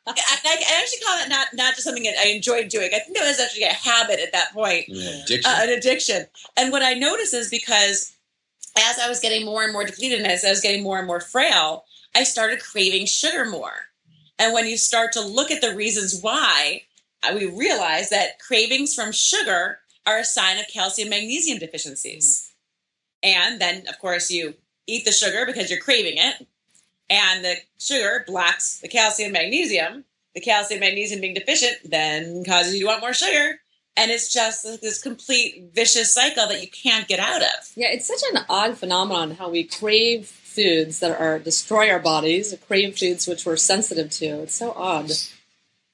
I 0.06 0.80
actually 0.80 0.98
call 1.04 1.18
it 1.22 1.28
not 1.28 1.48
not 1.54 1.74
just 1.74 1.84
something 1.84 2.04
that 2.04 2.14
I 2.18 2.28
enjoyed 2.28 2.68
doing. 2.68 2.90
I 2.94 3.00
think 3.00 3.16
it 3.16 3.22
was 3.26 3.38
actually 3.40 3.64
a 3.64 3.72
habit 3.72 4.18
at 4.20 4.32
that 4.32 4.52
point 4.52 4.86
Yeah, 4.88 5.22
addiction. 5.24 5.50
uh, 5.50 5.58
an 5.62 5.68
addiction. 5.70 6.26
And 6.56 6.72
what 6.72 6.82
I 6.82 6.94
noticed 6.94 7.34
is 7.34 7.50
because 7.50 8.12
as 8.78 8.98
I 8.98 9.08
was 9.08 9.20
getting 9.20 9.44
more 9.44 9.62
and 9.64 9.72
more 9.72 9.84
depleted 9.84 10.20
and 10.20 10.26
as 10.30 10.44
I 10.44 10.50
was 10.50 10.60
getting 10.60 10.82
more 10.82 10.98
and 10.98 11.06
more 11.06 11.20
frail, 11.20 11.84
I 12.14 12.22
started 12.24 12.60
craving 12.62 13.06
sugar 13.06 13.44
more. 13.44 13.89
And 14.40 14.54
when 14.54 14.66
you 14.66 14.78
start 14.78 15.12
to 15.12 15.20
look 15.20 15.50
at 15.50 15.60
the 15.60 15.76
reasons 15.76 16.18
why, 16.22 16.84
uh, 17.22 17.34
we 17.34 17.44
realize 17.44 18.08
that 18.08 18.38
cravings 18.38 18.94
from 18.94 19.12
sugar 19.12 19.80
are 20.06 20.18
a 20.18 20.24
sign 20.24 20.58
of 20.58 20.66
calcium 20.72 21.10
magnesium 21.10 21.58
deficiencies. 21.58 22.50
And 23.22 23.60
then, 23.60 23.86
of 23.86 23.98
course, 23.98 24.30
you 24.30 24.54
eat 24.86 25.04
the 25.04 25.12
sugar 25.12 25.44
because 25.44 25.70
you're 25.70 25.78
craving 25.78 26.14
it. 26.16 26.46
And 27.10 27.44
the 27.44 27.56
sugar 27.78 28.24
blocks 28.26 28.78
the 28.80 28.88
calcium 28.88 29.32
magnesium. 29.32 30.04
The 30.34 30.40
calcium 30.40 30.80
magnesium 30.80 31.20
being 31.20 31.34
deficient 31.34 31.76
then 31.84 32.42
causes 32.42 32.74
you 32.74 32.80
to 32.80 32.86
want 32.86 33.02
more 33.02 33.12
sugar. 33.12 33.60
And 33.94 34.10
it's 34.10 34.32
just 34.32 34.62
this 34.80 35.02
complete 35.02 35.72
vicious 35.74 36.14
cycle 36.14 36.48
that 36.48 36.62
you 36.62 36.68
can't 36.70 37.06
get 37.06 37.20
out 37.20 37.42
of. 37.42 37.72
yeah, 37.76 37.88
it's 37.90 38.06
such 38.06 38.22
an 38.32 38.42
odd 38.48 38.78
phenomenon 38.78 39.32
how 39.32 39.50
we 39.50 39.64
crave 39.64 40.39
foods 40.50 41.00
that 41.00 41.18
are 41.18 41.38
destroy 41.38 41.90
our 41.90 41.98
bodies, 41.98 42.54
crave 42.66 42.98
foods 42.98 43.26
which 43.26 43.46
we're 43.46 43.56
sensitive 43.56 44.10
to. 44.10 44.42
It's 44.42 44.54
so 44.54 44.72
odd. 44.72 45.10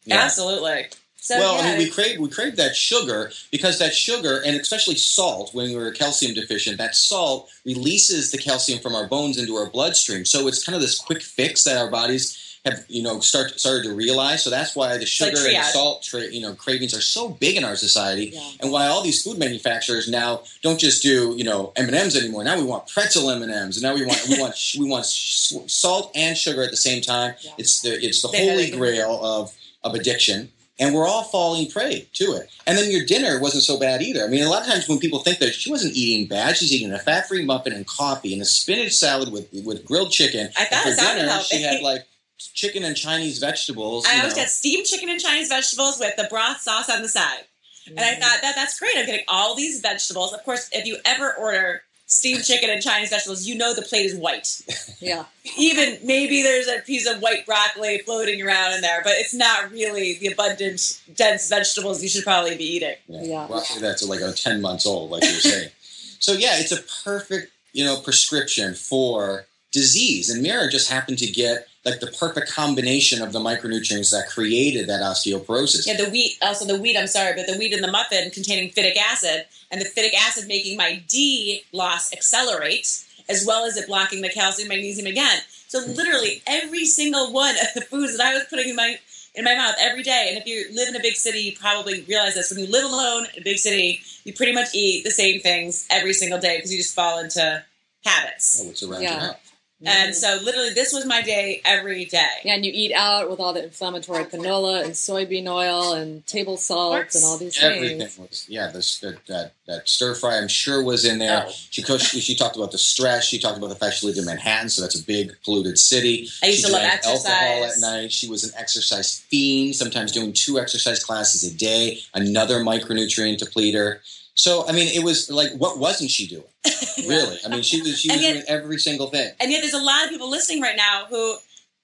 Yeah. 0.04 0.22
Absolutely. 0.22 0.86
So, 1.26 1.36
well, 1.38 1.56
yeah, 1.56 1.60
I 1.60 1.70
mean, 1.70 1.78
we 1.78 1.90
crave 1.90 2.20
we 2.20 2.28
crave 2.28 2.54
that 2.54 2.76
sugar 2.76 3.32
because 3.50 3.80
that 3.80 3.94
sugar, 3.94 4.40
and 4.46 4.54
especially 4.60 4.94
salt, 4.94 5.52
when 5.52 5.74
we're 5.74 5.90
calcium 5.90 6.34
deficient, 6.34 6.78
that 6.78 6.94
salt 6.94 7.50
releases 7.64 8.30
the 8.30 8.38
calcium 8.38 8.78
from 8.78 8.94
our 8.94 9.08
bones 9.08 9.36
into 9.36 9.56
our 9.56 9.68
bloodstream. 9.68 10.24
So 10.24 10.46
it's 10.46 10.64
kind 10.64 10.76
of 10.76 10.82
this 10.82 10.98
quick 10.98 11.22
fix 11.22 11.64
that 11.64 11.78
our 11.78 11.90
bodies 11.90 12.55
have, 12.66 12.84
you 12.88 13.02
know, 13.02 13.20
start 13.20 13.58
started 13.58 13.84
to 13.84 13.94
realize. 13.94 14.42
So 14.44 14.50
that's 14.50 14.76
why 14.76 14.92
the 14.94 14.98
like 15.00 15.08
sugar 15.08 15.30
and 15.30 15.56
triage. 15.56 15.70
salt, 15.72 16.02
tra- 16.02 16.30
you 16.30 16.40
know, 16.40 16.54
cravings 16.54 16.92
are 16.94 17.00
so 17.00 17.28
big 17.30 17.56
in 17.56 17.64
our 17.64 17.76
society, 17.76 18.32
Yeah. 18.34 18.50
and 18.60 18.70
why 18.70 18.88
all 18.88 19.02
these 19.02 19.22
food 19.22 19.38
manufacturers 19.38 20.08
now 20.10 20.42
don't 20.62 20.78
just 20.78 21.02
do 21.02 21.34
you 21.38 21.44
know 21.44 21.72
M 21.76 21.86
and 21.86 21.94
M's 21.96 22.16
anymore. 22.16 22.44
Now 22.44 22.56
we 22.58 22.64
want 22.64 22.86
pretzel 22.88 23.30
M 23.30 23.42
and 23.42 23.50
M's, 23.52 23.76
and 23.76 23.82
now 23.84 23.94
we 23.94 24.04
want 24.04 24.20
we 24.28 24.38
want 24.38 24.54
we 24.78 24.86
want 24.86 25.06
salt 25.06 26.10
and 26.14 26.36
sugar 26.36 26.62
at 26.62 26.70
the 26.70 26.76
same 26.76 27.00
time. 27.02 27.34
Yeah. 27.40 27.52
It's 27.58 27.80
the 27.80 27.92
it's 28.04 28.20
the 28.22 28.28
They- 28.28 28.48
holy 28.48 28.70
grail 28.70 29.18
of 29.24 29.52
of 29.84 29.94
addiction 29.94 30.50
and 30.78 30.94
we're 30.94 31.06
all 31.06 31.22
falling 31.24 31.70
prey 31.70 32.06
to 32.12 32.32
it. 32.34 32.50
And 32.66 32.76
then 32.76 32.90
your 32.90 33.04
dinner 33.06 33.40
wasn't 33.40 33.62
so 33.62 33.78
bad 33.78 34.02
either. 34.02 34.22
I 34.24 34.28
mean, 34.28 34.42
a 34.42 34.50
lot 34.50 34.60
of 34.60 34.68
times 34.68 34.86
when 34.86 34.98
people 34.98 35.20
think 35.20 35.38
that 35.38 35.54
she 35.54 35.70
wasn't 35.70 35.94
eating 35.96 36.26
bad, 36.26 36.54
she's 36.58 36.70
eating 36.70 36.92
a 36.92 36.98
fat-free 36.98 37.46
muffin 37.46 37.72
and 37.72 37.86
coffee 37.86 38.34
and 38.34 38.42
a 38.42 38.44
spinach 38.44 38.92
salad 38.92 39.32
with 39.32 39.48
with 39.64 39.84
grilled 39.86 40.10
chicken. 40.10 40.50
I 40.56 40.64
thought 40.66 40.84
And 40.86 40.98
for 40.98 41.04
dinner, 41.04 41.28
healthy. 41.30 41.56
she 41.56 41.62
had 41.62 41.80
like 41.82 42.04
chicken 42.38 42.84
and 42.84 42.96
Chinese 42.96 43.38
vegetables. 43.38 44.06
I 44.06 44.14
you 44.14 44.18
always 44.20 44.36
know. 44.36 44.42
got 44.42 44.48
steamed 44.50 44.86
chicken 44.86 45.08
and 45.08 45.20
Chinese 45.20 45.48
vegetables 45.48 45.98
with 45.98 46.16
the 46.16 46.26
broth 46.30 46.60
sauce 46.60 46.88
on 46.90 47.02
the 47.02 47.08
side. 47.08 47.44
And 47.88 47.98
Mm-hmm. 47.98 47.98
I 48.00 48.14
thought 48.14 48.42
that 48.42 48.54
that's 48.56 48.78
great. 48.80 48.94
I'm 48.96 49.06
getting 49.06 49.24
all 49.28 49.54
these 49.54 49.80
vegetables. 49.80 50.32
Of 50.32 50.42
course, 50.44 50.68
if 50.72 50.86
you 50.86 50.96
ever 51.04 51.32
order 51.34 51.82
steamed 52.06 52.44
chicken 52.44 52.68
and 52.70 52.82
Chinese 52.82 53.10
vegetables, 53.10 53.46
you 53.46 53.56
know 53.56 53.74
the 53.74 53.82
plate 53.82 54.06
is 54.06 54.14
white. 54.16 54.60
Yeah. 54.98 55.26
Even 55.58 55.98
maybe 56.04 56.42
there's 56.42 56.68
a 56.68 56.80
piece 56.80 57.06
of 57.06 57.20
white 57.20 57.44
broccoli 57.44 57.98
floating 57.98 58.40
around 58.40 58.72
in 58.72 58.80
there, 58.80 59.02
but 59.04 59.12
it's 59.16 59.34
not 59.34 59.70
really 59.70 60.14
the 60.18 60.28
abundant, 60.28 61.02
dense 61.14 61.50
vegetables 61.50 62.02
you 62.02 62.08
should 62.08 62.24
probably 62.24 62.56
be 62.56 62.64
eating. 62.64 62.94
Yeah. 63.06 63.46
Roughly 63.46 63.82
that's 63.82 64.02
like 64.02 64.20
a 64.22 64.32
10 64.32 64.62
months 64.62 64.86
old, 64.86 65.10
like 65.10 65.22
you 65.22 65.28
were 65.34 65.40
saying. 65.40 65.68
so 66.18 66.32
yeah, 66.32 66.58
it's 66.58 66.72
a 66.72 66.82
perfect, 67.04 67.52
you 67.74 67.84
know, 67.84 68.00
prescription 68.00 68.72
for 68.74 69.44
disease. 69.70 70.30
And 70.30 70.42
Mira 70.42 70.70
just 70.70 70.90
happened 70.90 71.18
to 71.18 71.26
get 71.30 71.68
like 71.86 72.00
the 72.00 72.08
perfect 72.08 72.52
combination 72.52 73.22
of 73.22 73.32
the 73.32 73.38
micronutrients 73.38 74.10
that 74.10 74.28
created 74.28 74.88
that 74.88 75.00
osteoporosis. 75.02 75.86
Yeah, 75.86 75.96
the 75.96 76.10
wheat, 76.10 76.36
uh, 76.42 76.46
also 76.46 76.66
the 76.66 76.80
wheat, 76.80 76.96
I'm 76.96 77.06
sorry, 77.06 77.34
but 77.34 77.46
the 77.46 77.56
wheat 77.56 77.72
in 77.72 77.80
the 77.80 77.90
muffin 77.90 78.30
containing 78.32 78.70
phytic 78.70 78.96
acid, 78.96 79.46
and 79.70 79.80
the 79.80 79.84
phytic 79.84 80.12
acid 80.14 80.48
making 80.48 80.76
my 80.76 81.02
D 81.08 81.62
loss 81.72 82.12
accelerate, 82.12 83.04
as 83.28 83.46
well 83.46 83.64
as 83.64 83.76
it 83.76 83.86
blocking 83.86 84.20
the 84.20 84.28
calcium, 84.28 84.68
magnesium 84.68 85.06
again. 85.06 85.38
So 85.68 85.78
literally 85.78 86.42
every 86.46 86.84
single 86.86 87.32
one 87.32 87.54
of 87.56 87.68
the 87.74 87.82
foods 87.82 88.16
that 88.16 88.26
I 88.26 88.34
was 88.34 88.44
putting 88.50 88.68
in 88.68 88.76
my 88.76 88.98
in 89.36 89.44
my 89.44 89.54
mouth 89.54 89.74
every 89.78 90.02
day. 90.02 90.26
And 90.30 90.38
if 90.38 90.46
you 90.46 90.66
live 90.74 90.88
in 90.88 90.96
a 90.96 91.00
big 91.00 91.14
city, 91.14 91.40
you 91.40 91.56
probably 91.56 92.02
realize 92.02 92.34
this. 92.34 92.50
When 92.50 92.58
you 92.58 92.70
live 92.70 92.84
alone 92.84 93.26
in 93.34 93.42
a 93.42 93.44
big 93.44 93.58
city, 93.58 94.00
you 94.24 94.32
pretty 94.32 94.52
much 94.52 94.68
eat 94.74 95.04
the 95.04 95.10
same 95.10 95.40
things 95.40 95.86
every 95.90 96.14
single 96.14 96.40
day 96.40 96.56
because 96.56 96.72
you 96.72 96.78
just 96.78 96.94
fall 96.94 97.18
into 97.20 97.62
habits. 98.04 98.62
Oh, 98.64 98.70
it's 98.70 98.82
around 98.82 99.02
Yeah. 99.02 99.12
your 99.12 99.20
house. 99.20 99.36
And 99.84 100.14
so 100.14 100.38
literally 100.42 100.72
this 100.72 100.92
was 100.92 101.04
my 101.04 101.20
day 101.20 101.60
every 101.64 102.06
day. 102.06 102.30
Yeah, 102.44 102.54
and 102.54 102.64
you 102.64 102.72
eat 102.74 102.92
out 102.94 103.28
with 103.28 103.40
all 103.40 103.52
the 103.52 103.64
inflammatory 103.64 104.24
canola 104.24 104.82
and 104.82 104.92
soybean 104.92 105.46
oil 105.48 105.92
and 105.92 106.26
table 106.26 106.56
salt 106.56 107.14
and 107.14 107.24
all 107.24 107.36
these 107.36 107.62
Everything 107.62 107.98
things. 107.98 108.18
was 108.18 108.46
yeah. 108.48 108.70
This 108.70 108.98
that, 109.00 109.24
that 109.26 109.52
that 109.66 109.88
stir 109.88 110.14
fry 110.14 110.38
I'm 110.38 110.48
sure 110.48 110.82
was 110.82 111.04
in 111.04 111.18
there. 111.18 111.44
Oh. 111.46 111.52
She 111.70 111.82
coached, 111.82 112.06
she 112.06 112.34
talked 112.34 112.56
about 112.56 112.72
the 112.72 112.78
stress. 112.78 113.26
She 113.26 113.38
talked 113.38 113.58
about 113.58 113.68
the 113.68 113.74
fact 113.74 113.96
she 113.96 114.06
lived 114.06 114.18
in 114.18 114.24
Manhattan, 114.24 114.70
so 114.70 114.80
that's 114.80 114.98
a 114.98 115.04
big 115.04 115.36
polluted 115.44 115.78
city. 115.78 116.28
I 116.42 116.46
used 116.46 116.60
she 116.60 116.66
to 116.66 116.72
love 116.72 116.80
drank 116.80 117.04
alcohol 117.04 117.64
at 117.64 117.78
night. 117.78 118.12
She 118.12 118.28
was 118.28 118.44
an 118.44 118.58
exercise 118.58 119.20
fiend, 119.28 119.76
sometimes 119.76 120.10
doing 120.10 120.32
two 120.32 120.58
exercise 120.58 121.04
classes 121.04 121.44
a 121.44 121.54
day. 121.54 121.98
Another 122.14 122.60
micronutrient 122.60 123.38
depleter. 123.38 123.98
So 124.36 124.68
I 124.68 124.72
mean, 124.72 124.88
it 124.88 125.02
was 125.02 125.30
like, 125.30 125.52
what 125.52 125.78
wasn't 125.78 126.10
she 126.10 126.26
doing? 126.28 126.44
Really? 127.06 127.36
I 127.44 127.48
mean, 127.48 127.62
she 127.62 127.82
was 127.82 127.98
she 127.98 128.10
was 128.10 128.22
yet- 128.22 128.32
doing 128.32 128.44
every 128.48 128.78
single 128.78 129.08
thing. 129.08 129.30
And 129.38 129.52
yet, 129.52 129.60
there's 129.60 129.74
a 129.74 129.82
lot 129.82 130.04
of 130.04 130.10
people 130.10 130.30
listening 130.30 130.62
right 130.62 130.76
now 130.76 131.04
who 131.10 131.36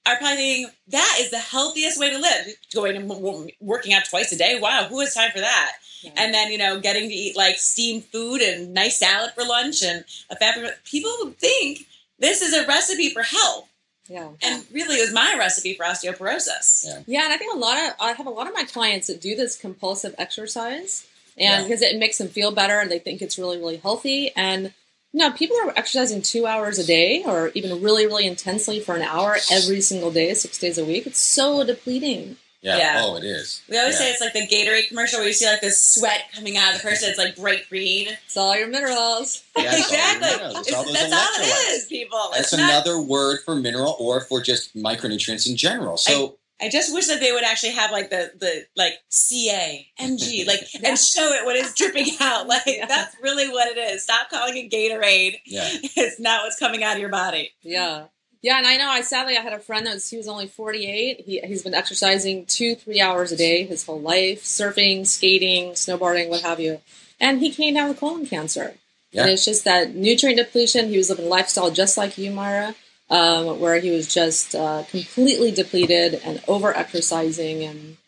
are 0.07 0.17
probably 0.17 0.37
thinking 0.37 0.71
that 0.89 1.19
is 1.21 1.31
the 1.31 1.39
healthiest 1.39 2.01
way 2.01 2.11
to 2.11 2.19
live. 2.19 2.47
Going 2.75 2.97
and 2.97 3.53
working 3.61 3.93
out 3.93 4.05
twice 4.09 4.33
a 4.33 4.39
day. 4.39 4.59
Wow, 4.61 4.87
who 4.89 5.01
has 5.01 5.15
time 5.15 5.31
for 5.31 5.41
that? 5.41 5.73
Yeah. 6.03 6.13
And 6.17 6.35
then 6.35 6.51
you 6.51 6.59
know, 6.59 6.81
getting 6.81 7.09
to 7.09 7.15
eat 7.15 7.37
like 7.37 7.57
steamed 7.57 8.05
food 8.07 8.41
and 8.41 8.73
nice 8.75 8.99
salad 8.99 9.33
for 9.35 9.45
lunch 9.45 9.83
and 9.83 10.05
a 10.31 10.37
fat. 10.37 10.59
People 10.85 11.15
would 11.21 11.39
think 11.39 11.87
this 12.19 12.43
is 12.43 12.55
a 12.55 12.67
recipe 12.67 13.11
for 13.11 13.23
health, 13.23 13.69
yeah. 14.09 14.31
and 14.43 14.65
really, 14.73 14.97
it 14.97 15.03
was 15.03 15.13
my 15.13 15.35
recipe 15.39 15.75
for 15.75 15.85
osteoporosis. 15.85 16.85
Yeah. 16.87 17.03
Yeah, 17.07 17.25
and 17.25 17.33
I 17.33 17.37
think 17.37 17.55
a 17.55 17.59
lot 17.59 17.79
of 17.79 17.95
I 18.01 18.13
have 18.13 18.27
a 18.27 18.31
lot 18.31 18.49
of 18.49 18.55
my 18.55 18.65
clients 18.65 19.07
that 19.09 19.21
do 19.21 19.37
this 19.37 19.57
compulsive 19.57 20.15
exercise, 20.19 21.07
and 21.37 21.61
Yeah. 21.61 21.63
because 21.63 21.83
it 21.83 21.97
makes 21.99 22.19
them 22.19 22.29
feel 22.29 22.51
better, 22.53 22.79
and 22.81 22.91
they 22.91 22.99
think 22.99 23.23
it's 23.23 23.39
really 23.39 23.59
really 23.59 23.77
healthy. 23.79 24.33
And 24.37 24.73
you 25.15 25.21
know, 25.21 25.31
people 25.33 25.57
are 25.65 25.73
exercising 25.77 26.23
two 26.23 26.47
hours 26.47 26.79
a 26.79 26.85
day, 26.85 27.23
or 27.27 27.51
even 27.55 27.83
really 27.83 28.07
really 28.07 28.27
intensely 28.27 28.81
for 28.81 28.95
an 28.97 29.03
hour 29.03 29.37
every 29.51 29.81
single 29.81 30.11
day, 30.11 30.33
six 30.35 30.59
days 30.59 30.79
a 30.79 30.85
week. 30.85 31.07
It's 31.07 31.19
so 31.21 31.65
depleting. 31.65 32.37
Yeah. 32.63 32.79
Yeah. 32.79 33.03
Oh, 33.05 33.17
it 33.17 33.25
is. 33.25 33.61
We 33.69 33.77
always 33.77 33.95
Yeah. 33.95 34.07
say 34.07 34.11
it's 34.13 34.21
like 34.21 34.35
the 34.35 34.47
Gatorade 34.47 34.87
commercial 34.87 35.19
where 35.19 35.27
you 35.27 35.35
see 35.35 35.47
like 35.47 35.61
this 35.61 35.83
sweat 35.83 36.27
coming 36.33 36.57
out 36.57 36.77
of 36.77 36.81
the 36.81 36.89
person. 36.89 37.09
It's 37.11 37.19
like 37.19 37.35
bright 37.35 37.69
green. 37.69 38.17
It's 38.25 38.37
all 38.37 38.57
your 38.57 38.69
minerals. 38.69 39.43
Yeah, 39.59 39.65
it's 39.65 39.91
all 39.91 39.97
your 39.97 40.01
exactly. 40.01 40.29
minerals. 40.37 40.67
It's 40.69 40.77
all 40.77 40.85
those 40.85 40.93
That's 40.95 41.13
all 41.13 41.19
electrolytes. 41.19 41.51
it 41.51 41.73
is, 41.73 41.85
people. 41.87 42.29
That's 42.33 42.43
It's 42.45 42.53
not 42.57 42.71
another 42.71 43.01
word 43.03 43.41
for 43.45 43.57
mineral 43.57 43.97
or 43.99 44.21
for 44.21 44.41
just 44.41 44.77
micronutrients 44.77 45.49
in 45.49 45.57
general. 45.57 45.97
So 45.97 46.39
I 46.63 46.69
just 46.71 46.95
wish 46.95 47.09
that 47.09 47.21
they 47.21 47.33
would 47.33 47.45
actually 47.45 47.73
have 47.73 47.91
like 47.91 48.11
the 48.11 48.31
the 48.39 48.65
like 48.77 48.95
CA 49.09 49.87
MG 50.01 50.47
like 50.47 50.61
and 50.83 50.99
show 50.99 51.33
it 51.33 51.45
when 51.45 51.57
it's 51.57 51.75
dripping 51.75 52.07
out. 52.21 52.47
Like 52.47 52.63
Yeah. 52.67 52.87
that's 52.87 53.17
really 53.23 53.49
what 53.49 53.69
it 53.69 53.79
is. 53.79 54.05
Stop 54.05 54.31
calling 54.31 54.57
it 54.57 54.71
Gatorade. 54.73 55.39
yeah. 55.45 55.69
It's 55.97 56.21
not 56.21 56.45
what's 56.45 56.59
coming 56.59 56.83
out 56.85 56.95
of 56.95 57.01
your 57.01 57.11
body. 57.11 57.53
Yeah. 57.63 58.05
Yeah, 58.45 58.59
and 58.59 58.67
I 58.67 58.77
know. 58.77 58.89
I 58.89 59.03
sadly 59.03 59.37
I 59.37 59.41
had 59.41 59.53
a 59.53 59.61
friend 59.61 59.87
that 59.87 59.95
was 59.95 60.09
he 60.11 60.17
was 60.17 60.27
only 60.27 60.49
48. 60.49 61.21
He 61.21 61.41
he's 61.41 61.63
been 61.63 61.75
exercising 61.75 62.47
two 62.47 62.75
three 62.75 63.01
hours 63.01 63.31
a 63.33 63.37
day 63.37 63.65
his 63.65 63.85
whole 63.87 64.01
life, 64.01 64.43
surfing, 64.43 65.07
skating, 65.07 65.73
snowboarding, 65.73 66.29
what 66.29 66.43
have 66.43 66.59
you, 66.59 66.81
and 67.21 67.39
he 67.41 67.51
came 67.53 67.75
down 67.75 67.89
with 67.89 68.01
colon 68.01 68.27
cancer. 68.27 68.75
Yeah. 69.13 69.23
And 69.23 69.31
it's 69.31 69.45
just 69.45 69.65
that 69.65 69.95
nutrient 69.95 70.39
depletion. 70.39 70.89
He 70.89 70.97
was 70.97 71.09
living 71.11 71.27
a 71.27 71.29
lifestyle 71.29 71.71
just 71.71 71.97
like 71.97 72.19
you, 72.19 72.31
Mira, 72.33 72.75
um, 73.13 73.61
where 73.61 73.79
he 73.79 73.91
was 73.91 74.13
just 74.13 74.55
uh, 74.55 74.85
completely 74.91 75.51
depleted 75.51 76.15
and 76.25 76.43
over 76.49 76.75
exercising, 76.75 77.63
and 77.63 77.99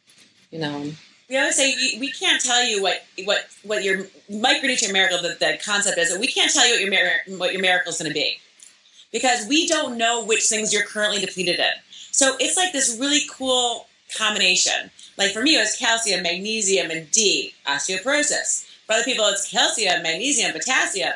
you 0.50 0.58
know, 0.58 0.90
We 1.28 1.36
always 1.36 1.56
say 1.56 1.98
we 2.00 2.10
can't 2.10 2.42
tell 2.42 2.64
you 2.64 2.82
what 2.82 3.04
what 3.24 3.46
what 3.62 3.84
your 3.84 4.04
micronutrient 4.30 4.92
miracle 4.92 5.18
the, 5.20 5.36
the 5.38 5.58
concept 5.62 5.98
is. 5.98 6.18
We 6.18 6.26
can't 6.26 6.50
tell 6.50 6.66
you 6.66 6.74
what 6.74 6.80
your 6.80 6.90
mir- 6.90 7.38
what 7.38 7.52
your 7.52 7.62
miracle 7.62 7.90
is 7.90 7.98
going 7.98 8.10
to 8.10 8.14
be 8.14 8.38
because 9.12 9.46
we 9.46 9.68
don't 9.68 9.98
know 9.98 10.24
which 10.24 10.44
things 10.48 10.72
you're 10.72 10.84
currently 10.86 11.20
depleted 11.20 11.60
in. 11.60 11.72
So 12.10 12.36
it's 12.40 12.56
like 12.56 12.72
this 12.72 12.96
really 12.98 13.20
cool 13.30 13.86
combination. 14.16 14.90
Like 15.18 15.32
for 15.32 15.42
me, 15.42 15.56
it 15.56 15.60
was 15.60 15.76
calcium, 15.76 16.22
magnesium, 16.22 16.90
and 16.90 17.10
D, 17.10 17.52
osteoporosis. 17.66 18.64
For 18.86 18.94
other 18.94 19.04
people, 19.04 19.26
it's 19.26 19.50
calcium, 19.50 20.02
magnesium, 20.02 20.52
potassium, 20.52 21.14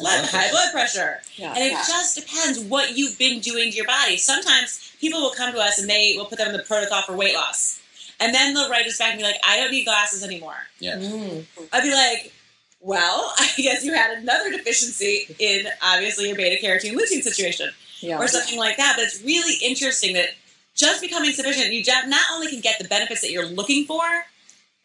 blood, 0.00 0.24
high 0.24 0.50
blood 0.50 0.72
pressure. 0.72 1.20
yeah. 1.36 1.54
And 1.54 1.58
it 1.58 1.72
just 1.72 2.16
depends 2.16 2.58
what 2.60 2.96
you've 2.96 3.18
been 3.18 3.40
doing 3.40 3.70
to 3.70 3.76
your 3.76 3.86
body. 3.86 4.16
Sometimes 4.16 4.94
people 5.00 5.20
will 5.20 5.30
come 5.30 5.52
to 5.52 5.58
us 5.58 5.78
and 5.78 5.88
they 5.88 6.14
will 6.16 6.26
put 6.26 6.38
them 6.38 6.48
in 6.48 6.56
the 6.56 6.62
protocol 6.62 7.02
for 7.02 7.14
weight 7.14 7.34
loss. 7.34 7.80
And 8.18 8.34
then 8.34 8.52
they'll 8.54 8.70
write 8.70 8.86
us 8.86 8.98
back 8.98 9.12
and 9.12 9.18
be 9.18 9.24
like, 9.24 9.40
I 9.46 9.58
don't 9.58 9.70
need 9.70 9.84
glasses 9.84 10.22
anymore. 10.22 10.56
Yeah. 10.78 10.96
Mm. 10.96 11.44
I'd 11.72 11.82
be 11.82 11.92
like, 11.92 12.32
well, 12.80 13.32
I 13.38 13.50
guess 13.56 13.84
you 13.84 13.94
had 13.94 14.18
another 14.18 14.50
deficiency 14.50 15.34
in 15.38 15.66
obviously 15.82 16.28
your 16.28 16.36
beta 16.36 16.64
carotene 16.64 16.94
lutein 16.94 17.22
situation 17.22 17.70
yeah. 18.00 18.18
or 18.18 18.28
something 18.28 18.58
like 18.58 18.76
that. 18.76 18.94
But 18.96 19.04
it's 19.04 19.22
really 19.22 19.54
interesting 19.64 20.14
that 20.14 20.30
just 20.74 21.00
becoming 21.00 21.32
sufficient, 21.32 21.72
you 21.72 21.82
not 22.08 22.20
only 22.32 22.48
can 22.48 22.60
get 22.60 22.78
the 22.78 22.88
benefits 22.88 23.20
that 23.22 23.30
you're 23.30 23.46
looking 23.46 23.84
for, 23.84 24.02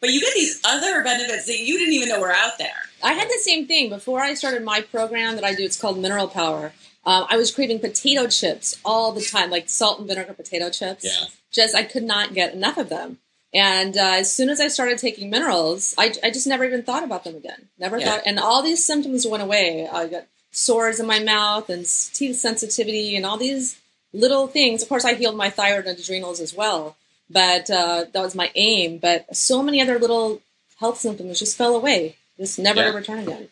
but 0.06 0.14
you 0.14 0.20
get 0.20 0.34
these 0.34 0.60
other 0.64 1.02
benefits 1.04 1.46
that 1.46 1.58
you 1.58 1.78
didn't 1.78 1.94
even 1.94 2.08
know 2.08 2.20
were 2.20 2.32
out 2.32 2.58
there. 2.58 2.74
I 3.02 3.12
had 3.12 3.28
the 3.28 3.38
same 3.40 3.66
thing 3.66 3.88
before 3.90 4.20
I 4.20 4.34
started 4.34 4.62
my 4.62 4.80
program 4.80 5.34
that 5.36 5.44
I 5.44 5.54
do. 5.54 5.64
It's 5.64 5.80
called 5.80 5.98
Mineral 5.98 6.28
Power. 6.28 6.72
Um, 7.04 7.26
I 7.28 7.36
was 7.36 7.50
craving 7.52 7.78
potato 7.80 8.26
chips 8.26 8.78
all 8.84 9.12
the 9.12 9.20
time, 9.22 9.50
like 9.50 9.68
salt 9.68 9.98
and 10.00 10.08
vinegar 10.08 10.32
potato 10.32 10.70
chips. 10.70 11.04
Yeah. 11.04 11.28
Just 11.52 11.74
I 11.74 11.84
could 11.84 12.02
not 12.02 12.34
get 12.34 12.54
enough 12.54 12.78
of 12.78 12.88
them. 12.88 13.18
And 13.54 13.96
uh, 13.96 14.16
as 14.18 14.32
soon 14.32 14.48
as 14.50 14.60
I 14.60 14.68
started 14.68 14.98
taking 14.98 15.30
minerals, 15.30 15.94
I, 15.96 16.12
I 16.24 16.30
just 16.30 16.46
never 16.46 16.64
even 16.64 16.82
thought 16.82 17.04
about 17.04 17.24
them 17.24 17.36
again. 17.36 17.68
Never 17.78 17.98
Yeah. 17.98 18.06
thought, 18.16 18.22
and 18.26 18.38
all 18.40 18.62
these 18.62 18.84
symptoms 18.84 19.26
went 19.26 19.42
away. 19.42 19.88
I 19.90 20.08
got 20.08 20.26
sores 20.50 20.98
in 20.98 21.06
my 21.06 21.20
mouth 21.20 21.68
and 21.70 21.84
teeth 21.86 22.36
sensitivity 22.38 23.14
and 23.16 23.24
all 23.24 23.36
these 23.36 23.78
little 24.12 24.46
things. 24.46 24.82
Of 24.82 24.88
course, 24.88 25.04
I 25.04 25.14
healed 25.14 25.36
my 25.36 25.48
thyroid 25.50 25.86
and 25.86 25.98
adrenals 25.98 26.40
as 26.40 26.54
well, 26.54 26.96
but 27.30 27.68
uh, 27.70 28.04
that 28.12 28.22
was 28.22 28.34
my 28.34 28.50
aim. 28.54 28.98
But 28.98 29.34
so 29.36 29.62
many 29.62 29.80
other 29.80 29.98
little 29.98 30.40
health 30.80 30.98
symptoms 30.98 31.38
just 31.38 31.56
fell 31.56 31.74
away, 31.74 32.16
just 32.38 32.58
never 32.58 32.80
Yeah. 32.80 32.90
to 32.90 32.96
return 32.96 33.18
again. 33.20 33.48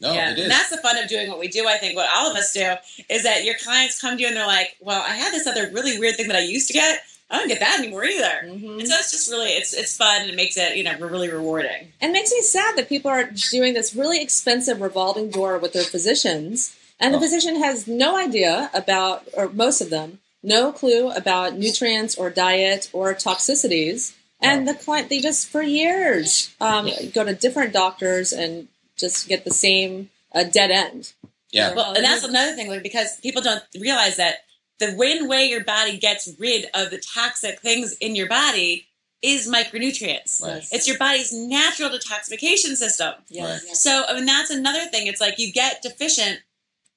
No, 0.00 0.14
yeah, 0.14 0.30
it 0.32 0.38
is. 0.38 0.44
and 0.44 0.50
that's 0.50 0.70
the 0.70 0.78
fun 0.78 0.96
of 0.96 1.08
doing 1.08 1.28
what 1.28 1.38
we 1.38 1.48
do. 1.48 1.66
I 1.68 1.76
think 1.76 1.94
what 1.94 2.08
all 2.14 2.30
of 2.30 2.36
us 2.36 2.52
do 2.54 2.74
is 3.10 3.22
that 3.24 3.44
your 3.44 3.54
clients 3.62 4.00
come 4.00 4.16
to 4.16 4.22
you 4.22 4.28
and 4.28 4.36
they're 4.36 4.46
like, 4.46 4.76
"Well, 4.80 5.02
I 5.06 5.14
had 5.16 5.32
this 5.34 5.46
other 5.46 5.68
really 5.72 5.98
weird 5.98 6.16
thing 6.16 6.28
that 6.28 6.36
I 6.36 6.40
used 6.40 6.68
to 6.68 6.72
get. 6.72 7.02
I 7.28 7.36
don't 7.38 7.48
get 7.48 7.60
that 7.60 7.78
anymore 7.78 8.04
either." 8.04 8.46
hmm 8.48 8.78
And 8.80 8.88
so 8.88 8.94
it's 8.94 9.10
just 9.10 9.30
really 9.30 9.50
it's 9.50 9.74
it's 9.74 9.94
fun 9.96 10.22
and 10.22 10.30
it 10.30 10.36
makes 10.36 10.56
it 10.56 10.74
you 10.78 10.84
know 10.84 10.96
really 10.98 11.28
rewarding. 11.28 11.92
And 12.00 12.10
it 12.10 12.12
makes 12.14 12.32
me 12.32 12.40
sad 12.40 12.76
that 12.76 12.88
people 12.88 13.10
are 13.10 13.24
doing 13.50 13.74
this 13.74 13.94
really 13.94 14.22
expensive 14.22 14.80
revolving 14.80 15.28
door 15.28 15.58
with 15.58 15.74
their 15.74 15.84
physicians, 15.84 16.74
and 16.98 17.12
the 17.12 17.18
Oh. 17.18 17.20
physician 17.20 17.56
has 17.62 17.86
no 17.86 18.16
idea 18.16 18.70
about, 18.72 19.28
or 19.34 19.50
most 19.50 19.82
of 19.82 19.90
them, 19.90 20.20
no 20.42 20.72
clue 20.72 21.10
about 21.10 21.56
nutrients 21.56 22.16
or 22.16 22.30
diet 22.30 22.90
or 22.92 23.14
toxicities. 23.14 24.14
And 24.42 24.66
the 24.66 24.72
client, 24.74 25.10
they 25.10 25.20
just 25.20 25.48
for 25.48 25.60
years 25.60 26.54
um, 26.62 26.88
go 27.12 27.24
to 27.24 27.34
different 27.34 27.74
doctors 27.74 28.32
and 28.32 28.68
just 28.96 29.28
get 29.28 29.44
the 29.44 29.50
same 29.50 30.08
uh, 30.34 30.44
dead 30.44 30.70
end. 30.70 31.12
yeah. 31.50 31.74
Well, 31.74 31.92
and 31.92 32.02
that's 32.02 32.24
another 32.24 32.54
thing, 32.54 32.68
like 32.68 32.82
because 32.82 33.18
people 33.20 33.42
don't 33.42 33.62
realize 33.78 34.16
that 34.16 34.36
the 34.78 34.92
one 34.92 35.28
way 35.28 35.44
your 35.44 35.62
body 35.62 35.98
gets 35.98 36.30
rid 36.38 36.66
of 36.74 36.90
the 36.90 36.98
toxic 36.98 37.60
things 37.60 37.92
in 38.00 38.16
your 38.16 38.28
body 38.28 38.86
is 39.22 39.46
micronutrients. 39.46 40.42
Right. 40.42 40.64
It's 40.72 40.88
your 40.88 40.96
body's 40.96 41.32
natural 41.32 41.90
detoxification 41.90 42.76
system. 42.76 43.12
Yes. 43.28 43.64
Right. 43.66 43.76
So, 43.76 44.04
I 44.08 44.14
mean, 44.14 44.24
that's 44.24 44.50
another 44.50 44.86
thing. 44.86 45.06
It's 45.06 45.20
like 45.20 45.38
you 45.38 45.52
get 45.52 45.82
deficient 45.82 46.40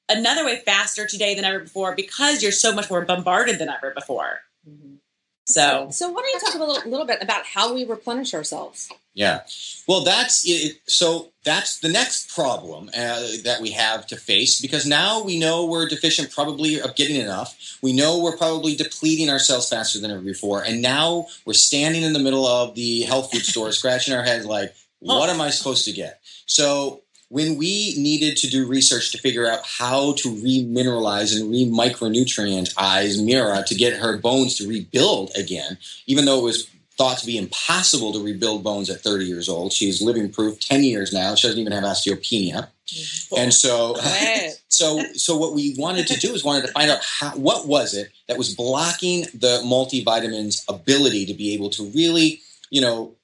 another 0.09 0.45
way 0.45 0.61
faster 0.65 1.07
today 1.07 1.35
than 1.35 1.45
ever 1.45 1.59
before 1.59 1.95
because 1.95 2.41
you're 2.43 2.51
so 2.51 2.73
much 2.73 2.89
more 2.89 3.03
bombarded 3.05 3.59
than 3.59 3.69
ever 3.69 3.91
before. 3.91 4.41
Mhm. 4.69 4.97
So, 5.45 5.89
So, 5.91 6.09
why 6.09 6.21
don't 6.21 6.33
you 6.33 6.39
talk 6.39 6.55
a 6.55 6.57
little, 6.63 6.89
little 6.89 7.05
bit 7.05 7.21
about 7.21 7.45
how 7.45 7.73
we 7.73 7.83
replenish 7.83 8.33
ourselves? 8.33 8.89
Yeah. 9.13 9.41
Well, 9.87 10.03
that's 10.03 10.43
it. 10.47 10.77
So 10.87 11.33
that's 11.43 11.79
the 11.79 11.89
next 11.89 12.33
problem 12.33 12.89
uh, 12.97 13.27
that 13.43 13.59
we 13.61 13.71
have 13.71 14.07
to 14.07 14.15
face 14.15 14.59
because 14.59 14.85
now 14.87 15.21
we 15.21 15.37
know 15.37 15.65
we're 15.65 15.87
deficient 15.87 16.31
probably 16.31 16.81
of 16.81 16.95
getting 16.95 17.17
enough. 17.17 17.77
We 17.81 17.93
know 17.93 18.19
we're 18.19 18.37
probably 18.37 18.75
depleting 18.75 19.29
ourselves 19.29 19.69
faster 19.69 19.99
than 19.99 20.09
ever 20.09 20.21
before. 20.21 20.63
And 20.63 20.81
now 20.81 21.27
we're 21.45 21.53
standing 21.53 22.01
in 22.01 22.13
the 22.13 22.19
middle 22.19 22.47
of 22.47 22.73
the 22.73 23.01
health 23.01 23.31
food 23.31 23.45
store 23.45 23.71
scratching 23.73 24.15
our 24.15 24.23
head 24.23 24.45
like, 24.45 24.73
what 24.99 25.29
am 25.29 25.41
I 25.41 25.51
supposed 25.51 25.85
to 25.85 25.91
get? 25.91 26.21
So 26.47 27.02
when 27.33 27.57
we 27.57 27.95
needed 27.97 28.37
to 28.37 28.47
do 28.47 28.67
research 28.67 29.11
to 29.11 29.17
figure 29.17 29.49
out 29.49 29.65
how 29.65 30.13
to 30.13 30.29
remineralize 30.29 31.35
and 31.35 31.49
re-micronutrientize 31.49 33.25
Mira 33.25 33.63
to 33.65 33.73
get 33.73 33.97
her 33.97 34.17
bones 34.17 34.55
to 34.59 34.69
rebuild 34.69 35.31
again, 35.35 35.79
even 36.05 36.25
though 36.25 36.37
it 36.41 36.43
was 36.43 36.69
thought 36.95 37.17
to 37.17 37.25
be 37.25 37.39
impossible 37.39 38.13
to 38.13 38.23
rebuild 38.23 38.63
bones 38.63 38.87
at 38.91 39.01
30 39.01 39.25
years 39.25 39.49
old. 39.49 39.73
She's 39.73 39.99
living 39.99 40.31
proof 40.31 40.59
10 40.59 40.83
years 40.83 41.11
now. 41.11 41.33
She 41.33 41.47
doesn't 41.47 41.59
even 41.59 41.73
have 41.73 41.83
osteopenia. 41.83 42.67
Mm-hmm. 42.85 43.35
And 43.35 43.51
so 43.51 43.95
so 44.67 45.03
so 45.15 45.35
what 45.35 45.55
we 45.55 45.73
wanted 45.75 46.05
to 46.09 46.19
do 46.19 46.35
is 46.35 46.43
wanted 46.43 46.67
to 46.67 46.71
find 46.71 46.91
out 46.91 46.99
how, 47.03 47.31
what 47.31 47.67
was 47.67 47.95
it 47.95 48.11
that 48.27 48.37
was 48.37 48.53
blocking 48.53 49.21
the 49.33 49.59
multivitamins 49.65 50.61
ability 50.69 51.25
to 51.25 51.33
be 51.33 51.55
able 51.55 51.71
to 51.71 51.89
really, 51.95 52.41
you 52.69 52.81
know, 52.81 53.15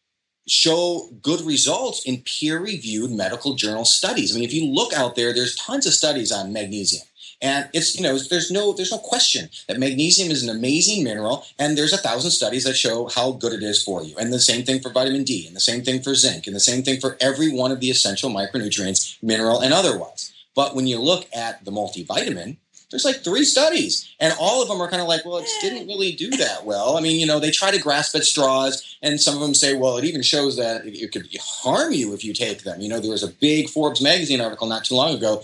show 0.50 1.10
good 1.22 1.42
results 1.42 2.04
in 2.06 2.22
peer-reviewed 2.22 3.12
medical 3.12 3.54
journal 3.54 3.86
studies. 3.86 4.32
I 4.32 4.36
mean, 4.36 4.44
if 4.44 4.54
you 4.54 4.66
look 4.66 4.94
out 4.94 5.16
there, 5.16 5.34
there's 5.34 5.56
tons 5.56 5.86
of 5.86 5.94
studies 5.94 6.32
on 6.32 6.54
magnesium. 6.54 7.04
And 7.42 7.70
it's 7.74 7.96
you 7.96 8.04
know 8.04 8.18
there's 8.18 8.52
no 8.52 8.74
there's 8.74 8.92
no 8.92 8.98
question 8.98 9.50
that 9.70 9.80
magnesium 9.80 10.30
is 10.30 10.44
an 10.44 10.50
amazing 10.50 11.06
mineral, 11.06 11.46
and 11.58 11.78
there's 11.78 11.94
a 11.94 11.98
thousand 11.98 12.32
studies 12.32 12.66
that 12.66 12.76
show 12.76 13.08
how 13.08 13.32
good 13.32 13.54
it 13.54 13.64
is 13.64 13.82
for 13.82 14.04
you. 14.04 14.14
And 14.18 14.34
the 14.34 14.42
same 14.42 14.66
thing 14.66 14.82
for 14.82 14.90
vitamin 14.90 15.24
D, 15.24 15.48
and 15.48 15.56
the 15.56 15.62
same 15.62 15.82
thing 15.82 16.02
for 16.02 16.16
zinc, 16.16 16.48
and 16.48 16.56
the 16.56 16.60
same 16.60 16.84
thing 16.84 17.00
for 17.00 17.16
every 17.22 17.50
one 17.50 17.72
of 17.72 17.80
the 17.80 17.92
essential 17.92 18.30
micronutrients, 18.30 19.16
mineral 19.24 19.62
and 19.62 19.74
otherwise. 19.74 20.34
But 20.54 20.76
when 20.76 20.88
you 20.88 21.00
look 21.00 21.28
at 21.34 21.64
the 21.64 21.72
multivitamin, 21.72 22.58
there's 22.90 23.06
like 23.06 23.24
three 23.24 23.44
studies, 23.44 24.10
and 24.20 24.34
all 24.40 24.62
of 24.62 24.68
them 24.68 24.82
are 24.82 24.90
kind 24.90 25.02
of 25.02 25.08
like, 25.08 25.24
well, 25.26 25.38
it 25.38 25.48
didn't 25.62 25.88
really 25.88 26.12
do 26.12 26.30
that 26.32 26.66
well. 26.66 26.98
I 26.98 27.02
mean, 27.02 27.20
you 27.20 27.26
know, 27.28 27.40
they 27.40 27.52
try 27.52 27.70
to 27.72 27.80
grasp 27.80 28.16
at 28.16 28.24
straws, 28.24 28.98
and 29.04 29.22
some 29.22 29.36
of 29.36 29.42
them 29.42 29.54
say, 29.54 29.76
well, 29.76 29.98
it 29.98 30.06
even 30.06 30.22
shows 30.24 30.58
that 30.58 30.86
it 30.86 31.12
could 31.12 31.28
harm 31.40 31.94
you 31.94 32.14
if 32.14 32.24
you 32.26 32.34
take 32.34 32.64
them. 32.64 32.82
You 32.82 32.90
know, 32.90 33.00
there 33.00 33.12
was 33.12 33.24
a 33.24 33.28
big 33.28 33.70
Forbes 33.70 34.02
magazine 34.02 34.42
article 34.42 34.66
not 34.68 34.86
too 34.86 34.96
long 34.96 35.14
ago, 35.16 35.44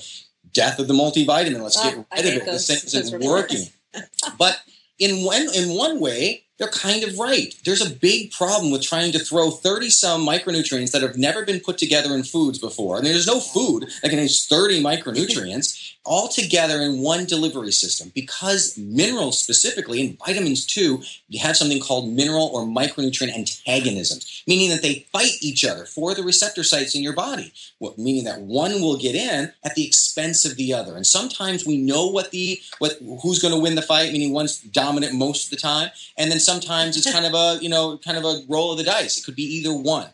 "Death 0.54 0.80
of 0.80 0.88
the 0.88 0.94
Multivitamin." 0.96 1.62
Let's 1.62 1.78
Ah, 1.78 1.84
get 1.92 2.06
I 2.12 2.22
rid 2.22 2.26
of 2.38 2.42
it. 2.42 2.46
those- 2.48 2.68
This 2.68 2.94
isn't 2.94 3.22
working. 3.24 3.68
but 4.40 4.60
in 4.98 5.24
one 5.24 5.48
in 5.54 5.76
one 5.76 6.00
way, 6.00 6.45
they're 6.58 6.68
kind 6.70 7.04
of 7.04 7.18
right. 7.20 7.54
There's 7.66 7.86
a 7.86 7.94
big 7.94 8.32
problem 8.32 8.72
with 8.72 8.82
trying 8.82 9.12
to 9.12 9.20
throw 9.20 9.52
30 9.52 9.90
some 9.90 10.26
micronutrients 10.26 10.92
that 10.92 11.02
have 11.02 11.18
never 11.18 11.46
been 11.46 11.60
put 11.60 11.78
together 11.78 12.16
in 12.16 12.24
foods 12.24 12.60
before. 12.60 12.98
And 12.98 13.06
there's 13.06 13.28
no 13.28 13.40
food 13.40 13.84
that 14.02 14.10
contains 14.10 14.48
30 14.48 14.82
micronutrients 14.82 15.96
all 16.06 16.28
together 16.28 16.82
in 16.82 17.00
one 17.00 17.26
delivery 17.26 17.72
system 17.72 18.12
because 18.14 18.78
minerals 18.78 19.42
specifically 19.42 20.06
and 20.06 20.18
vitamins 20.20 20.66
too 20.66 21.02
you 21.28 21.40
have 21.40 21.58
something 21.58 21.80
called 21.80 22.10
mineral 22.10 22.50
or 22.54 22.64
micronutrient 22.64 23.36
antagonisms 23.36 24.44
meaning 24.48 24.70
that 24.70 24.84
they 24.84 25.06
fight 25.12 25.32
each 25.42 25.66
other 25.66 25.86
for 25.86 26.14
the 26.14 26.24
receptor 26.24 26.64
sites 26.64 26.96
in 26.96 27.02
your 27.02 27.14
body 27.14 27.52
what, 27.80 27.98
meaning 27.98 28.24
that 28.24 28.42
one 28.42 28.74
will 28.82 28.98
get 28.98 29.16
in 29.16 29.52
at 29.64 29.76
the 29.76 29.86
expense 29.86 30.46
of 30.46 30.56
the 30.58 30.74
other 30.74 30.96
and 30.96 31.08
sometimes 31.08 31.66
we 31.66 31.78
know 31.78 32.08
what 32.08 32.32
the 32.32 32.60
what 32.78 32.94
who's 33.24 33.42
going 33.42 33.54
to 33.54 33.60
win 33.60 33.76
the 33.76 33.82
fight 33.82 34.14
meaning 34.14 34.32
one's 34.32 34.62
dominant 34.62 35.14
most 35.14 35.46
of 35.46 35.50
the 35.50 35.58
time 35.58 35.90
and 36.18 36.32
then 36.32 36.40
sometimes 36.46 36.96
it's 36.96 37.12
kind 37.12 37.26
of 37.26 37.34
a 37.34 37.62
you 37.62 37.70
know 37.70 37.98
kind 37.98 38.18
of 38.18 38.24
a 38.24 38.42
roll 38.48 38.72
of 38.72 38.78
the 38.78 38.84
dice 38.84 39.18
it 39.18 39.26
could 39.26 39.36
be 39.36 39.44
either 39.44 39.74
one 39.74 40.08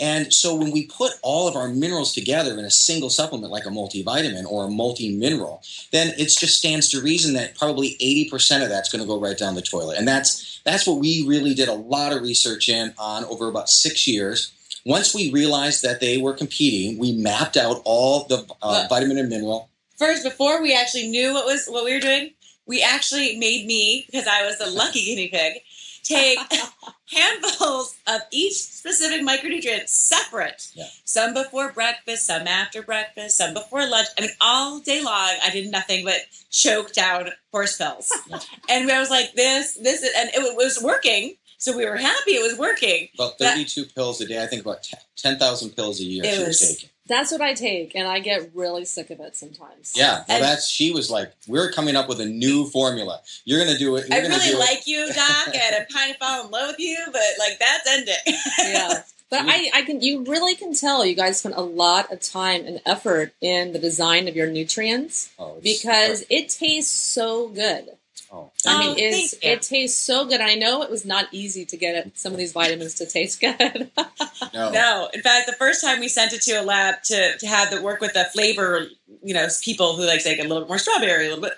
and 0.00 0.32
so 0.32 0.54
when 0.54 0.72
we 0.72 0.86
put 0.86 1.12
all 1.22 1.48
of 1.48 1.56
our 1.56 1.68
minerals 1.68 2.12
together 2.12 2.58
in 2.58 2.64
a 2.64 2.70
single 2.70 3.08
supplement 3.10 3.52
like 3.52 3.66
a 3.66 3.70
multivitamin 3.70 4.44
or 4.46 4.64
a 4.64 4.68
multi-mineral, 4.68 5.62
then 5.92 6.08
it 6.18 6.28
just 6.28 6.58
stands 6.58 6.88
to 6.90 7.00
reason 7.00 7.34
that 7.34 7.56
probably 7.56 7.96
80% 8.02 8.62
of 8.62 8.68
that's 8.68 8.90
going 8.90 9.00
to 9.00 9.06
go 9.06 9.20
right 9.20 9.38
down 9.38 9.54
the 9.54 9.62
toilet. 9.62 9.98
And 9.98 10.08
that's 10.08 10.60
that's 10.64 10.86
what 10.86 10.98
we 10.98 11.24
really 11.26 11.54
did 11.54 11.68
a 11.68 11.74
lot 11.74 12.12
of 12.12 12.22
research 12.22 12.68
in 12.68 12.94
on 12.98 13.24
over 13.26 13.48
about 13.48 13.68
6 13.68 14.08
years. 14.08 14.52
Once 14.84 15.14
we 15.14 15.30
realized 15.30 15.82
that 15.82 16.00
they 16.00 16.18
were 16.18 16.32
competing, 16.32 16.98
we 16.98 17.12
mapped 17.12 17.56
out 17.56 17.80
all 17.84 18.24
the 18.24 18.44
uh, 18.62 18.86
vitamin 18.88 19.18
and 19.18 19.28
mineral. 19.28 19.70
first, 19.96 20.24
before 20.24 20.60
we 20.60 20.74
actually 20.74 21.08
knew 21.08 21.32
what 21.32 21.46
was 21.46 21.66
what 21.66 21.84
we 21.84 21.94
were 21.94 22.00
doing, 22.00 22.30
we 22.66 22.82
actually 22.82 23.36
made 23.38 23.66
me 23.66 24.04
because 24.10 24.26
I 24.26 24.44
was 24.44 24.58
the 24.58 24.70
lucky 24.70 25.04
guinea 25.04 25.28
pig 25.28 25.62
take 26.02 26.38
handfuls 27.12 27.96
of 28.06 28.20
each 28.30 28.54
specific 28.54 29.22
micronutrient 29.22 29.88
separate. 29.88 30.70
Yeah. 30.74 30.86
Some 31.04 31.34
before 31.34 31.72
breakfast, 31.72 32.26
some 32.26 32.46
after 32.46 32.82
breakfast, 32.82 33.36
some 33.36 33.54
before 33.54 33.86
lunch. 33.86 34.08
I 34.18 34.22
mean, 34.22 34.30
all 34.40 34.80
day 34.80 35.02
long, 35.02 35.34
I 35.42 35.50
did 35.52 35.70
nothing 35.70 36.04
but 36.04 36.18
choke 36.50 36.92
down 36.92 37.30
horse 37.50 37.76
pills. 37.76 38.12
Yeah. 38.28 38.40
And 38.68 38.90
I 38.90 39.00
was 39.00 39.10
like, 39.10 39.34
this, 39.34 39.74
this, 39.74 40.02
and 40.16 40.30
it 40.34 40.56
was 40.56 40.80
working. 40.82 41.36
So 41.62 41.76
we 41.76 41.84
were 41.86 41.96
happy 41.96 42.32
it 42.32 42.42
was 42.42 42.58
working. 42.58 43.08
About 43.14 43.38
32 43.38 43.84
pills 43.94 44.20
a 44.20 44.26
day. 44.26 44.42
I 44.42 44.46
think 44.46 44.62
about 44.62 44.84
10,000 45.16 45.70
pills 45.76 46.00
a 46.00 46.04
year 46.04 46.24
It 46.24 46.32
she 46.34 46.38
was 46.40 46.48
was- 46.48 46.60
taking. 46.74 46.88
That's 47.08 47.32
what 47.32 47.40
I 47.40 47.52
take, 47.52 47.94
and 47.96 48.06
I 48.06 48.20
get 48.20 48.50
really 48.54 48.84
sick 48.84 49.10
of 49.10 49.18
it 49.20 49.36
sometimes. 49.36 49.92
Yeah, 49.94 50.14
well, 50.14 50.24
And- 50.28 50.42
that's 50.44 50.68
she 50.68 50.92
was 50.92 51.10
like, 51.10 51.32
we're 51.48 51.70
coming 51.70 51.94
up 51.96 52.08
with 52.08 52.20
a 52.20 52.26
new 52.26 52.66
formula. 52.70 53.20
You're 53.44 53.58
gonna 53.64 53.76
do 53.78 53.96
it. 53.96 54.08
You're 54.08 54.18
I 54.18 54.20
really 54.22 54.50
do 54.52 54.58
like 54.58 54.86
you, 54.86 55.06
Doc, 55.12 55.48
and 55.54 55.76
I'm 55.76 55.86
kind 55.86 56.10
of 56.12 56.16
falling 56.18 56.46
in 56.46 56.50
love 56.52 56.68
with 56.70 56.78
you, 56.80 56.96
but 57.12 57.22
like 57.40 57.58
that's 57.58 57.88
ending. 57.88 58.14
yeah. 58.58 59.02
But 59.30 59.40
I, 59.48 59.70
I 59.74 59.82
can, 59.82 60.00
you 60.00 60.22
really 60.24 60.54
can 60.54 60.74
tell 60.74 61.04
you 61.04 61.14
guys 61.16 61.40
spent 61.40 61.56
a 61.56 61.60
lot 61.62 62.12
of 62.12 62.20
time 62.20 62.64
and 62.66 62.80
effort 62.86 63.34
in 63.40 63.72
the 63.72 63.78
design 63.80 64.28
of 64.28 64.36
your 64.36 64.46
Nutreince 64.48 65.30
Oh, 65.38 65.56
it's- 65.58 65.82
because 65.82 66.24
it 66.30 66.50
tastes 66.50 66.94
so 66.94 67.48
good. 67.48 67.88
Oh, 68.32 68.50
I 68.66 68.74
Oh, 68.74 68.78
mean, 68.78 68.90
um, 68.90 68.96
it's, 68.98 69.34
it 69.42 69.62
tastes 69.62 70.00
so 70.00 70.24
good. 70.26 70.40
I 70.40 70.54
know 70.54 70.82
it 70.82 70.90
was 70.90 71.04
not 71.04 71.26
easy 71.32 71.64
to 71.66 71.76
get 71.76 71.94
it, 71.94 72.18
some 72.18 72.32
of 72.32 72.38
these 72.38 72.52
vitamins 72.52 72.94
to 72.94 73.06
taste 73.06 73.40
good. 73.40 73.90
no, 74.54 74.70
No, 74.70 75.08
in 75.14 75.20
fact, 75.22 75.46
the 75.46 75.52
first 75.52 75.84
time 75.84 76.00
we 76.00 76.08
sent 76.08 76.32
it 76.32 76.42
to 76.42 76.52
a 76.52 76.62
lab 76.62 77.02
to, 77.04 77.38
to 77.38 77.46
have 77.46 77.70
the 77.70 77.80
work 77.82 78.00
with 78.00 78.14
the 78.14 78.24
flavor, 78.32 78.86
you 79.22 79.34
know, 79.34 79.46
people 79.62 79.96
who 79.96 80.06
like 80.06 80.20
say 80.20 80.38
a 80.38 80.42
little 80.42 80.60
bit 80.60 80.68
more 80.68 80.78
strawberry, 80.78 81.26
a 81.26 81.28
little 81.28 81.42
bit, 81.42 81.52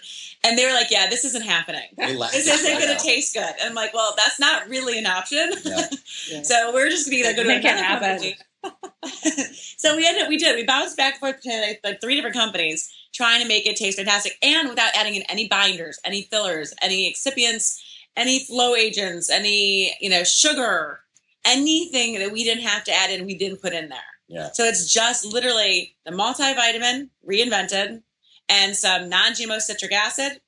and 0.44 0.56
they 0.58 0.66
were 0.66 0.72
like, 0.72 0.90
"Yeah, 0.90 1.08
this 1.08 1.24
isn't 1.24 1.42
happening. 1.42 1.88
This 1.98 2.46
isn't 2.46 2.72
right 2.72 2.80
going 2.80 2.96
to 2.96 3.02
taste 3.02 3.34
good." 3.34 3.54
And 3.60 3.70
I'm 3.70 3.74
like, 3.74 3.92
"Well, 3.94 4.14
that's 4.16 4.38
not 4.38 4.68
really 4.68 4.98
an 4.98 5.06
option." 5.06 5.52
Yeah. 5.64 5.86
Yeah. 6.30 6.42
So 6.42 6.72
we're 6.72 6.88
just 6.88 7.10
going 7.10 7.24
to 7.24 7.34
go 7.34 7.42
to 7.42 7.48
Make 7.48 7.64
it 7.64 7.72
another 7.72 7.82
happen. 7.82 8.08
company. 8.10 8.36
so 9.76 9.94
we 9.96 10.06
ended 10.06 10.22
up, 10.22 10.28
we 10.28 10.38
did, 10.38 10.56
we 10.56 10.64
bounced 10.64 10.96
back 10.96 11.14
and 11.14 11.20
forth 11.20 11.40
to 11.42 11.60
like, 11.60 11.80
like 11.84 12.00
three 12.00 12.14
different 12.14 12.36
companies 12.36 12.90
trying 13.12 13.42
to 13.42 13.48
make 13.48 13.66
it 13.66 13.76
taste 13.76 13.98
fantastic 13.98 14.38
and 14.42 14.68
without 14.68 14.90
adding 14.96 15.16
in 15.16 15.22
any 15.28 15.48
binders, 15.48 15.98
any 16.04 16.22
fillers, 16.22 16.72
any 16.80 17.12
excipients, 17.12 17.78
any 18.16 18.38
flow 18.46 18.74
agents, 18.74 19.28
any, 19.28 19.94
you 20.00 20.08
know, 20.08 20.24
sugar, 20.24 21.00
anything 21.44 22.18
that 22.18 22.32
we 22.32 22.42
didn't 22.44 22.64
have 22.64 22.84
to 22.84 22.92
add 22.92 23.10
in, 23.10 23.26
we 23.26 23.36
didn't 23.36 23.60
put 23.60 23.72
in 23.74 23.88
there. 23.88 23.98
Yeah. 24.28 24.50
So 24.52 24.64
it's 24.64 24.90
just 24.90 25.26
literally 25.26 25.96
the 26.06 26.12
multivitamin 26.12 27.10
reinvented 27.28 28.02
and 28.48 28.76
some 28.76 29.08
non-GMO 29.08 29.60
citric 29.60 29.92
acid, 29.92 30.40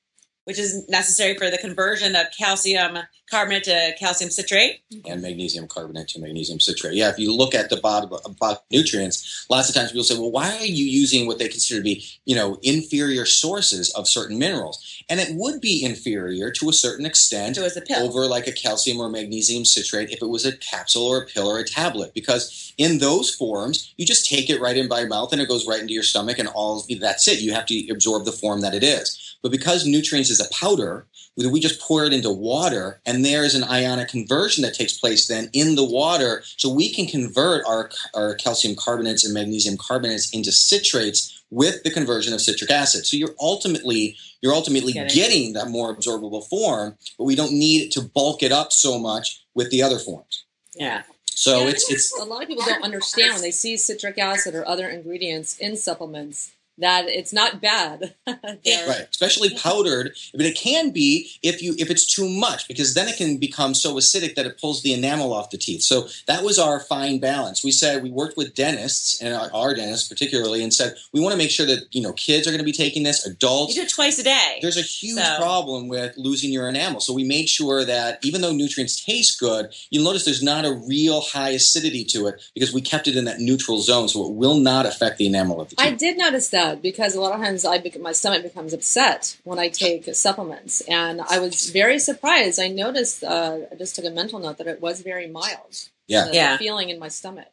which 0.47 0.59
is 0.59 0.89
necessary 0.89 1.37
for 1.37 1.51
the 1.51 1.59
conversion 1.59 2.15
of 2.15 2.27
calcium 2.37 2.99
carbonate 3.29 3.65
to 3.65 3.93
calcium 3.99 4.31
citrate. 4.31 4.81
and 5.05 5.21
magnesium 5.21 5.67
carbonate 5.67 6.07
to 6.07 6.21
magnesium 6.21 6.61
citrate. 6.61 6.95
Yeah, 6.95 7.11
if 7.11 7.19
you 7.19 7.35
look 7.35 7.55
at 7.55 7.71
the 7.71 7.77
bottom 7.77 8.17
about 8.25 8.69
Nutreince, 8.71 9.47
lots 9.51 9.69
of 9.69 9.75
times 9.75 9.91
people 9.91 10.05
say, 10.05 10.15
"Well, 10.15 10.31
why 10.31 10.57
are 10.57 10.65
you 10.65 10.85
using 10.85 11.27
what 11.27 11.39
they 11.39 11.49
consider 11.49 11.81
to 11.81 11.85
be, 11.85 12.05
you 12.25 12.37
know, 12.37 12.59
inferior 12.63 13.27
sources 13.27 13.91
of 13.91 14.09
certain 14.09 14.39
minerals?" 14.39 14.79
And 15.09 15.19
it 15.19 15.35
would 15.35 15.61
be 15.61 15.85
inferior 15.85 16.51
to 16.53 16.69
a 16.69 16.73
certain 16.73 17.05
extent 17.05 17.57
a 17.77 18.01
over 18.01 18.27
like 18.27 18.47
a 18.47 18.53
calcium 18.53 19.01
or 19.01 19.09
magnesium 19.09 19.65
citrate 19.65 20.11
if 20.11 20.23
it 20.23 20.29
was 20.29 20.47
a 20.47 20.57
capsule 20.57 21.07
or 21.07 21.23
a 21.23 21.27
pill 21.27 21.49
or 21.49 21.59
a 21.59 21.65
tablet 21.65 22.13
because 22.15 22.73
in 22.79 22.99
those 22.99 23.35
forms 23.35 23.93
you 23.97 24.07
just 24.07 24.29
take 24.29 24.49
it 24.49 24.61
right 24.61 24.77
in 24.77 24.89
by 24.89 25.01
your 25.01 25.09
mouth 25.09 25.33
and 25.33 25.43
it 25.43 25.49
goes 25.49 25.67
right 25.67 25.81
into 25.81 25.95
your 25.95 26.03
stomach 26.03 26.39
and 26.39 26.49
all 26.49 26.85
that's 27.01 27.29
it 27.29 27.41
you 27.41 27.53
have 27.53 27.67
to 27.67 27.89
absorb 27.91 28.25
the 28.25 28.33
form 28.33 28.61
that 28.61 28.75
it 28.75 28.83
is 28.85 29.37
but 29.43 29.53
because 29.53 29.87
Nutreince 29.87 30.31
is 30.31 30.36
a 30.41 30.53
powder 30.55 31.07
we 31.37 31.61
just 31.61 31.81
pour 31.81 32.05
it 32.05 32.15
into 32.15 32.31
water 32.31 33.01
and 33.05 33.25
there 33.25 33.45
is 33.45 33.55
an 33.55 33.65
ionic 33.65 34.09
conversion 34.09 34.63
that 34.63 34.75
takes 34.75 34.97
place 34.99 35.27
then 35.29 35.51
in 35.53 35.75
the 35.75 35.85
water. 35.85 36.43
So 36.57 36.73
we 36.73 36.93
can 36.93 37.07
convert 37.07 37.65
our, 37.67 37.91
our 38.15 38.35
calcium 38.37 38.75
carbonates 38.75 39.25
and 39.25 39.35
magnesium 39.35 39.77
carbonates 39.77 40.31
into 40.33 40.51
citrates 40.51 41.35
with 41.51 41.83
the 41.83 41.91
conversion 41.91 42.33
of 42.33 42.41
citric 42.41 42.71
acid. 42.71 43.07
So 43.07 43.17
you're 43.17 43.35
ultimately 43.39 44.17
you're 44.41 44.55
ultimately 44.55 44.93
Getting- 44.93 45.15
getting 45.15 45.53
that 45.55 45.69
more 45.69 45.95
absorbable 45.95 46.47
form 46.49 46.97
but 47.19 47.25
we 47.25 47.35
don't 47.35 47.53
need 47.53 47.91
to 47.93 48.01
bulk 48.01 48.43
it 48.43 48.53
up 48.53 48.73
so 48.73 48.99
much 48.99 49.45
with 49.55 49.71
the 49.71 49.83
other 49.83 49.99
forms. 49.99 50.45
Yeah. 50.75 51.03
so 51.27 51.65
Yeah, 51.65 51.71
it's 51.71 51.91
it's 51.91 52.19
a 52.19 52.25
lot 52.25 52.43
of 52.43 52.49
people 52.49 52.65
don't 52.65 52.83
understand 52.83 53.35
when 53.35 53.43
they 53.43 53.51
see 53.51 53.77
citric 53.77 54.17
acid 54.19 54.55
or 54.55 54.67
other 54.67 54.89
ingredients 54.89 55.59
in 55.59 55.77
supplements 55.77 56.53
that 56.79 57.07
it's 57.09 57.33
not 57.33 57.61
bad. 57.61 58.15
Right 58.67 59.07
especially 59.11 59.51
powdered 59.63 60.13
but 60.35 60.45
it 60.47 60.57
can 60.57 60.91
be 60.91 61.31
if 61.43 61.63
you 61.63 61.75
if 61.79 61.91
it's 61.91 62.07
too 62.13 62.29
much 62.29 62.69
because 62.69 62.95
then 62.95 63.09
it 63.09 63.17
can 63.17 63.39
become 63.39 63.75
so 63.75 63.95
acidic 63.95 64.35
that 64.35 64.47
it 64.47 64.61
pulls 64.61 64.83
the 64.83 64.93
enamel 64.93 65.33
off 65.33 65.51
the 65.51 65.57
teeth 65.59 65.83
so 65.83 66.07
that 66.27 66.43
was 66.45 66.59
our 66.59 66.81
fine 66.81 67.19
balance 67.19 67.63
we 67.65 67.71
said 67.71 68.03
we 68.03 68.11
worked 68.11 68.37
with 68.37 68.55
dentists 68.55 69.21
and 69.23 69.35
our, 69.35 69.51
our 69.55 69.75
dentists 69.75 70.09
particularly 70.09 70.63
and 70.63 70.73
said 70.75 70.95
we 71.13 71.21
want 71.21 71.33
to 71.33 71.39
make 71.39 71.51
sure 71.51 71.67
that 71.67 71.87
you 71.95 72.03
know 72.03 72.13
kids 72.13 72.47
are 72.47 72.51
going 72.51 72.59
to 72.59 72.65
be 72.65 72.73
taking 72.73 73.03
this 73.03 73.25
You 73.27 73.33
adults 73.33 73.75
do 73.75 73.83
it 73.83 73.89
twice 73.89 74.19
a 74.19 74.25
day. 74.25 74.59
there's 74.61 74.77
a 74.77 74.83
huge 74.83 75.19
So- 75.19 75.37
problem 75.39 75.89
with 75.89 76.15
losing 76.17 76.53
your 76.53 76.69
enamel. 76.69 77.01
So 77.01 77.13
we 77.13 77.25
made 77.25 77.49
sure 77.49 77.85
that 77.85 78.19
even 78.25 78.41
though 78.41 78.53
Nutreince 78.53 79.05
taste 79.05 79.39
good, 79.41 79.73
you'll 79.91 80.05
notice 80.05 80.25
there's 80.25 80.43
not 80.43 80.65
a 80.65 80.73
real 80.73 81.21
high 81.21 81.51
acidity 81.51 82.05
to 82.07 82.27
it 82.29 82.43
because 82.55 82.73
we 82.73 82.81
kept 82.81 83.07
it 83.09 83.17
in 83.17 83.25
that 83.27 83.39
neutral 83.41 83.81
zone, 83.81 84.09
so 84.09 84.27
it 84.27 84.35
will 84.35 84.57
not 84.59 84.87
affect 84.87 85.19
the 85.19 85.27
enamel 85.27 85.61
of 85.61 85.69
the 85.71 85.77
teeth. 85.77 85.87
I 85.87 85.91
did 85.93 86.17
notice 86.19 86.49
that 86.51 86.66
because 86.75 87.15
a 87.15 87.21
lot 87.21 87.33
of 87.33 87.41
times 87.41 87.65
I 87.65 87.79
bec- 87.79 88.01
my 88.01 88.13
stomach 88.13 88.43
becomes 88.43 88.73
upset 88.73 89.37
when 89.45 89.59
I 89.59 89.69
take 89.69 90.13
supplements, 90.15 90.81
and 90.83 91.21
I 91.21 91.39
was 91.39 91.71
very 91.71 91.99
surprised. 91.99 92.59
I 92.61 92.69
noticed 92.69 93.23
uh, 93.23 93.59
I 93.71 93.75
just 93.77 93.95
took 93.97 94.05
a 94.05 94.11
mental 94.11 94.39
note 94.41 94.59
that 94.59 94.67
it 94.67 94.81
was 94.81 95.03
very 95.03 95.29
mild. 95.29 95.89
Yeah. 96.09 96.25
the, 96.25 96.31
the 96.31 96.37
Yeah. 96.37 96.57
feeling 96.59 96.89
in 96.91 96.99
my 96.99 97.09
stomach. 97.09 97.53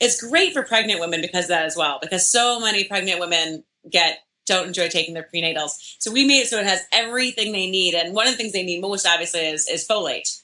it's 0.00 0.20
great 0.22 0.52
for 0.52 0.62
pregnant 0.62 1.00
women 1.00 1.20
because 1.22 1.44
of 1.46 1.48
that 1.50 1.64
as 1.64 1.76
well. 1.76 1.98
Because 2.00 2.28
so 2.28 2.60
many 2.60 2.84
pregnant 2.84 3.20
women 3.20 3.64
get 3.90 4.18
don't 4.46 4.68
enjoy 4.68 4.88
taking 4.88 5.14
their 5.14 5.28
prenatals. 5.32 5.72
So 5.98 6.10
we 6.12 6.26
made 6.26 6.40
it 6.40 6.48
so 6.48 6.58
it 6.58 6.66
has 6.66 6.82
everything 6.92 7.52
they 7.52 7.70
need. 7.70 7.94
And 7.94 8.14
one 8.14 8.26
of 8.26 8.32
the 8.32 8.36
things 8.38 8.52
they 8.52 8.64
need 8.64 8.80
most 8.80 9.06
obviously 9.06 9.40
is, 9.40 9.68
is 9.68 9.86
folate. 9.86 10.42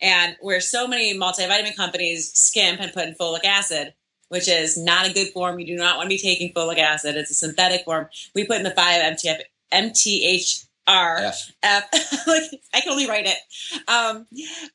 And 0.00 0.36
where 0.40 0.60
so 0.60 0.86
many 0.86 1.18
multivitamin 1.18 1.74
companies 1.76 2.32
skimp 2.32 2.80
and 2.80 2.92
put 2.92 3.04
in 3.08 3.14
folic 3.14 3.44
acid, 3.44 3.94
which 4.28 4.48
is 4.48 4.76
not 4.76 5.08
a 5.08 5.12
good 5.12 5.28
form. 5.28 5.58
You 5.58 5.66
do 5.66 5.76
not 5.76 5.96
want 5.96 6.06
to 6.06 6.16
be 6.16 6.18
taking 6.18 6.52
folic 6.52 6.78
acid. 6.78 7.16
It's 7.16 7.30
a 7.30 7.34
synthetic 7.34 7.84
form. 7.84 8.08
We 8.34 8.46
put 8.46 8.56
in 8.56 8.62
the 8.62 8.70
5 8.70 9.16
MTF, 9.16 9.40
MTHR. 9.72 10.66
F. 10.88 11.52
F. 11.62 12.26
like 12.26 12.42
I 12.74 12.80
can 12.80 12.92
only 12.92 13.08
write 13.08 13.26
it. 13.26 13.38
Um, 13.88 14.26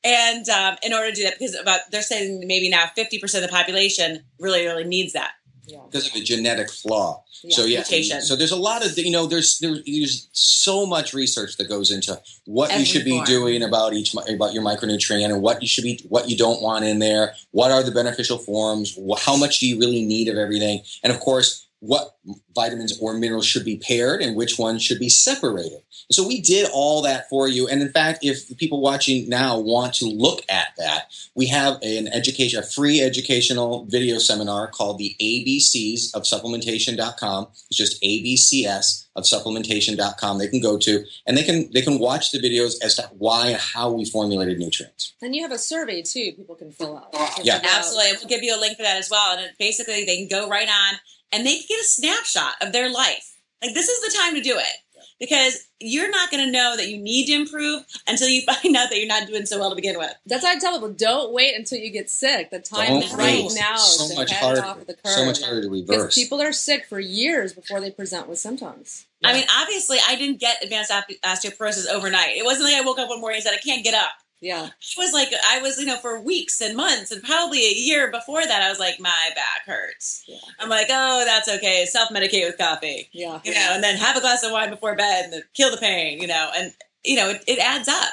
and 0.04 0.48
um, 0.50 0.76
in 0.84 0.94
order 0.94 1.10
to 1.10 1.16
do 1.16 1.24
that, 1.24 1.40
because 1.40 1.56
about 1.56 1.80
they're 1.90 2.02
saying 2.02 2.44
maybe 2.46 2.70
now 2.70 2.88
fifty 2.96 3.18
percent 3.18 3.46
of 3.46 3.50
the 3.50 3.56
population 3.56 4.24
really, 4.38 4.66
really 4.66 4.84
needs 4.84 5.14
that. 5.14 5.32
Yeah. 5.72 5.80
Because 5.90 6.08
of 6.08 6.16
a 6.16 6.24
genetic 6.24 6.70
flaw. 6.70 7.24
Yeah. 7.44 7.56
So 7.56 7.66
yeah, 7.66 7.84
so 8.20 8.36
there's 8.36 8.52
a 8.52 8.58
lot 8.58 8.86
of 8.86 8.98
you 8.98 9.12
know 9.12 9.26
there's 9.26 9.60
there's, 9.60 10.28
so 10.34 10.86
much 10.86 11.14
research 11.14 11.58
that 11.58 11.68
goes 11.68 11.90
into 11.90 12.20
what 12.46 12.78
you 12.78 12.86
should 12.86 13.04
be 13.04 13.18
form. 13.18 13.26
doing 13.26 13.64
about 13.64 13.94
each 13.94 14.14
about 14.14 14.54
your 14.54 14.64
micronutrient 14.64 15.26
and 15.26 15.42
what 15.42 15.62
you 15.62 15.68
should 15.68 15.84
be 15.84 16.00
what 16.10 16.30
you 16.30 16.38
don't 16.38 16.62
want 16.62 16.86
in 16.86 17.00
there. 17.00 17.34
What 17.52 17.72
are 17.72 17.82
the 17.82 17.92
beneficial 17.92 18.38
forms? 18.38 18.98
How 19.20 19.36
much 19.36 19.60
do 19.60 19.68
you 19.68 19.80
really 19.80 20.06
need 20.06 20.28
of 20.28 20.38
everything? 20.38 20.82
And 21.04 21.12
of 21.12 21.20
course, 21.20 21.68
what 21.82 22.16
vitamins 22.56 22.98
or 23.02 23.16
minerals 23.16 23.46
should 23.46 23.66
be 23.66 23.78
paired 23.78 24.22
and 24.22 24.36
which 24.36 24.60
ones 24.60 24.84
should 24.84 25.00
be 25.00 25.10
separated. 25.10 25.82
So 26.12 26.28
we 26.28 26.40
did 26.40 26.70
all 26.72 27.02
that 27.02 27.28
for 27.28 27.48
you. 27.48 27.68
And 27.68 27.82
in 27.82 27.90
fact, 27.92 28.20
if 28.24 28.48
the 28.48 28.54
people 28.56 28.82
watching 28.82 29.28
now 29.28 29.58
want 29.60 29.96
to 29.96 30.06
look 30.06 30.44
at 30.48 30.68
that, 30.78 31.08
we 31.34 31.48
have 31.48 31.80
an 31.82 32.08
education, 32.08 32.60
a 32.60 32.64
free 32.64 33.02
educational 33.02 33.86
video 33.86 34.20
seminar 34.20 34.68
called 34.68 35.00
the 35.00 35.16
ABCs 35.20 36.14
of 36.14 36.24
supplementation.com. 36.24 37.48
It's 37.70 37.78
just 37.78 38.02
ABCS 38.04 39.08
of 39.16 39.24
supplementation.com. 39.24 40.38
They 40.38 40.48
can 40.50 40.62
go 40.62 40.78
to 40.78 41.04
and 41.26 41.36
they 41.38 41.44
can 41.44 41.70
they 41.74 41.82
can 41.82 41.98
watch 42.00 42.32
the 42.32 42.40
videos 42.40 42.76
as 42.84 42.96
to 42.96 43.10
why 43.18 43.48
and 43.50 43.58
how 43.60 43.92
we 43.92 44.06
formulated 44.06 44.60
Nutreince. 44.60 45.14
And 45.22 45.36
you 45.36 45.42
have 45.42 45.52
a 45.52 45.58
survey 45.58 46.02
too. 46.04 46.34
People 46.38 46.56
can 46.56 46.72
fill 46.72 46.98
out. 46.98 47.12
To 47.14 47.44
Yeah. 47.44 47.56
figure 47.56 47.70
out- 47.72 47.78
Absolutely, 47.80 48.12
we'll 48.20 48.28
give 48.28 48.44
you 48.44 48.56
a 48.56 48.60
link 48.60 48.78
for 48.78 48.84
that 48.84 48.98
as 48.98 49.10
well. 49.10 49.38
And 49.38 49.50
basically, 49.58 50.06
they 50.06 50.18
can 50.18 50.28
go 50.28 50.48
right 50.48 50.68
on 50.70 51.00
and 51.32 51.46
they 51.46 51.58
can 51.58 51.66
get 51.70 51.82
a 51.82 51.86
snapshot 51.86 52.54
of 52.62 52.72
their 52.74 52.92
life. 52.92 53.36
Like 53.62 53.74
this 53.74 53.88
is 53.90 54.02
the 54.14 54.18
time 54.20 54.36
to 54.36 54.42
do 54.42 54.58
it 54.58 54.78
because 55.20 55.68
you're 55.80 56.10
not 56.10 56.32
going 56.32 56.44
to 56.44 56.52
know 56.52 56.76
that 56.76 56.88
you 56.90 56.98
need 56.98 57.28
to 57.28 57.34
improve 57.34 57.84
until 58.08 58.28
you 58.28 58.42
find 58.46 58.76
out 58.76 58.90
that 58.90 58.98
you're 58.98 59.08
not 59.08 59.28
doing 59.28 59.46
so 59.46 59.60
well 59.60 59.70
to 59.70 59.76
begin 59.76 59.98
with. 59.98 60.12
That's 60.26 60.44
why 60.44 60.54
I 60.54 60.60
tell 60.60 60.74
people: 60.74 60.92
don't 60.94 61.32
wait 61.32 61.56
until 61.56 61.78
you 61.78 61.92
get 61.92 62.10
sick. 62.10 62.50
The 62.50 62.60
time 62.60 62.88
Don't 62.88 63.04
is 63.04 63.14
right 63.14 63.44
wait. 63.44 63.52
now 63.56 63.76
So 63.78 64.10
to 64.10 64.16
much 64.16 64.32
head 64.32 64.44
harder. 64.44 64.66
off 64.66 64.86
the 64.88 64.94
curve. 64.96 65.14
So 65.14 65.26
much 65.26 65.42
harder 65.44 65.62
to 65.62 65.70
because 65.70 65.90
reverse. 65.90 66.16
people 66.16 66.42
are 66.42 66.52
sick 66.52 66.86
for 66.88 67.00
years 67.00 67.54
before 67.54 67.80
they 67.80 67.92
present 67.92 68.28
with 68.28 68.40
symptoms. 68.40 69.06
I 69.24 69.34
mean, 69.34 69.46
obviously, 69.56 70.00
I 70.08 70.16
didn't 70.16 70.40
get 70.40 70.64
advanced 70.64 70.92
osteoporosis 71.24 71.88
overnight. 71.88 72.36
It 72.38 72.44
wasn't 72.44 72.66
like 72.66 72.76
I 72.76 72.82
woke 72.82 72.98
up 72.98 73.10
one 73.10 73.22
morning 73.22 73.38
and 73.38 73.44
said 73.44 73.54
I 73.54 73.58
can't 73.58 73.84
get 73.84 73.94
up. 73.94 74.10
Yeah. 74.42 74.66
It 74.66 74.98
was 74.98 75.14
like 75.14 75.30
I 75.48 75.62
was, 75.62 75.80
you 75.80 75.86
know, 75.86 75.98
for 75.98 76.20
weeks 76.20 76.60
and 76.62 76.76
months 76.76 77.12
and 77.12 77.22
probably 77.24 77.60
a 77.60 77.74
year 77.74 78.10
before 78.12 78.42
that, 78.46 78.62
I 78.62 78.70
was 78.70 78.80
like, 78.80 79.00
my 79.00 79.30
back 79.36 79.66
hurts. 79.68 80.24
Yeah. 80.28 80.38
I'm 80.60 80.68
like, 80.70 80.88
oh, 80.90 81.24
that's 81.26 81.48
okay. 81.48 81.86
Self 81.86 82.10
medicate 82.10 82.46
with 82.48 82.58
coffee, 82.58 83.08
Yeah. 83.14 83.40
you 83.44 83.54
know, 83.54 83.70
and 83.74 83.84
then 83.84 83.98
have 83.98 84.18
a 84.18 84.22
glass 84.22 84.44
of 84.44 84.52
wine 84.52 84.72
before 84.72 84.96
bed 84.96 85.30
and 85.32 85.44
kill 85.54 85.70
the 85.72 85.78
pain, 85.78 86.20
you 86.20 86.28
know, 86.28 86.50
and 86.58 86.74
you 87.04 87.16
know, 87.18 87.30
it, 87.30 87.44
it 87.48 87.60
adds 87.60 87.88
up. 87.88 88.10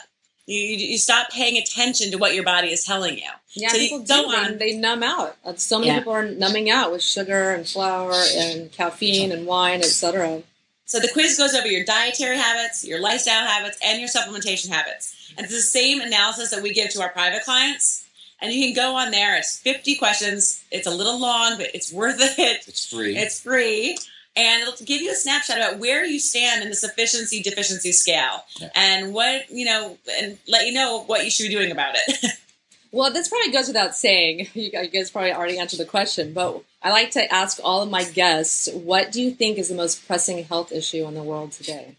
You, 0.46 0.58
you 0.60 0.76
you 0.92 0.98
stop 0.98 1.28
paying 1.30 1.58
attention 1.58 2.10
to 2.10 2.16
what 2.16 2.34
your 2.34 2.44
body 2.44 2.68
is 2.72 2.82
telling 2.84 3.18
you. 3.18 3.28
Yeah, 3.54 3.68
So 3.68 3.78
people 3.78 3.98
go 4.00 4.22
do. 4.30 4.34
on- 4.36 4.58
They, 4.58 4.72
they 4.72 4.78
numb 4.78 5.02
out. 5.02 5.36
So 5.56 5.78
many 5.78 5.90
Yeah. 5.90 5.98
people 5.98 6.12
are 6.14 6.24
numbing 6.30 6.70
out 6.70 6.90
with 6.92 7.02
sugar 7.02 7.50
and 7.52 7.68
flour 7.68 8.14
and 8.34 8.70
caffeine 8.72 9.30
and 9.32 9.46
wine, 9.46 9.80
etc. 9.80 10.42
So 10.88 10.98
the 10.98 11.08
quiz 11.12 11.36
goes 11.36 11.54
over 11.54 11.68
your 11.68 11.84
dietary 11.84 12.38
habits, 12.38 12.82
your 12.82 12.98
lifestyle 12.98 13.46
habits, 13.46 13.78
and 13.84 14.00
your 14.00 14.08
supplementation 14.08 14.68
habits. 14.70 15.32
And 15.36 15.44
it's 15.44 15.54
the 15.54 15.60
same 15.60 16.00
analysis 16.00 16.50
that 16.50 16.62
we 16.62 16.72
give 16.72 16.90
to 16.94 17.02
our 17.02 17.10
private 17.10 17.44
clients. 17.44 18.08
And 18.40 18.52
you 18.52 18.64
can 18.64 18.74
go 18.74 18.96
on 18.96 19.10
there. 19.10 19.36
It's 19.36 19.58
50 19.58 19.96
questions. 19.96 20.64
It's 20.70 20.86
a 20.86 20.90
little 20.90 21.20
long, 21.20 21.58
but 21.58 21.68
it's 21.74 21.92
worth 21.92 22.16
it. 22.20 22.64
It's 22.66 22.88
free. 22.90 23.16
It's 23.18 23.40
free. 23.42 23.98
And 24.34 24.62
it'll 24.62 24.82
give 24.86 25.02
you 25.02 25.10
a 25.12 25.14
snapshot 25.14 25.58
about 25.58 25.78
where 25.78 26.06
you 26.06 26.18
stand 26.18 26.62
in 26.62 26.70
the 26.70 26.76
sufficiency 26.76 27.42
deficiency 27.42 27.92
scale 27.92 28.44
Yeah. 28.58 28.70
and 28.74 29.12
what, 29.12 29.50
you 29.50 29.66
know, 29.66 29.98
and 30.20 30.38
let 30.48 30.66
you 30.66 30.72
know 30.72 31.02
what 31.02 31.24
you 31.24 31.30
should 31.30 31.48
be 31.48 31.54
doing 31.54 31.70
about 31.70 31.96
it. 31.96 32.32
Well, 32.90 33.12
this 33.12 33.28
probably 33.28 33.52
goes 33.52 33.68
without 33.68 33.94
saying. 33.94 34.48
You 34.54 34.70
guys 34.70 35.10
probably 35.10 35.32
already 35.32 35.58
answered 35.58 35.78
the 35.78 35.84
question, 35.84 36.32
but 36.32 36.62
I 36.82 36.90
like 36.90 37.10
to 37.12 37.32
ask 37.32 37.58
all 37.62 37.82
of 37.82 37.90
my 37.90 38.04
guests, 38.04 38.68
what 38.72 39.12
do 39.12 39.22
you 39.22 39.30
think 39.30 39.58
is 39.58 39.68
the 39.68 39.74
most 39.74 40.06
pressing 40.06 40.44
health 40.44 40.72
issue 40.72 41.06
in 41.06 41.14
the 41.14 41.22
world 41.22 41.52
today? 41.52 41.96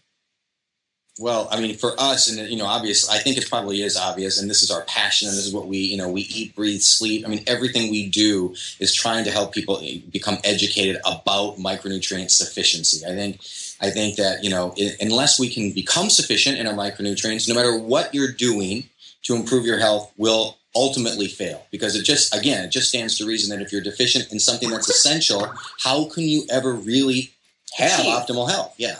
Well, 1.18 1.48
I 1.50 1.60
mean, 1.60 1.76
for 1.76 1.92
us, 1.98 2.30
and 2.30 2.48
you 2.48 2.56
know, 2.56 2.64
obvious. 2.64 3.10
I 3.10 3.18
think 3.18 3.36
it 3.36 3.48
probably 3.48 3.82
is 3.82 3.96
obvious, 3.96 4.40
and 4.40 4.48
this 4.48 4.62
is 4.62 4.70
our 4.70 4.82
passion, 4.82 5.28
and 5.28 5.36
this 5.36 5.46
is 5.46 5.52
what 5.52 5.66
we, 5.66 5.76
you 5.76 5.98
know, 5.98 6.08
we 6.08 6.22
eat, 6.22 6.56
breathe, 6.56 6.80
sleep. 6.80 7.26
I 7.26 7.28
mean, 7.28 7.44
everything 7.46 7.90
we 7.90 8.08
do 8.08 8.54
is 8.78 8.94
trying 8.94 9.24
to 9.24 9.30
help 9.30 9.52
people 9.52 9.82
become 10.10 10.38
educated 10.44 10.96
about 11.04 11.58
micronutrient 11.58 12.30
sufficiency. 12.30 13.04
I 13.04 13.10
think, 13.10 13.40
I 13.82 13.90
think 13.90 14.16
that 14.16 14.42
you 14.42 14.48
know, 14.48 14.74
unless 14.98 15.38
we 15.38 15.50
can 15.50 15.72
become 15.72 16.08
sufficient 16.08 16.58
in 16.58 16.66
our 16.66 16.74
micronutrients, 16.74 17.46
no 17.46 17.54
matter 17.54 17.78
what 17.78 18.14
you're 18.14 18.32
doing 18.32 18.84
to 19.24 19.34
improve 19.34 19.66
your 19.66 19.78
health, 19.78 20.10
will 20.16 20.56
ultimately 20.74 21.26
fail 21.26 21.66
because 21.70 21.96
it 21.96 22.02
just, 22.04 22.34
again, 22.34 22.64
it 22.64 22.70
just 22.70 22.88
stands 22.88 23.18
to 23.18 23.26
reason 23.26 23.50
that 23.56 23.64
if 23.64 23.72
you're 23.72 23.80
deficient 23.82 24.30
in 24.32 24.38
something 24.38 24.70
that's 24.70 24.88
essential, 24.88 25.46
how 25.80 26.04
can 26.08 26.24
you 26.24 26.44
ever 26.50 26.72
really 26.74 27.32
have 27.76 28.00
Achieve. 28.00 28.12
optimal 28.14 28.48
health? 28.50 28.74
Yeah. 28.78 28.96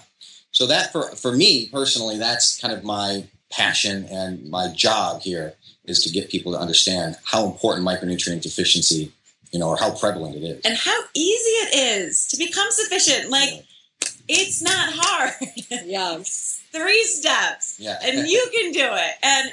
So 0.53 0.67
that 0.67 0.91
for 0.91 1.03
for 1.15 1.31
me 1.33 1.69
personally, 1.69 2.19
that's 2.19 2.61
kind 2.61 2.75
of 2.75 2.83
my 2.83 3.25
passion 3.53 4.05
and 4.11 4.51
my 4.51 4.73
job 4.75 5.23
here 5.23 5.55
is 5.85 6.03
to 6.05 6.11
get 6.11 6.29
people 6.29 6.53
to 6.53 6.59
understand 6.59 7.17
how 7.25 7.47
important 7.47 7.87
micronutrient 7.87 8.43
deficiency, 8.43 9.13
you 9.53 9.59
know, 9.61 9.69
or 9.69 9.77
how 9.77 9.91
prevalent 9.93 10.35
it 10.37 10.43
is. 10.43 10.61
and 10.65 10.77
how 10.77 10.99
easy 11.15 11.51
it 11.67 11.75
is 12.03 12.27
to 12.29 12.37
become 12.37 12.67
sufficient. 12.71 13.31
Like, 13.31 13.65
it's 14.29 14.61
not 14.63 14.89
hard. 14.93 15.35
Yeah. 15.87 16.19
Three 16.73 17.05
steps. 17.05 17.77
yeah, 17.79 17.99
and 18.03 18.29
you 18.33 18.49
can 18.53 18.73
do 18.73 18.89
it 18.93 19.13
and 19.23 19.53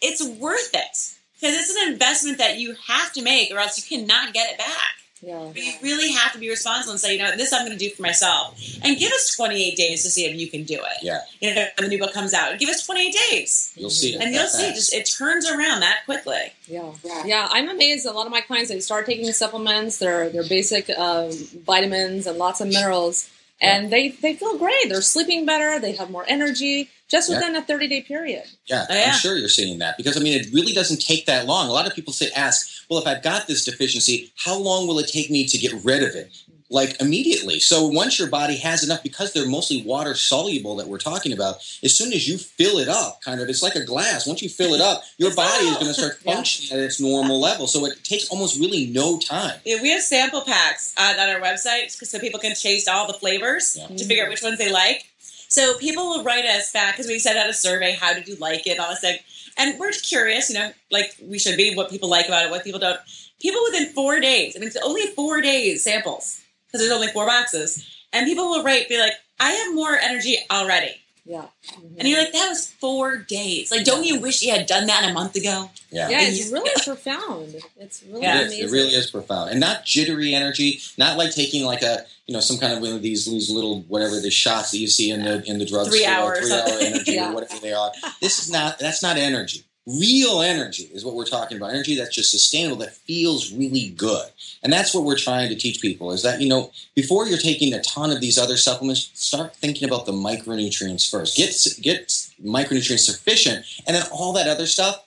it's 0.00 0.24
worth 0.40 0.70
it 0.74 1.15
because 1.40 1.54
it's 1.56 1.74
an 1.76 1.92
investment 1.92 2.38
that 2.38 2.58
you 2.58 2.74
have 2.88 3.12
to 3.12 3.22
make 3.22 3.50
or 3.52 3.58
else 3.58 3.76
you 3.78 3.98
cannot 3.98 4.32
get 4.32 4.50
it 4.52 4.58
back 4.58 4.94
Yeah. 5.22 5.48
but 5.52 5.56
you 5.62 5.72
really 5.82 6.12
have 6.12 6.32
to 6.32 6.38
be 6.38 6.48
responsible 6.48 6.92
and 6.92 7.00
say 7.00 7.12
you 7.16 7.18
know 7.22 7.36
this 7.36 7.52
i'm 7.52 7.66
going 7.66 7.76
to 7.76 7.84
do 7.88 7.90
for 7.94 8.02
myself 8.02 8.58
and 8.82 8.96
give 8.98 9.10
us 9.12 9.34
28 9.36 9.76
days 9.76 10.02
to 10.04 10.10
see 10.10 10.24
if 10.26 10.36
you 10.38 10.48
can 10.48 10.64
do 10.64 10.74
it 10.74 10.98
yeah, 11.02 11.20
you 11.40 11.54
know 11.54 11.66
when 11.78 11.88
the 11.88 11.96
new 11.96 11.98
book 11.98 12.12
comes 12.12 12.32
out 12.34 12.58
give 12.58 12.68
us 12.68 12.84
28 12.86 13.16
days 13.30 13.72
you'll 13.76 13.90
see 13.90 14.14
it. 14.14 14.20
and 14.20 14.32
you'll 14.32 14.42
that 14.42 14.50
see 14.50 14.64
fast. 14.64 14.76
just 14.76 14.94
it 14.94 15.04
turns 15.18 15.48
around 15.50 15.80
that 15.80 15.98
quickly 16.04 16.52
Yeah. 16.66 16.92
Yeah. 17.24 17.48
I'm 17.50 17.68
amazed. 17.68 18.06
A 18.06 18.12
lot 18.12 18.26
of 18.26 18.32
my 18.32 18.40
clients, 18.40 18.70
they 18.70 18.80
start 18.80 19.06
taking 19.06 19.30
supplements, 19.32 19.98
their, 19.98 20.28
their 20.30 20.42
basic 20.48 20.90
um, 20.90 21.30
vitamins 21.64 22.26
and 22.26 22.38
lots 22.38 22.60
of 22.60 22.68
minerals, 22.68 23.30
and 23.60 23.90
they, 23.92 24.08
they 24.08 24.34
feel 24.34 24.58
great. 24.58 24.88
They're 24.88 25.00
sleeping 25.02 25.46
better. 25.46 25.78
They 25.80 25.92
have 25.92 26.10
more 26.10 26.24
energy 26.28 26.88
just 27.08 27.28
Yeah. 27.30 27.36
within 27.36 27.56
a 27.56 27.62
30 27.62 27.88
day 27.88 28.00
period. 28.02 28.44
Yeah, 28.66 28.86
Oh, 28.88 28.94
yeah. 28.94 29.12
I'm 29.12 29.18
sure 29.18 29.36
you're 29.36 29.48
seeing 29.48 29.78
that 29.78 29.96
because 29.96 30.16
I 30.16 30.20
mean, 30.20 30.38
it 30.40 30.46
really 30.52 30.72
doesn't 30.72 31.00
take 31.00 31.26
that 31.26 31.46
long. 31.46 31.68
A 31.68 31.72
lot 31.72 31.86
of 31.86 31.94
people 31.94 32.12
say, 32.12 32.30
ask, 32.34 32.68
well, 32.90 32.98
if 33.00 33.06
I've 33.06 33.22
got 33.22 33.46
this 33.46 33.64
deficiency, 33.64 34.32
how 34.36 34.56
long 34.56 34.86
will 34.86 34.98
it 34.98 35.08
take 35.08 35.30
me 35.30 35.46
to 35.46 35.58
get 35.58 35.72
rid 35.84 36.02
of 36.02 36.14
it? 36.14 36.30
Like 36.68 37.00
immediately. 37.00 37.60
So 37.60 37.86
once 37.86 38.18
your 38.18 38.26
body 38.28 38.56
has 38.56 38.82
enough, 38.82 39.00
because 39.04 39.32
they're 39.32 39.46
mostly 39.48 39.82
water 39.82 40.16
soluble 40.16 40.74
that 40.76 40.88
we're 40.88 40.98
talking 40.98 41.32
about, 41.32 41.58
as 41.84 41.96
soon 41.96 42.12
as 42.12 42.26
you 42.28 42.38
fill 42.38 42.78
it 42.78 42.88
up, 42.88 43.22
kind 43.22 43.40
of, 43.40 43.48
it's 43.48 43.62
like 43.62 43.76
a 43.76 43.84
glass. 43.84 44.26
Once 44.26 44.42
you 44.42 44.48
fill 44.48 44.74
it 44.74 44.80
up, 44.80 45.04
your 45.18 45.32
body 45.32 45.66
is 45.66 45.74
going 45.74 45.86
to 45.86 45.94
start 45.94 46.18
Yeah. 46.24 46.34
functioning 46.34 46.72
at 46.76 46.84
its 46.84 46.98
normal 46.98 47.38
level. 47.38 47.68
So 47.68 47.86
it 47.86 48.02
takes 48.02 48.28
almost 48.30 48.58
really 48.58 48.86
no 48.86 49.16
time. 49.20 49.60
Yeah, 49.64 49.80
we 49.80 49.90
have 49.90 50.02
sample 50.02 50.40
packs 50.40 50.92
on, 50.98 51.16
on 51.20 51.28
our 51.28 51.40
website 51.40 51.92
so 51.92 52.18
people 52.18 52.40
can 52.40 52.56
taste 52.56 52.88
all 52.88 53.06
the 53.06 53.14
flavors 53.14 53.76
Yeah. 53.78 53.86
to 53.96 54.04
figure 54.04 54.24
out 54.24 54.30
which 54.30 54.42
ones 54.42 54.58
they 54.58 54.72
like. 54.72 55.04
So 55.48 55.76
people 55.78 56.04
will 56.04 56.24
write 56.24 56.44
us 56.44 56.72
back 56.72 56.94
because 56.94 57.06
we 57.06 57.18
sent 57.18 57.38
out 57.38 57.48
a 57.48 57.54
survey. 57.54 57.92
How 57.92 58.12
did 58.14 58.28
you 58.28 58.36
like 58.36 58.66
it? 58.66 58.78
All 58.78 58.90
this 58.90 59.00
thing. 59.00 59.18
And 59.56 59.78
we're 59.78 59.92
curious, 59.92 60.50
you 60.50 60.58
know, 60.58 60.70
like 60.90 61.16
we 61.22 61.38
should 61.38 61.56
be, 61.56 61.74
what 61.74 61.90
people 61.90 62.08
like 62.08 62.26
about 62.26 62.44
it, 62.44 62.50
what 62.50 62.64
people 62.64 62.80
don't. 62.80 63.00
People 63.40 63.60
within 63.64 63.92
four 63.92 64.20
days, 64.20 64.56
I 64.56 64.58
mean, 64.58 64.68
it's 64.68 64.76
only 64.76 65.06
four 65.08 65.40
days 65.40 65.84
samples 65.84 66.42
because 66.66 66.80
there's 66.80 66.92
only 66.92 67.08
four 67.08 67.26
boxes. 67.26 67.86
And 68.12 68.26
people 68.26 68.48
will 68.48 68.62
write, 68.62 68.88
be 68.88 68.98
like, 68.98 69.12
I 69.40 69.52
have 69.52 69.74
more 69.74 69.94
energy 69.96 70.38
already. 70.50 71.00
Yeah. 71.28 71.46
Mhm. 71.72 71.96
And 71.98 72.06
you're 72.08 72.20
like, 72.20 72.32
that 72.32 72.48
was 72.48 72.68
four 72.80 73.16
days. 73.16 73.70
Like, 73.72 73.84
don't 73.84 74.04
you 74.04 74.20
wish 74.20 74.42
you 74.42 74.52
had 74.52 74.66
done 74.66 74.86
that 74.86 75.10
a 75.10 75.12
month 75.12 75.34
ago? 75.34 75.70
Yeah. 75.90 76.08
yeah, 76.08 76.20
it's 76.22 76.52
really 76.52 76.70
profound. 76.84 77.56
It's 77.78 78.02
really 78.08 78.22
Yeah. 78.22 78.36
It 78.36 78.40
is. 78.42 78.46
amazing. 78.52 78.68
It 78.68 78.70
really 78.72 78.94
is 78.94 79.10
profound, 79.10 79.50
and 79.50 79.58
not 79.58 79.84
jittery 79.84 80.34
energy. 80.34 80.80
Not 80.96 81.18
like 81.18 81.34
taking 81.34 81.64
like 81.64 81.82
a 81.82 82.04
you 82.26 82.32
know 82.34 82.40
some 82.40 82.58
kind 82.58 82.72
of 82.74 82.80
one 82.80 82.92
of 82.92 83.02
these 83.02 83.26
these 83.26 83.50
little 83.50 83.82
whatever 83.82 84.20
the 84.20 84.30
shots 84.30 84.70
that 84.70 84.78
you 84.78 84.86
see 84.88 85.10
in 85.10 85.24
the 85.24 85.42
in 85.44 85.58
the 85.58 85.66
drugstore, 85.66 85.92
Three 85.92 86.06
hours. 86.06 86.38
three 86.40 86.52
hour 86.52 86.78
energy 86.80 87.12
Yeah. 87.14 87.30
or 87.30 87.34
whatever 87.34 87.58
they 87.60 87.72
are. 87.72 87.90
This 88.20 88.38
is 88.38 88.50
not 88.50 88.78
that's 88.78 89.02
not 89.02 89.16
energy. 89.16 89.64
Real 89.86 90.40
energy 90.40 90.84
is 90.92 91.04
what 91.04 91.14
we're 91.14 91.24
talking 91.24 91.56
about. 91.56 91.70
Energy 91.70 91.94
that's 91.94 92.14
just 92.14 92.30
sustainable, 92.30 92.76
that 92.78 92.94
feels 92.94 93.52
really 93.52 93.90
good, 93.90 94.28
and 94.62 94.72
that's 94.72 94.92
what 94.92 95.04
we're 95.04 95.16
trying 95.16 95.48
to 95.48 95.54
teach 95.54 95.80
people. 95.80 96.10
Is 96.10 96.22
that 96.22 96.40
you 96.40 96.48
know 96.48 96.72
before 96.94 97.26
you're 97.26 97.38
taking 97.38 97.72
a 97.72 97.80
ton 97.82 98.10
of 98.10 98.20
these 98.20 98.36
other 98.36 98.56
supplements, 98.56 99.10
start 99.14 99.54
thinking 99.54 99.86
about 99.88 100.06
the 100.06 100.12
micronutrients 100.12 101.08
first. 101.08 101.36
Get 101.36 101.54
get 101.80 102.08
micronutrients 102.44 103.06
sufficient, 103.06 103.64
and 103.86 103.94
then 103.94 104.04
all 104.10 104.32
that 104.32 104.48
other 104.48 104.66
stuff 104.66 105.06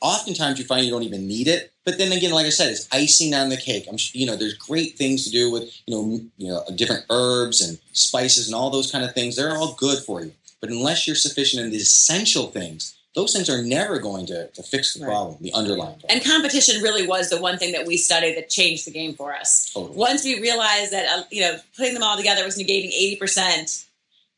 oftentimes 0.00 0.58
you 0.58 0.64
find 0.64 0.84
you 0.84 0.90
don't 0.90 1.02
even 1.02 1.26
need 1.26 1.48
it. 1.48 1.72
But 1.84 1.98
then 1.98 2.12
again, 2.12 2.32
like 2.32 2.46
I 2.46 2.50
said, 2.50 2.70
it's 2.70 2.88
icing 2.92 3.34
on 3.34 3.48
the 3.48 3.56
cake. 3.56 3.86
I'm, 3.88 3.96
you 4.12 4.26
know, 4.26 4.36
there's 4.36 4.54
great 4.54 4.96
things 4.96 5.24
to 5.24 5.30
do 5.30 5.50
with, 5.50 5.64
you 5.86 5.94
know, 5.94 6.20
you 6.36 6.48
know, 6.48 6.64
different 6.74 7.04
herbs 7.10 7.60
and 7.60 7.78
spices 7.92 8.48
and 8.48 8.54
all 8.54 8.70
those 8.70 8.90
kind 8.90 9.04
of 9.04 9.14
things. 9.14 9.36
They're 9.36 9.56
all 9.56 9.74
good 9.74 9.98
for 9.98 10.22
you. 10.22 10.32
But 10.60 10.70
unless 10.70 11.06
you're 11.06 11.16
sufficient 11.16 11.62
in 11.62 11.70
the 11.70 11.76
essential 11.76 12.46
things, 12.48 12.95
those 13.16 13.32
things 13.32 13.48
are 13.48 13.62
never 13.62 13.98
going 13.98 14.26
to, 14.26 14.46
to 14.48 14.62
fix 14.62 14.92
the 14.94 15.00
Right. 15.00 15.08
problem, 15.08 15.38
the 15.40 15.52
underlying 15.54 15.98
problem. 15.98 16.10
And 16.10 16.22
competition 16.24 16.82
really 16.82 17.06
was 17.06 17.30
the 17.30 17.40
one 17.40 17.56
thing 17.58 17.72
that 17.72 17.86
we 17.86 17.96
studied 17.96 18.36
that 18.36 18.50
changed 18.50 18.86
the 18.86 18.90
game 18.90 19.14
for 19.14 19.34
us. 19.34 19.70
Totally. 19.72 19.96
Once 19.96 20.22
we 20.22 20.38
realized 20.38 20.92
that, 20.92 21.06
uh, 21.08 21.22
you 21.30 21.40
know, 21.40 21.58
putting 21.76 21.94
them 21.94 22.02
all 22.02 22.16
together 22.18 22.44
was 22.44 22.58
negating 22.58 22.92
80%, 23.18 23.86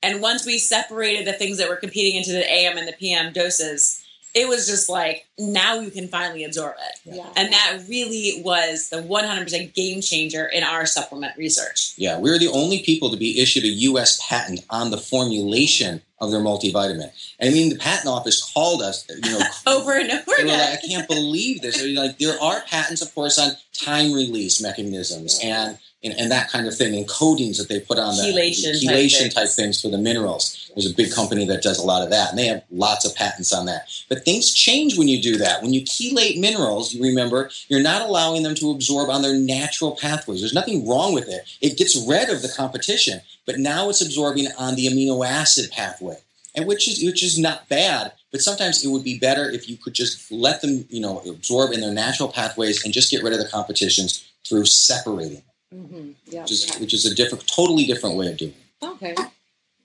and 0.01 0.23
once 0.23 0.47
we 0.47 0.59
separated 0.59 1.27
the 1.27 1.33
things 1.33 1.59
that 1.59 1.69
were 1.69 1.77
competing 1.77 2.15
into 2.17 2.31
the 2.33 2.49
AM 2.51 2.79
and 2.79 2.87
the 2.87 2.93
PM 2.93 3.33
doses, 3.33 4.01
it 4.39 4.49
was 4.49 4.69
just 4.69 4.89
like, 4.89 5.27
now 5.37 5.81
you 5.81 5.91
can 5.91 6.07
finally 6.07 6.45
absorb 6.45 6.75
it. 6.79 7.17
Yeah. 7.17 7.29
And 7.37 7.53
that 7.53 7.81
really 7.89 8.41
was 8.45 8.89
the 8.89 8.99
100% 8.99 9.75
game 9.75 10.01
changer 10.01 10.47
in 10.47 10.63
our 10.63 10.87
supplement 10.87 11.37
research. 11.37 11.95
Yeah, 11.97 12.21
we 12.21 12.31
were 12.31 12.39
the 12.39 12.49
only 12.49 12.83
people 12.85 13.11
to 13.11 13.17
be 13.17 13.41
issued 13.41 13.65
a 13.65 13.69
U.S. 13.69 14.25
patent 14.29 14.65
on 14.71 14.91
the 14.91 14.97
formulation 14.99 16.03
of 16.21 16.31
their 16.31 16.41
multivitamin. 16.41 17.11
I 17.43 17.51
mean, 17.51 17.71
the 17.71 17.79
patent 17.79 18.09
office 18.09 18.53
called 18.53 18.81
us, 18.81 19.07
you 19.09 19.31
know, 19.31 19.41
Over 19.67 19.99
and 19.99 20.11
over 20.11 20.35
again. 20.39 20.59
like, 20.59 20.79
I 20.85 20.87
can't 20.87 21.09
believe 21.09 21.61
this. 21.63 21.79
They're 21.81 21.95
like, 21.95 22.19
there 22.19 22.41
are 22.41 22.61
patents, 22.63 23.03
of 23.03 23.13
course, 23.15 23.39
on 23.39 23.53
time 23.73 24.13
release 24.13 24.63
mechanisms 24.63 25.41
and, 25.43 25.79
and 26.03 26.15
and 26.15 26.31
that 26.31 26.51
kind 26.51 26.67
of 26.67 26.77
thing, 26.77 26.95
and 26.95 27.09
coatings 27.09 27.59
that 27.59 27.69
they 27.69 27.81
put 27.81 27.99
on 27.99 28.17
the 28.17 28.23
Chelation 28.23 29.25
type 29.25 29.35
type 29.35 29.49
things 29.49 29.81
for 29.81 29.89
the 29.89 29.99
minerals. 29.99 30.71
There's 30.75 30.91
a 30.91 30.95
big 30.95 31.13
company 31.13 31.45
that 31.47 31.63
does 31.63 31.79
a 31.79 31.87
lot 31.87 32.03
of 32.03 32.11
that, 32.11 32.31
and 32.31 32.39
they 32.39 32.47
have 32.47 32.63
lots 32.71 33.05
of 33.05 33.15
patents 33.15 33.53
on 33.53 33.67
that. 33.67 33.89
But 34.09 34.25
things 34.25 34.53
change 34.53 34.97
when 34.97 35.09
you 35.09 35.21
do 35.21 35.37
that. 35.39 35.63
When 35.63 35.73
you 35.73 35.83
chelate 35.83 36.39
minerals, 36.39 36.95
you 36.95 37.03
remember 37.03 37.51
you're 37.69 37.83
not 37.83 38.03
allowing 38.03 38.43
them 38.43 38.55
to 38.57 38.71
absorb 38.71 39.11
on 39.11 39.23
their 39.23 39.35
natural 39.37 39.97
pathways. 39.97 40.41
There's 40.41 40.55
nothing 40.55 40.89
wrong 40.89 41.13
with 41.13 41.29
it. 41.29 41.43
It 41.61 41.77
gets 41.77 41.97
rid 42.09 42.29
of 42.29 42.43
the 42.43 42.49
competition, 42.49 43.21
but 43.47 43.59
now 43.59 43.89
it's 43.89 44.01
absorbing 44.01 44.49
on 44.59 44.77
the 44.77 44.87
amino 44.87 45.27
acid 45.27 45.71
pathway 45.71 46.19
and 46.59 46.67
which 46.67 46.89
is 46.89 47.03
which 47.05 47.23
is 47.23 47.39
not 47.39 47.69
bad. 47.69 48.13
But 48.31 48.43
sometimes 48.43 48.85
it 48.85 48.89
would 48.89 49.05
be 49.05 49.19
better 49.19 49.49
if 49.49 49.69
you 49.69 49.77
could 49.77 49.95
just 49.95 50.31
let 50.31 50.61
them, 50.61 50.85
you 50.91 51.01
know, 51.01 51.21
absorb 51.21 51.73
in 51.73 51.81
their 51.81 51.95
natural 51.95 52.29
pathways 52.29 52.85
and 52.85 52.93
just 52.93 53.11
get 53.11 53.23
rid 53.23 53.33
of 53.33 53.39
the 53.39 53.49
competitions 53.49 54.29
through 54.47 54.67
separating, 54.67 55.43
hmm 55.73 56.11
Yeah. 56.27 56.43
which 56.43 56.53
is 56.53 56.77
which 56.79 56.95
is 56.95 57.05
a 57.07 57.15
different, 57.15 57.47
totally 57.47 57.85
different 57.85 58.17
way 58.17 58.29
of 58.29 58.37
doing. 58.37 58.55
it. 58.83 58.87
Okay. 58.87 59.15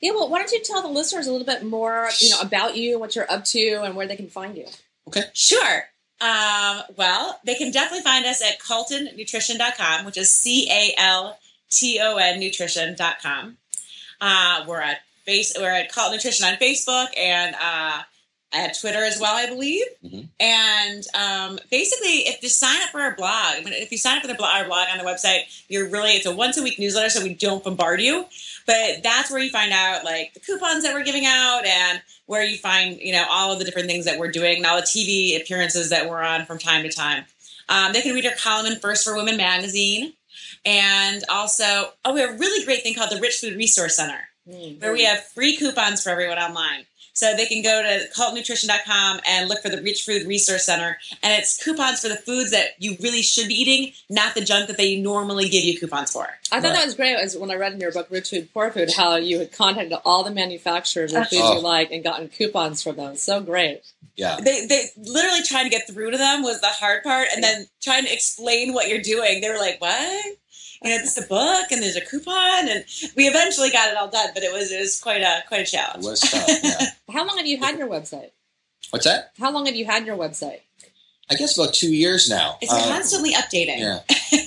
Yeah, 0.02 0.12
well, 0.12 0.30
why 0.30 0.40
don't 0.40 0.52
you 0.52 0.62
tell 0.62 0.82
the 0.82 0.88
listeners 0.90 1.28
a 1.28 1.32
little 1.32 1.46
bit 1.48 1.64
more, 1.64 2.10
you 2.20 2.30
know, 2.30 2.42
about 2.42 2.76
you, 2.76 3.00
what 3.00 3.16
you're 3.16 3.32
up 3.32 3.46
to, 3.46 3.82
and 3.84 3.96
where 3.96 4.06
they 4.06 4.18
can 4.18 4.28
find 4.28 4.58
you? 4.58 4.66
Okay. 5.08 5.24
Sure. 5.34 5.84
Um, 6.20 6.82
well, 6.98 7.40
they 7.46 7.56
can 7.56 7.72
definitely 7.72 8.04
find 8.04 8.26
us 8.26 8.42
at 8.42 8.60
caltonnutrition.com, 8.60 10.06
which 10.06 10.18
is 10.18 10.34
C 10.34 10.70
A 10.70 10.94
L 10.98 11.38
T 11.70 12.00
O 12.02 12.18
N 12.18 12.40
nutrition.com. 12.40 13.58
Uh, 14.22 14.64
we're 14.68 14.82
at 14.82 15.00
face 15.26 15.54
we're 15.58 15.70
at 15.72 15.92
Calton 15.92 16.14
Nutrition 16.18 16.46
on 16.46 16.56
Facebook 16.56 17.08
and 17.18 17.56
uh, 17.62 18.02
at 18.54 18.78
Twitter 18.80 19.04
as 19.04 19.20
well, 19.20 19.36
I 19.36 19.48
believe. 19.48 19.86
Mhm. 20.06 20.28
And 20.40 21.04
um, 21.16 21.60
basically, 21.72 22.28
if 22.28 22.42
you 22.44 22.50
sign 22.50 22.82
up 22.84 22.90
for 22.92 23.02
our 23.02 23.16
blog, 23.16 23.56
I 23.58 23.62
mean, 23.64 23.74
if 23.74 23.92
you 23.92 23.98
sign 23.98 24.18
up 24.18 24.22
for 24.22 24.28
the 24.28 24.36
blog, 24.36 24.56
our 24.62 24.66
blog 24.66 24.88
on 24.92 24.98
the 25.00 25.04
website, 25.04 25.42
you're 25.70 25.90
really 25.90 26.12
it's 26.12 26.26
a 26.26 26.32
once 26.36 26.58
a 26.58 26.64
week 26.64 26.78
newsletter, 26.80 27.10
so 27.10 27.24
we 27.24 27.34
don't 27.34 27.64
bombard 27.64 28.00
you. 28.02 28.26
But 28.66 29.02
that's 29.04 29.30
where 29.32 29.42
you 29.42 29.50
find 29.50 29.74
out 29.74 30.06
like 30.06 30.34
the 30.34 30.40
coupons 30.40 30.84
that 30.84 30.94
we're 30.94 31.04
giving 31.04 31.26
out 31.26 31.66
and 31.66 32.02
where 32.28 32.44
you 32.44 32.58
find 32.58 33.00
you 33.00 33.12
know 33.14 33.26
all 33.30 33.52
of 33.52 33.60
the 33.60 33.66
different 33.66 33.88
things 33.88 34.06
that 34.06 34.20
we're 34.20 34.32
doing 34.32 34.58
and 34.58 34.66
all 34.66 34.78
the 34.78 34.84
TV 34.84 35.36
appearances 35.42 35.90
that 35.90 36.10
we're 36.10 36.22
on 36.22 36.46
from 36.46 36.60
time 36.60 36.84
to 36.84 36.90
time. 36.90 37.26
Um, 37.70 37.92
they 37.94 38.02
can 38.02 38.14
read 38.14 38.26
our 38.26 38.36
column 38.36 38.66
in 38.72 38.80
First 38.80 39.04
for 39.04 39.16
Women 39.16 39.38
magazine, 39.38 40.14
and 40.66 41.24
also 41.30 41.94
oh, 42.06 42.14
we 42.14 42.22
have 42.22 42.32
a 42.36 42.38
really 42.38 42.64
great 42.66 42.84
thing 42.84 42.94
called 42.94 43.10
the 43.10 43.20
Rich 43.20 43.38
Food 43.38 43.56
Resource 43.58 43.96
Center 43.96 44.20
Mm. 44.50 44.82
where 44.82 44.92
we 44.92 45.06
have 45.06 45.24
free 45.24 45.56
coupons 45.56 46.04
for 46.04 46.10
everyone 46.10 46.38
online. 46.38 46.86
So 47.14 47.36
they 47.36 47.46
can 47.46 47.62
go 47.62 47.82
to 47.84 48.08
caltonnutrition.com 48.20 49.22
and 49.28 49.48
look 49.48 49.62
for 49.62 49.70
the 49.70 49.82
Rich 49.82 50.04
Food 50.04 50.26
Resource 50.28 50.66
Center. 50.66 50.98
And 51.22 51.34
it's 51.40 51.64
coupons 51.64 52.02
for 52.02 52.10
the 52.10 52.16
foods 52.16 52.52
that 52.52 52.70
you 52.80 52.98
really 53.02 53.22
should 53.22 53.48
be 53.48 53.54
eating, 53.54 53.94
not 54.10 54.34
the 54.36 54.42
junk 54.42 54.68
that 54.68 54.78
they 54.78 54.96
normally 55.00 55.48
give 55.50 55.64
you 55.64 55.80
coupons 55.80 56.12
for. 56.12 56.28
I 56.52 56.60
thought 56.60 56.70
Right. 56.70 56.74
that 56.78 56.86
was 56.86 56.96
great 56.96 57.16
as 57.16 57.38
when 57.38 57.52
I 57.52 57.56
read 57.56 57.74
in 57.74 57.80
your 57.80 57.92
book, 57.92 58.08
Rich 58.10 58.30
Food, 58.32 58.50
Poor 58.54 58.72
Food, 58.72 58.92
how 58.94 59.16
you 59.16 59.40
had 59.40 59.52
contacted 59.52 59.98
all 60.06 60.24
the 60.24 60.32
manufacturers 60.32 61.14
of 61.14 61.28
foods 61.28 61.42
Oh. 61.44 61.54
you 61.56 61.60
like 61.62 61.92
and 61.92 62.04
gotten 62.04 62.30
coupons 62.30 62.82
from 62.82 62.96
them. 62.96 63.16
So 63.16 63.42
great. 63.42 63.82
Yeah. 64.16 64.38
They, 64.44 64.66
they 64.68 64.86
literally 64.98 65.44
trying 65.44 65.66
to 65.66 65.70
get 65.72 65.88
through 65.88 66.12
to 66.12 66.18
them 66.18 66.44
was 66.44 66.62
the 66.62 66.68
hard 66.68 67.04
part. 67.04 67.28
And 67.34 67.44
then 67.44 67.68
trying 67.82 68.06
to 68.06 68.14
explain 68.14 68.74
what 68.74 68.88
you're 68.90 69.02
doing. 69.02 69.42
They 69.42 69.50
were 69.50 69.58
like, 69.58 69.80
what? 69.82 70.26
You 70.84 70.90
know, 70.90 70.96
it's 71.04 71.18
a 71.18 71.28
book 71.28 71.72
and 71.72 71.82
there's 71.82 71.96
a 71.96 72.02
coupon. 72.02 72.68
And 72.70 72.84
we 73.16 73.28
eventually 73.28 73.70
got 73.72 73.90
it 73.90 73.98
all 73.98 74.10
done, 74.10 74.30
but 74.34 74.44
it 74.44 74.52
was, 74.54 74.72
it 74.72 74.80
was 74.80 75.00
quite 75.00 75.22
a, 75.22 75.44
quite 75.48 75.60
a 75.60 75.64
It 75.64 75.68
challenge. 75.68 76.04
was 76.06 76.20
tough. 76.22 76.48
Yeah. 76.64 76.86
How 77.14 77.26
long 77.26 77.38
have 77.38 77.46
you 77.48 77.58
had 77.58 77.78
your 77.78 77.88
website? 77.88 78.32
What's 78.90 79.06
that? 79.06 79.32
How 79.40 79.52
long 79.52 79.66
have 79.66 79.76
you 79.76 79.86
had 79.86 80.06
your 80.06 80.18
website? 80.18 80.60
I 81.32 81.36
guess 81.36 81.58
about 81.58 81.74
two 81.74 81.94
years 81.94 82.30
now. 82.30 82.58
It's 82.62 82.72
Um, 82.72 82.82
constantly 82.84 83.34
updating. 83.34 83.80
yeah. 83.80 84.00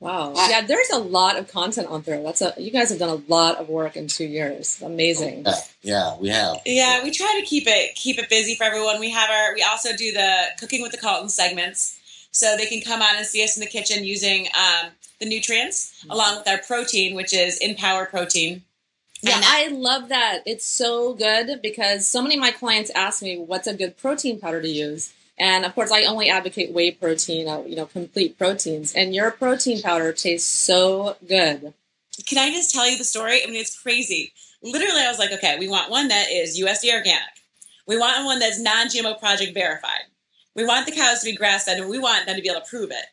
Wow. 0.00 0.32
Yeah, 0.48 0.62
there's 0.62 0.88
a 0.88 0.98
lot 0.98 1.36
of 1.38 1.48
content 1.48 1.88
on 1.88 2.00
there. 2.00 2.22
That's 2.22 2.40
a 2.40 2.54
you 2.56 2.70
guys 2.70 2.88
have 2.88 2.98
done 2.98 3.10
a 3.10 3.20
lot 3.30 3.56
of 3.58 3.68
work 3.68 3.96
in 3.96 4.08
two 4.08 4.24
years. 4.24 4.80
Amazing. 4.80 5.44
Yeah. 5.44 5.54
Yeah. 5.82 6.16
We 6.18 6.30
have. 6.30 6.56
Yeah, 6.64 7.04
we 7.04 7.10
try 7.10 7.38
to 7.38 7.46
keep 7.46 7.64
it 7.66 7.94
keep 7.96 8.18
it 8.18 8.30
busy 8.30 8.54
for 8.54 8.64
everyone. 8.64 8.98
We 8.98 9.10
have 9.10 9.28
our 9.28 9.52
we 9.54 9.62
also 9.62 9.90
do 9.94 10.10
the 10.10 10.44
cooking 10.58 10.80
with 10.80 10.92
the 10.92 10.96
Calton 10.96 11.28
segments, 11.28 11.99
so 12.30 12.56
they 12.56 12.66
can 12.66 12.80
come 12.80 13.02
on 13.02 13.16
and 13.16 13.26
see 13.26 13.42
us 13.42 13.56
in 13.56 13.60
the 13.60 13.68
kitchen 13.68 14.04
using 14.04 14.46
um, 14.56 14.90
the 15.18 15.26
Nutreince 15.26 15.92
along 16.08 16.38
with 16.38 16.48
our 16.48 16.58
protein, 16.58 17.14
which 17.14 17.34
is 17.34 17.58
Empower 17.58 18.06
Protein. 18.06 18.62
Yeah, 19.22 19.36
And 19.36 19.44
I 19.46 19.68
love 19.68 20.08
that. 20.08 20.40
It's 20.46 20.64
so 20.64 21.12
good 21.14 21.60
because 21.62 22.08
so 22.08 22.22
many 22.22 22.36
of 22.36 22.40
my 22.40 22.52
clients 22.52 22.90
ask 22.90 23.22
me 23.22 23.36
what's 23.36 23.66
a 23.66 23.74
good 23.74 23.96
protein 23.98 24.40
powder 24.40 24.62
to 24.62 24.68
use. 24.68 25.12
And 25.38 25.64
of 25.64 25.74
course, 25.74 25.90
I 25.90 26.04
only 26.04 26.30
advocate 26.30 26.72
whey 26.72 26.90
protein, 26.90 27.48
uh, 27.48 27.62
you 27.66 27.76
know, 27.76 27.86
complete 27.86 28.38
proteins. 28.38 28.94
And 28.94 29.14
your 29.14 29.30
protein 29.30 29.82
powder 29.82 30.12
tastes 30.12 30.48
so 30.48 31.16
good. 31.26 31.74
Can 32.26 32.38
I 32.38 32.50
just 32.50 32.74
tell 32.74 32.88
you 32.88 32.98
the 32.98 33.04
story? 33.04 33.42
I 33.42 33.46
mean, 33.46 33.56
it's 33.56 33.78
crazy. 33.78 34.32
Literally, 34.62 35.00
I 35.00 35.08
was 35.08 35.18
like, 35.18 35.32
okay, 35.32 35.58
we 35.58 35.68
want 35.68 35.90
one 35.90 36.08
that 36.08 36.30
is 36.30 36.60
USDA 36.60 36.94
organic. 36.94 37.22
We 37.86 37.98
want 37.98 38.24
one 38.24 38.38
that's 38.38 38.60
non-GMO 38.60 39.18
project 39.18 39.54
verified. 39.54 40.04
We 40.54 40.64
want 40.64 40.86
the 40.86 40.92
cows 40.92 41.20
to 41.20 41.26
be 41.26 41.36
grass 41.36 41.64
fed, 41.64 41.78
and 41.78 41.88
we 41.88 41.98
want 41.98 42.26
them 42.26 42.36
to 42.36 42.42
be 42.42 42.48
able 42.48 42.60
to 42.60 42.66
prove 42.66 42.90
it. 42.90 43.06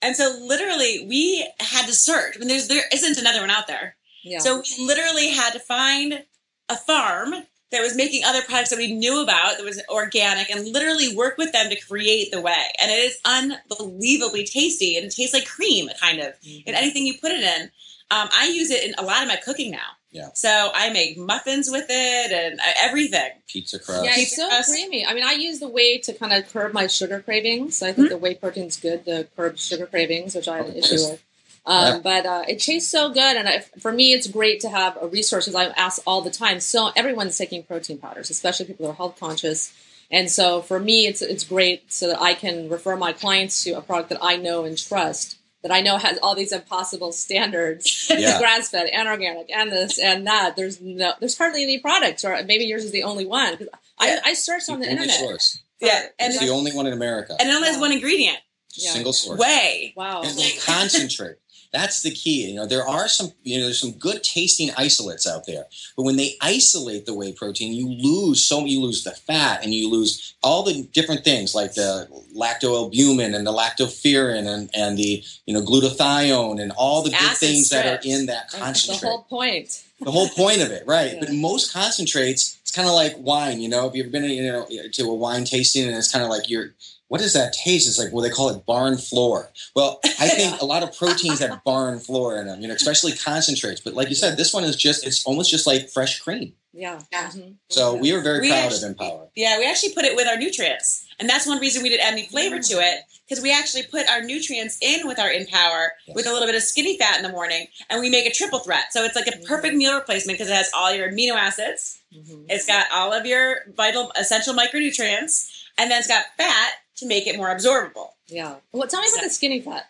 And 0.00 0.16
so, 0.16 0.36
literally, 0.42 1.06
we 1.08 1.48
had 1.60 1.86
to 1.86 1.92
search. 1.92 2.34
I 2.36 2.38
mean, 2.40 2.48
there's 2.48 2.68
there 2.68 2.84
isn't 2.92 3.18
another 3.18 3.40
one 3.40 3.50
out 3.50 3.66
there. 3.68 3.96
Yeah. 4.24 4.38
So 4.38 4.62
we 4.78 4.84
literally 4.84 5.28
had 5.30 5.52
to 5.52 5.58
find 5.60 6.24
a 6.68 6.76
farm 6.76 7.34
that 7.70 7.80
was 7.82 7.96
making 7.96 8.22
other 8.24 8.42
products 8.42 8.70
that 8.70 8.78
we 8.78 8.92
knew 8.92 9.22
about 9.22 9.56
that 9.56 9.64
was 9.64 9.82
organic 9.88 10.50
and 10.50 10.68
literally 10.68 11.16
work 11.16 11.38
with 11.38 11.52
them 11.52 11.70
to 11.70 11.80
create 11.80 12.30
the 12.30 12.40
whey. 12.40 12.66
And 12.80 12.90
it 12.90 12.94
is 12.96 13.18
unbelievably 13.24 14.44
tasty 14.44 14.96
and 14.96 15.06
it 15.06 15.14
tastes 15.14 15.34
like 15.34 15.46
cream, 15.46 15.88
kind 16.00 16.20
of, 16.20 16.34
Mhm. 16.42 16.64
in 16.66 16.74
anything 16.74 17.06
you 17.06 17.18
put 17.18 17.32
it 17.32 17.42
in. 17.42 17.62
Um, 18.10 18.28
I 18.32 18.48
use 18.48 18.70
it 18.70 18.84
in 18.84 18.94
a 18.98 19.02
lot 19.02 19.22
of 19.22 19.28
my 19.28 19.36
cooking 19.36 19.70
now. 19.70 19.96
Yeah. 20.12 20.28
So 20.34 20.70
I 20.74 20.92
make 20.92 21.16
muffins 21.16 21.68
with 21.70 21.86
it 21.88 22.32
and 22.32 22.60
uh, 22.60 22.64
everything. 22.76 23.30
Pizza 23.48 23.78
crust. 23.78 24.04
Yeah, 24.04 24.12
it's 24.14 24.36
so 24.36 24.46
crust. 24.46 24.70
creamy. 24.70 25.06
I 25.06 25.14
mean, 25.14 25.24
I 25.24 25.32
use 25.32 25.58
the 25.58 25.68
whey 25.68 25.98
to 25.98 26.12
kind 26.12 26.32
of 26.34 26.52
curb 26.52 26.74
my 26.74 26.86
sugar 26.86 27.20
cravings. 27.20 27.82
I 27.82 27.92
think 27.92 28.10
the 28.10 28.18
whey 28.18 28.34
protein's 28.34 28.76
good 28.76 29.06
to 29.06 29.26
curb 29.34 29.58
sugar 29.58 29.86
cravings, 29.86 30.34
which 30.34 30.48
I 30.48 30.58
had 30.58 30.66
an 30.66 30.76
issue 30.76 30.96
with. 30.96 31.24
Um, 31.64 31.84
Yeah. 31.84 31.98
But 32.02 32.26
uh, 32.26 32.44
it 32.46 32.58
tastes 32.58 32.90
so 32.90 33.08
good, 33.08 33.36
and 33.36 33.48
I, 33.48 33.60
for 33.60 33.92
me, 33.92 34.12
it's 34.12 34.26
great 34.26 34.60
to 34.60 34.68
have 34.68 34.98
a 35.00 35.06
resource. 35.06 35.46
Because 35.46 35.54
I 35.54 35.66
ask 35.80 36.02
all 36.06 36.20
the 36.20 36.30
time. 36.30 36.60
So 36.60 36.92
everyone's 36.94 37.38
taking 37.38 37.62
protein 37.62 37.98
powders, 37.98 38.30
especially 38.30 38.66
people 38.66 38.86
that 38.86 38.92
are 38.92 38.96
health 38.96 39.18
conscious. 39.18 39.72
And 40.10 40.30
so 40.30 40.60
for 40.60 40.78
me, 40.78 41.06
it's 41.06 41.22
it's 41.22 41.44
great 41.44 41.90
so 41.90 42.08
that 42.08 42.20
I 42.20 42.34
can 42.34 42.68
refer 42.68 42.96
my 42.96 43.14
clients 43.14 43.64
to 43.64 43.72
a 43.72 43.80
product 43.80 44.10
that 44.10 44.18
I 44.20 44.36
know 44.36 44.64
and 44.64 44.76
trust. 44.76 45.38
That 45.62 45.70
I 45.70 45.80
know 45.80 45.96
has 45.96 46.18
all 46.22 46.34
these 46.34 46.50
impossible 46.52 47.12
standards, 47.12 48.08
Yeah. 48.10 48.38
grass 48.40 48.68
fed 48.70 48.88
and 48.92 49.08
organic 49.08 49.48
and 49.50 49.70
this 49.70 49.98
and 49.98 50.26
that. 50.26 50.56
There's 50.56 50.80
no, 50.80 51.12
there's 51.20 51.38
hardly 51.38 51.62
any 51.62 51.78
products, 51.78 52.24
or 52.24 52.42
maybe 52.44 52.64
yours 52.64 52.84
is 52.84 52.90
the 52.90 53.04
only 53.04 53.26
one. 53.26 53.56
Yeah. 53.60 53.66
I, 53.98 54.18
I 54.30 54.34
searched 54.34 54.68
on 54.68 54.80
the 54.80 54.86
only 54.86 54.96
internet. 55.02 55.20
source. 55.20 55.62
Yeah. 55.80 56.00
And, 56.18 56.32
It's 56.32 56.40
the 56.42 56.48
only 56.50 56.72
one 56.72 56.86
in 56.86 56.92
America. 56.92 57.36
and 57.38 57.48
it 57.48 57.54
only 57.54 57.68
has 57.68 57.78
one 57.78 57.92
ingredient 57.92 58.38
Yeah. 58.74 58.90
Single 58.90 59.12
source. 59.12 59.38
whey. 59.38 59.92
Wow. 59.96 60.22
And 60.22 60.36
they 60.36 60.50
concentrate. 60.64 61.36
That's 61.72 62.02
the 62.02 62.10
key. 62.10 62.48
You 62.50 62.56
know, 62.56 62.66
there 62.66 62.86
are 62.86 63.08
some, 63.08 63.32
you 63.42 63.58
know, 63.58 63.64
there's 63.64 63.80
some 63.80 63.92
good 63.92 64.22
tasting 64.22 64.70
isolates 64.76 65.26
out 65.26 65.46
there, 65.46 65.64
but 65.96 66.02
when 66.02 66.16
they 66.16 66.36
isolate 66.42 67.06
the 67.06 67.14
whey 67.14 67.32
protein, 67.32 67.72
you 67.72 67.88
lose 67.88 68.44
so 68.44 68.64
you 68.66 68.80
lose 68.82 69.04
the 69.04 69.12
fat 69.12 69.64
and 69.64 69.72
you 69.72 69.90
lose 69.90 70.34
all 70.42 70.62
the 70.64 70.82
different 70.92 71.24
things 71.24 71.54
like 71.54 71.72
the 71.74 72.08
lactoalbumin 72.36 73.34
and 73.34 73.46
the 73.46 73.52
lactoferrin 73.52 74.46
and, 74.46 74.70
and 74.74 74.98
the 74.98 75.22
you 75.46 75.54
know 75.54 75.62
glutathione 75.62 76.60
and 76.60 76.72
all 76.72 77.02
the 77.02 77.10
good 77.10 77.18
Acid 77.22 77.38
things 77.48 77.70
that 77.70 77.86
are 77.86 78.00
in 78.04 78.26
that 78.26 78.50
That's 78.50 78.52
the 78.52 78.58
concentrate. 78.60 79.08
whole 79.08 79.22
point. 79.22 79.82
the 80.00 80.10
whole 80.10 80.28
point 80.28 80.60
of 80.62 80.70
it, 80.70 80.84
right? 80.86 81.14
Yeah. 81.14 81.20
But 81.20 81.32
most 81.32 81.72
concentrates, 81.72 82.58
it's 82.60 82.70
kind 82.72 82.88
of 82.88 82.94
like 82.94 83.14
wine. 83.18 83.60
You 83.60 83.68
know, 83.70 83.88
if 83.88 83.94
you've 83.94 84.06
ever 84.06 84.12
been 84.12 84.24
you 84.24 84.42
know 84.42 84.66
to 84.92 85.02
a 85.04 85.14
wine 85.14 85.44
tasting, 85.44 85.86
and 85.88 85.96
it's 85.96 86.12
kind 86.12 86.22
of 86.24 86.30
like 86.30 86.50
you're. 86.50 86.74
What 87.12 87.20
does 87.20 87.34
that 87.34 87.52
taste? 87.52 87.86
It's 87.86 87.98
like 87.98 88.10
well, 88.10 88.22
they 88.22 88.30
call 88.30 88.48
it 88.48 88.64
barn 88.64 88.96
floor. 88.96 89.50
Well, 89.76 90.00
I 90.18 90.28
think 90.38 90.62
a 90.62 90.64
lot 90.64 90.82
of 90.82 90.96
proteins 90.96 91.40
have 91.40 91.62
barn 91.62 91.98
floor 92.00 92.38
in 92.38 92.46
them, 92.46 92.62
you 92.62 92.68
know, 92.68 92.72
especially 92.74 93.12
concentrates. 93.12 93.82
But 93.82 93.92
like 93.92 94.08
you 94.08 94.14
said, 94.14 94.38
this 94.38 94.54
one 94.54 94.64
is 94.64 94.76
just 94.76 95.06
it's 95.06 95.22
almost 95.26 95.50
just 95.50 95.66
like 95.66 95.90
fresh 95.90 96.20
cream. 96.20 96.54
Yeah. 96.72 97.00
Yeah. 97.12 97.28
Mhm. 97.28 97.56
So 97.68 97.96
Yeah. 97.96 98.00
we 98.00 98.12
are 98.12 98.20
very 98.22 98.40
We 98.40 98.48
proud 98.48 98.60
actually- 98.64 98.78
of 98.78 98.84
Empower. 98.84 99.28
Yeah, 99.36 99.58
we 99.58 99.66
actually 99.66 99.92
put 99.92 100.06
it 100.06 100.16
with 100.16 100.26
our 100.26 100.36
Nutreince. 100.36 101.02
And 101.20 101.28
that's 101.28 101.46
one 101.46 101.58
reason 101.58 101.82
we 101.82 101.90
didn't 101.90 102.06
add 102.06 102.14
any 102.14 102.26
flavor 102.28 102.58
to 102.58 102.74
it, 102.80 103.00
because 103.28 103.42
we 103.42 103.52
actually 103.52 103.82
put 103.82 104.08
our 104.08 104.22
Nutreince 104.22 104.78
in 104.80 105.06
with 105.06 105.18
our 105.18 105.30
Empower 105.30 105.92
Yes. 106.06 106.14
with 106.16 106.26
a 106.26 106.32
little 106.32 106.46
bit 106.48 106.54
of 106.56 106.62
skinny 106.62 106.96
fat 106.96 107.18
in 107.18 107.22
the 107.24 107.28
morning, 107.28 107.66
and 107.90 108.00
we 108.00 108.08
make 108.08 108.24
a 108.24 108.32
triple 108.32 108.60
threat. 108.60 108.86
So 108.90 109.04
it's 109.04 109.14
like 109.14 109.26
a 109.26 109.36
perfect 109.46 109.74
meal 109.76 109.94
replacement 109.94 110.38
because 110.38 110.50
it 110.50 110.54
has 110.56 110.70
all 110.74 110.90
your 110.94 111.10
amino 111.12 111.34
acids, 111.34 111.98
Mhm. 112.16 112.46
it's 112.48 112.64
got 112.64 112.86
all 112.90 113.12
of 113.12 113.26
your 113.26 113.64
vital 113.76 114.10
essential 114.16 114.54
micronutrients, 114.54 115.48
and 115.76 115.90
then 115.90 115.98
it's 115.98 116.08
got 116.08 116.24
fat 116.38 116.72
to 116.96 117.06
make 117.06 117.26
it 117.26 117.36
more 117.36 117.48
absorbable. 117.48 118.10
Yeah. 118.28 118.56
Well, 118.72 118.88
tell 118.88 119.00
me 119.00 119.08
about 119.12 119.24
the 119.24 119.30
skinny 119.30 119.60
fat. 119.60 119.86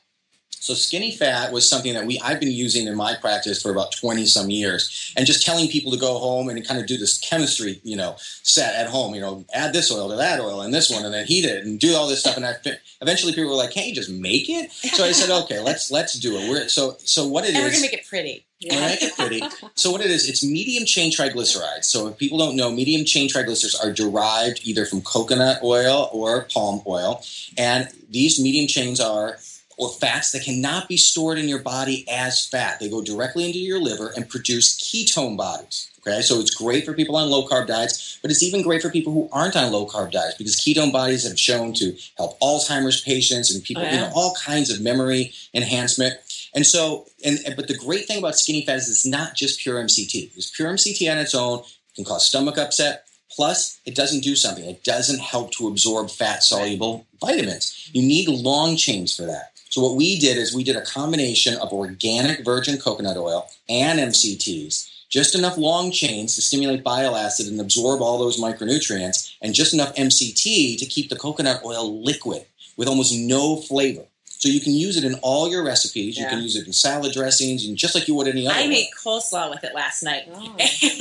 So 0.63 0.75
skinny 0.75 1.11
fat 1.11 1.51
was 1.51 1.69
something 1.69 1.93
that 1.95 2.07
we 2.07 2.21
I've 2.21 2.39
been 2.39 2.53
using 2.53 2.87
in 2.87 2.95
my 2.95 3.17
practice 3.17 3.61
for 3.61 3.73
about 3.73 3.91
20 3.91 4.27
some 4.27 4.49
years 4.49 5.13
and 5.17 5.27
just 5.27 5.45
telling 5.45 5.69
people 5.69 5.91
to 5.91 5.99
go 5.99 6.19
home 6.19 6.49
and 6.49 6.65
kind 6.65 6.79
of 6.79 6.87
do 6.87 6.97
this 6.97 7.19
chemistry, 7.19 7.81
you 7.83 7.97
know, 7.97 8.15
set 8.45 8.77
at 8.77 8.87
home, 8.89 9.13
you 9.13 9.21
know, 9.21 9.45
add 9.53 9.73
this 9.73 9.91
oil 9.91 10.09
to 10.11 10.15
that 10.15 10.39
oil 10.39 10.61
and 10.61 10.73
this 10.73 10.89
one 10.89 11.05
and 11.05 11.13
then 11.13 11.27
heat 11.27 11.45
it 11.45 11.65
and 11.65 11.81
do 11.81 11.97
all 11.97 12.07
this 12.07 12.21
stuff 12.21 12.37
and 12.37 12.47
I 12.47 12.55
eventually 13.01 13.33
people 13.33 13.51
were 13.51 13.57
like, 13.57 13.73
"Can't 13.73 13.89
you 13.89 13.95
just 13.95 14.09
make 14.09 14.49
it?" 14.49 14.71
So 14.71 15.05
I 15.05 15.11
said, 15.11 15.31
"Okay, 15.43 15.59
let's 15.59 15.91
let's 15.91 16.15
do 16.15 16.37
it." 16.37 16.49
We're 16.49 16.69
so 16.69 16.97
so 17.05 17.27
what 17.27 17.45
it 17.45 17.57
And 17.57 17.65
we're 17.65 17.71
gonna 17.71 17.83
make 17.83 17.93
it 17.93 18.07
pretty. 18.07 18.47
we're 18.63 18.71
gonna 18.71 18.87
make 18.87 19.03
it 19.03 19.17
pretty. 19.17 19.43
So 19.75 19.91
what 19.91 20.01
it 20.01 20.13
is, 20.13 20.29
it's 20.29 20.45
medium 20.45 20.85
chain 20.85 21.11
triglycerides. 21.11 21.87
So 21.87 22.07
if 22.07 22.19
people 22.19 22.39
don't 22.39 22.55
know, 22.55 22.71
medium 22.71 23.05
chain 23.05 23.29
triglycerides 23.29 23.85
are 23.85 23.93
derived 23.93 24.61
either 24.63 24.87
from 24.87 25.03
coconut 25.03 25.59
oil 25.65 26.09
or 26.13 26.43
palm 26.55 26.83
oil, 26.87 27.25
and 27.59 27.89
these 28.09 28.41
medium 28.41 28.69
chains 28.69 29.01
are 29.01 29.39
or 29.77 29.91
fats 29.91 30.33
that 30.33 30.45
cannot 30.45 30.89
be 30.89 30.97
stored 30.97 31.39
in 31.39 31.49
your 31.49 31.59
body 31.61 32.05
as 32.11 32.45
fat. 32.47 32.79
They 32.81 32.89
go 32.89 33.03
directly 33.03 33.45
into 33.47 33.59
your 33.59 33.81
liver 33.81 34.13
and 34.17 34.29
produce 34.29 34.77
ketone 34.79 35.37
bodies. 35.37 35.89
Okay, 36.07 36.21
so 36.21 36.41
it's 36.41 36.53
great 36.55 36.85
for 36.85 36.95
people 36.95 37.15
on 37.15 37.31
low 37.31 37.47
carb 37.47 37.69
diets, 37.69 38.19
but 38.23 38.31
it's 38.33 38.43
even 38.43 38.61
great 38.63 38.83
for 38.83 38.91
people 38.91 39.13
who 39.13 39.29
aren't 39.31 39.55
on 39.57 39.71
low 39.71 39.87
carb 39.87 40.11
diets 40.11 40.37
because 40.37 40.57
ketone 40.57 40.91
bodies 40.93 41.27
have 41.27 41.39
shown 41.39 41.73
to 41.75 41.97
help 42.17 42.39
Alzheimer's 42.41 43.01
patients 43.03 43.55
and 43.55 43.63
people, 43.63 43.85
Oh, 43.85 43.91
you 43.91 43.97
know, 43.99 44.11
all 44.15 44.35
kinds 44.35 44.69
of 44.71 44.81
memory 44.81 45.33
enhancement. 45.55 46.15
And 46.55 46.67
so, 46.67 47.07
and 47.25 47.39
and- 47.47 47.55
but 47.57 47.69
the 47.69 47.77
great 47.77 48.07
thing 48.07 48.19
about 48.19 48.37
skinny 48.37 48.67
fat 48.67 48.77
is 48.79 48.89
it's 48.89 49.07
not 49.07 49.37
just 49.37 49.61
pure 49.61 49.79
MCT. 49.81 50.31
Because 50.31 50.51
pure 50.51 50.69
MCT 50.73 51.09
on 51.11 51.19
its 51.19 51.35
own 51.37 51.63
can 51.95 52.05
cause 52.05 52.27
stomach 52.27 52.59
upset, 52.59 53.05
Plus, 53.35 53.79
it 53.87 53.95
doesn't 53.95 54.21
do 54.21 54.37
something. 54.37 54.63
It 54.67 54.85
doesn't 54.85 55.19
help 55.21 55.53
to 55.53 55.67
absorb 55.67 56.11
fat 56.11 56.43
soluble 56.43 57.07
vitamins. 57.19 57.89
You 57.91 58.03
need 58.03 58.29
long 58.29 58.77
chains 58.77 59.17
for 59.17 59.23
that. 59.23 59.52
So, 59.73 59.81
what 59.81 59.97
we 59.97 60.19
did 60.19 60.37
is 60.37 60.55
we 60.55 60.65
did 60.65 60.77
a 60.77 60.83
combination 60.85 61.55
of 61.57 61.73
organic 61.73 62.45
virgin 62.45 62.77
coconut 62.79 63.17
oil 63.17 63.49
and 63.71 63.99
MCTs, 63.99 64.87
just 65.09 65.35
enough 65.35 65.57
long 65.57 65.91
chains 65.91 66.35
to 66.35 66.43
stimulate 66.43 66.85
bile 66.85 67.17
acid 67.17 67.47
and 67.47 67.59
absorb 67.59 68.03
all 68.03 68.19
those 68.19 68.39
micronutrients, 68.39 69.33
and 69.41 69.55
just 69.55 69.73
enough 69.73 69.95
MCT 69.95 70.77
to 70.79 70.85
keep 70.85 71.09
the 71.09 71.17
coconut 71.17 71.63
oil 71.65 72.03
liquid 72.05 72.45
with 72.77 72.87
almost 72.87 73.15
no 73.17 73.57
flavor. 73.63 74.05
So 74.27 74.51
you 74.51 74.61
can 74.61 74.75
use 74.75 74.99
it 74.99 75.05
in 75.05 75.15
all 75.23 75.49
your 75.49 75.65
recipes. 75.65 76.19
You 76.19 76.27
can 76.27 76.43
use 76.43 76.55
it 76.55 76.67
in 76.67 76.75
salad 76.75 77.13
dressings, 77.15 77.65
and 77.65 77.75
just 77.75 77.95
like 77.95 78.07
you 78.09 78.15
would 78.17 78.29
any 78.29 78.47
other. 78.47 78.55
I 78.59 78.67
made 78.67 78.89
coleslaw 79.03 79.49
with 79.49 79.65
it 79.65 79.75
last 79.75 80.03
night, 80.03 80.25
Oh. 80.35 80.43
and 80.59 80.59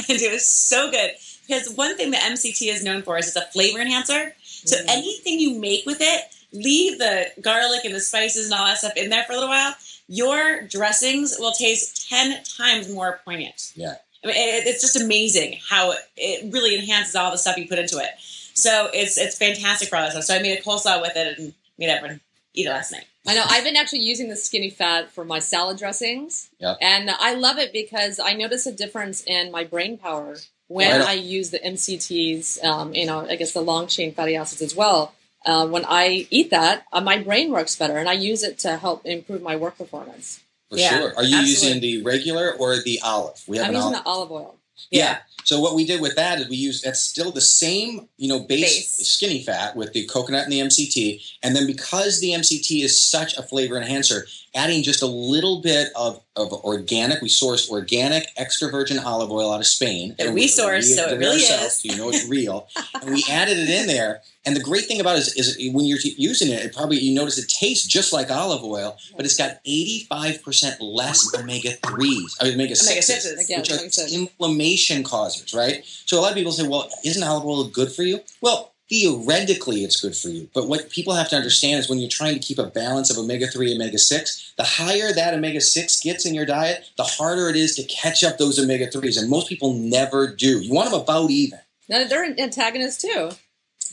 it 0.07 0.31
was 0.31 0.47
so 0.47 0.89
good. 0.89 1.11
Because 1.45 1.69
one 1.71 1.97
thing 1.97 2.11
that 2.11 2.21
MCT 2.21 2.71
is 2.73 2.85
known 2.85 3.01
for 3.01 3.17
is 3.17 3.27
it's 3.27 3.35
a 3.35 3.41
flavor 3.51 3.79
enhancer. 3.79 4.33
So 4.63 4.77
Mm. 4.77 4.85
anything 4.87 5.39
you 5.41 5.59
make 5.59 5.85
with 5.85 5.97
it, 5.99 6.21
leave 6.53 6.97
the 6.99 7.27
garlic 7.41 7.85
and 7.85 7.93
the 7.95 7.99
spices 7.99 8.45
and 8.45 8.53
all 8.59 8.65
that 8.65 8.77
stuff 8.77 8.93
in 8.95 9.09
there 9.09 9.23
for 9.23 9.33
a 9.33 9.35
little 9.35 9.49
while. 9.49 9.73
Your 10.07 10.63
dressings 10.63 11.35
will 11.39 11.53
taste 11.53 12.09
ten 12.09 12.43
times 12.43 12.89
more 12.93 13.19
poignant. 13.23 13.71
Yeah. 13.75 13.95
I 14.23 14.27
mean, 14.27 14.35
it, 14.35 14.67
it's 14.67 14.81
just 14.81 14.95
amazing 15.01 15.57
how 15.69 15.93
it 16.17 16.53
really 16.53 16.75
enhances 16.77 17.15
all 17.15 17.31
the 17.31 17.37
stuff 17.37 17.57
you 17.57 17.67
put 17.67 17.79
into 17.79 17.97
it. 17.97 18.09
So 18.53 18.89
it's 18.93 19.17
it's 19.17 19.37
fantastic 19.37 19.89
for 19.89 19.95
all 19.95 20.03
that 20.03 20.11
stuff. 20.11 20.23
So 20.25 20.35
I 20.35 20.41
made 20.41 20.57
a 20.59 20.61
coleslaw 20.61 21.01
with 21.01 21.15
it 21.15 21.39
and 21.39 21.53
made 21.79 21.89
everyone 21.89 22.19
eat 22.53 22.67
it 22.67 22.69
last 22.69 22.91
night. 22.91 23.05
I 23.25 23.35
know. 23.35 23.43
I've 23.47 23.63
been 23.63 23.75
actually 23.77 23.99
using 23.99 24.29
the 24.29 24.35
skinny 24.35 24.69
fat 24.71 25.11
for 25.11 25.23
my 25.23 25.39
salad 25.39 25.77
dressings. 25.77 26.49
Yep. 26.59 26.77
And 26.81 27.09
I 27.11 27.35
love 27.35 27.57
it 27.59 27.71
because 27.71 28.19
I 28.19 28.33
notice 28.33 28.65
a 28.65 28.71
difference 28.71 29.23
in 29.25 29.51
my 29.51 29.63
brain 29.63 29.97
power 29.97 30.35
when 30.67 30.99
Right. 30.99 31.09
I 31.09 31.13
use 31.13 31.51
the 31.51 31.59
MCTs, 31.59 32.63
um, 32.63 32.93
you 32.93 33.05
know, 33.05 33.25
I 33.27 33.35
guess 33.35 33.51
the 33.53 33.61
long 33.61 33.87
chain 33.87 34.13
fatty 34.13 34.35
acids 34.35 34.61
as 34.61 34.75
well. 34.75 35.13
Uh, 35.45 35.67
when 35.67 35.85
I 35.85 36.27
eat 36.29 36.51
that, 36.51 36.85
uh, 36.93 37.01
my 37.01 37.17
brain 37.17 37.51
works 37.51 37.75
better 37.75 37.97
and 37.97 38.07
I 38.07 38.13
use 38.13 38.43
it 38.43 38.59
to 38.59 38.77
help 38.77 39.05
improve 39.05 39.41
my 39.41 39.55
work 39.55 39.77
performance. 39.77 40.41
For 40.69 40.77
Yeah, 40.77 40.89
sure. 40.89 41.15
Are 41.17 41.23
you 41.23 41.37
absolutely. 41.37 41.49
using 41.49 41.81
the 41.81 42.03
regular 42.03 42.53
or 42.53 42.77
the 42.81 42.99
olive? 43.03 43.41
We 43.47 43.57
have 43.57 43.67
I'm 43.67 43.73
using 43.73 43.93
olive. 43.95 44.03
the 44.03 44.09
olive 44.09 44.31
oil. 44.31 44.55
Yeah. 44.89 45.17
So 45.43 45.59
what 45.59 45.75
we 45.75 45.85
did 45.85 46.01
with 46.01 46.15
that 46.15 46.39
is 46.39 46.49
we 46.49 46.55
used 46.55 46.83
that's 46.83 46.99
still 47.01 47.31
the 47.31 47.41
same, 47.41 48.07
you 48.17 48.27
know, 48.27 48.39
base, 48.39 48.61
Base. 48.97 49.07
skinny 49.07 49.43
fat 49.43 49.75
with 49.75 49.93
the 49.93 50.05
coconut 50.05 50.43
and 50.43 50.53
the 50.53 50.59
MCT, 50.59 51.21
and 51.43 51.55
then 51.55 51.65
because 51.67 52.19
the 52.19 52.29
MCT 52.31 52.83
is 52.83 53.01
such 53.03 53.35
a 53.37 53.43
flavor 53.43 53.75
enhancer, 53.77 54.27
adding 54.53 54.83
just 54.83 55.01
a 55.01 55.07
little 55.07 55.61
bit 55.61 55.89
of, 55.95 56.21
of 56.35 56.51
organic. 56.51 57.21
We 57.21 57.29
sourced 57.29 57.69
organic 57.69 58.27
extra 58.37 58.69
virgin 58.69 58.99
olive 58.99 59.31
oil 59.31 59.51
out 59.51 59.59
of 59.59 59.67
Spain. 59.67 60.15
That 60.17 60.33
we 60.33 60.47
sourced, 60.47 60.95
so 60.95 61.09
it 61.09 61.17
really 61.17 61.37
is. 61.37 61.81
So 61.81 61.91
you 61.91 61.97
know 61.97 62.09
it's 62.09 62.27
real. 62.27 62.67
and 63.01 63.13
we 63.13 63.23
added 63.29 63.57
it 63.57 63.69
in 63.69 63.87
there. 63.87 64.21
And 64.43 64.55
the 64.55 64.61
great 64.61 64.85
thing 64.85 64.99
about 64.99 65.17
it 65.17 65.19
is, 65.19 65.35
is 65.35 65.73
when 65.73 65.85
you're 65.85 65.99
using 66.01 66.49
it, 66.49 66.65
it 66.65 66.73
probably 66.73 66.97
you 66.97 67.13
notice 67.13 67.37
it 67.37 67.47
tastes 67.47 67.85
just 67.85 68.11
like 68.11 68.31
olive 68.31 68.63
oil, 68.63 68.97
but 69.15 69.25
it's 69.25 69.37
got 69.37 69.63
85% 69.65 70.77
less 70.81 71.31
omega 71.37 71.71
threes, 71.85 72.35
I 72.41 72.45
mean, 72.45 72.53
omega 72.55 72.71
Omega 72.71 72.75
sixes 72.75 73.23
sixes. 73.23 73.49
Which 73.55 73.71
like 73.71 73.81
are 73.81 74.13
inflammation 74.13 75.03
causers, 75.03 75.53
right? 75.53 75.83
So 75.85 76.19
a 76.19 76.21
lot 76.21 76.31
of 76.31 76.37
people 76.37 76.51
say, 76.51 76.67
well, 76.67 76.89
isn't 77.05 77.21
olive 77.21 77.45
oil 77.45 77.65
good 77.65 77.91
for 77.91 78.01
you? 78.01 78.21
Well, 78.41 78.73
theoretically, 78.91 79.85
it's 79.85 80.01
good 80.01 80.15
for 80.15 80.27
you. 80.27 80.49
But 80.53 80.67
what 80.67 80.89
people 80.89 81.15
have 81.15 81.29
to 81.29 81.37
understand 81.37 81.79
is 81.79 81.89
when 81.89 81.99
you're 81.99 82.09
trying 82.09 82.33
to 82.33 82.39
keep 82.45 82.59
a 82.59 82.65
balance 82.65 83.09
of 83.09 83.17
omega 83.17 83.47
3 83.47 83.71
and 83.71 83.81
omega 83.81 83.97
6, 83.97 84.53
the 84.57 84.63
higher 84.63 85.13
that 85.13 85.33
omega 85.33 85.61
6 85.61 85.99
gets 86.01 86.25
in 86.25 86.35
your 86.35 86.45
diet, 86.45 86.89
the 86.97 87.03
harder 87.03 87.47
it 87.47 87.55
is 87.55 87.73
to 87.75 87.83
catch 87.83 88.21
up 88.21 88.37
those 88.37 88.59
omega 88.59 88.87
3s. 88.87 89.17
And 89.17 89.29
most 89.29 89.47
people 89.47 89.73
never 89.73 90.27
do. 90.27 90.59
You 90.59 90.73
want 90.73 90.91
them 90.91 90.99
about 90.99 91.31
even. 91.31 91.59
Now, 91.87 92.05
they're 92.05 92.25
antagonists 92.37 93.01
too. 93.01 93.31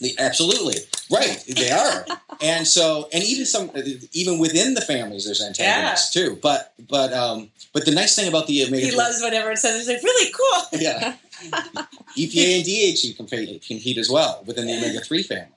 The- 0.01 0.15
Absolutely 0.19 0.75
right, 1.11 1.43
they 1.47 1.71
are, 1.71 2.05
and 2.41 2.67
so 2.67 3.07
and 3.13 3.23
even 3.23 3.45
some 3.45 3.71
even 4.13 4.39
within 4.39 4.73
the 4.73 4.81
families, 4.81 5.25
there's 5.25 5.41
antagonists 5.41 6.13
too. 6.13 6.37
But 6.41 6.73
but 6.89 7.13
um 7.13 7.49
but 7.73 7.85
the 7.85 7.91
nice 7.91 8.15
thing 8.15 8.27
about 8.27 8.47
the 8.47 8.63
omega 8.65 8.85
He 8.85 8.95
loves 8.95 9.21
whenever 9.21 9.51
it 9.51 9.57
says 9.57 9.79
it's 9.79 9.87
like 9.89 10.03
really 10.03 10.31
cool. 10.31 10.79
yeah. 10.79 11.15
EPA 12.17 12.57
and 12.57 12.65
DHA 12.65 13.15
can, 13.15 13.59
compete 13.59 13.97
as 13.97 14.09
well 14.09 14.43
within 14.45 14.67
the 14.67 14.75
omega 14.77 14.99
3 14.99 15.23
family. 15.23 15.47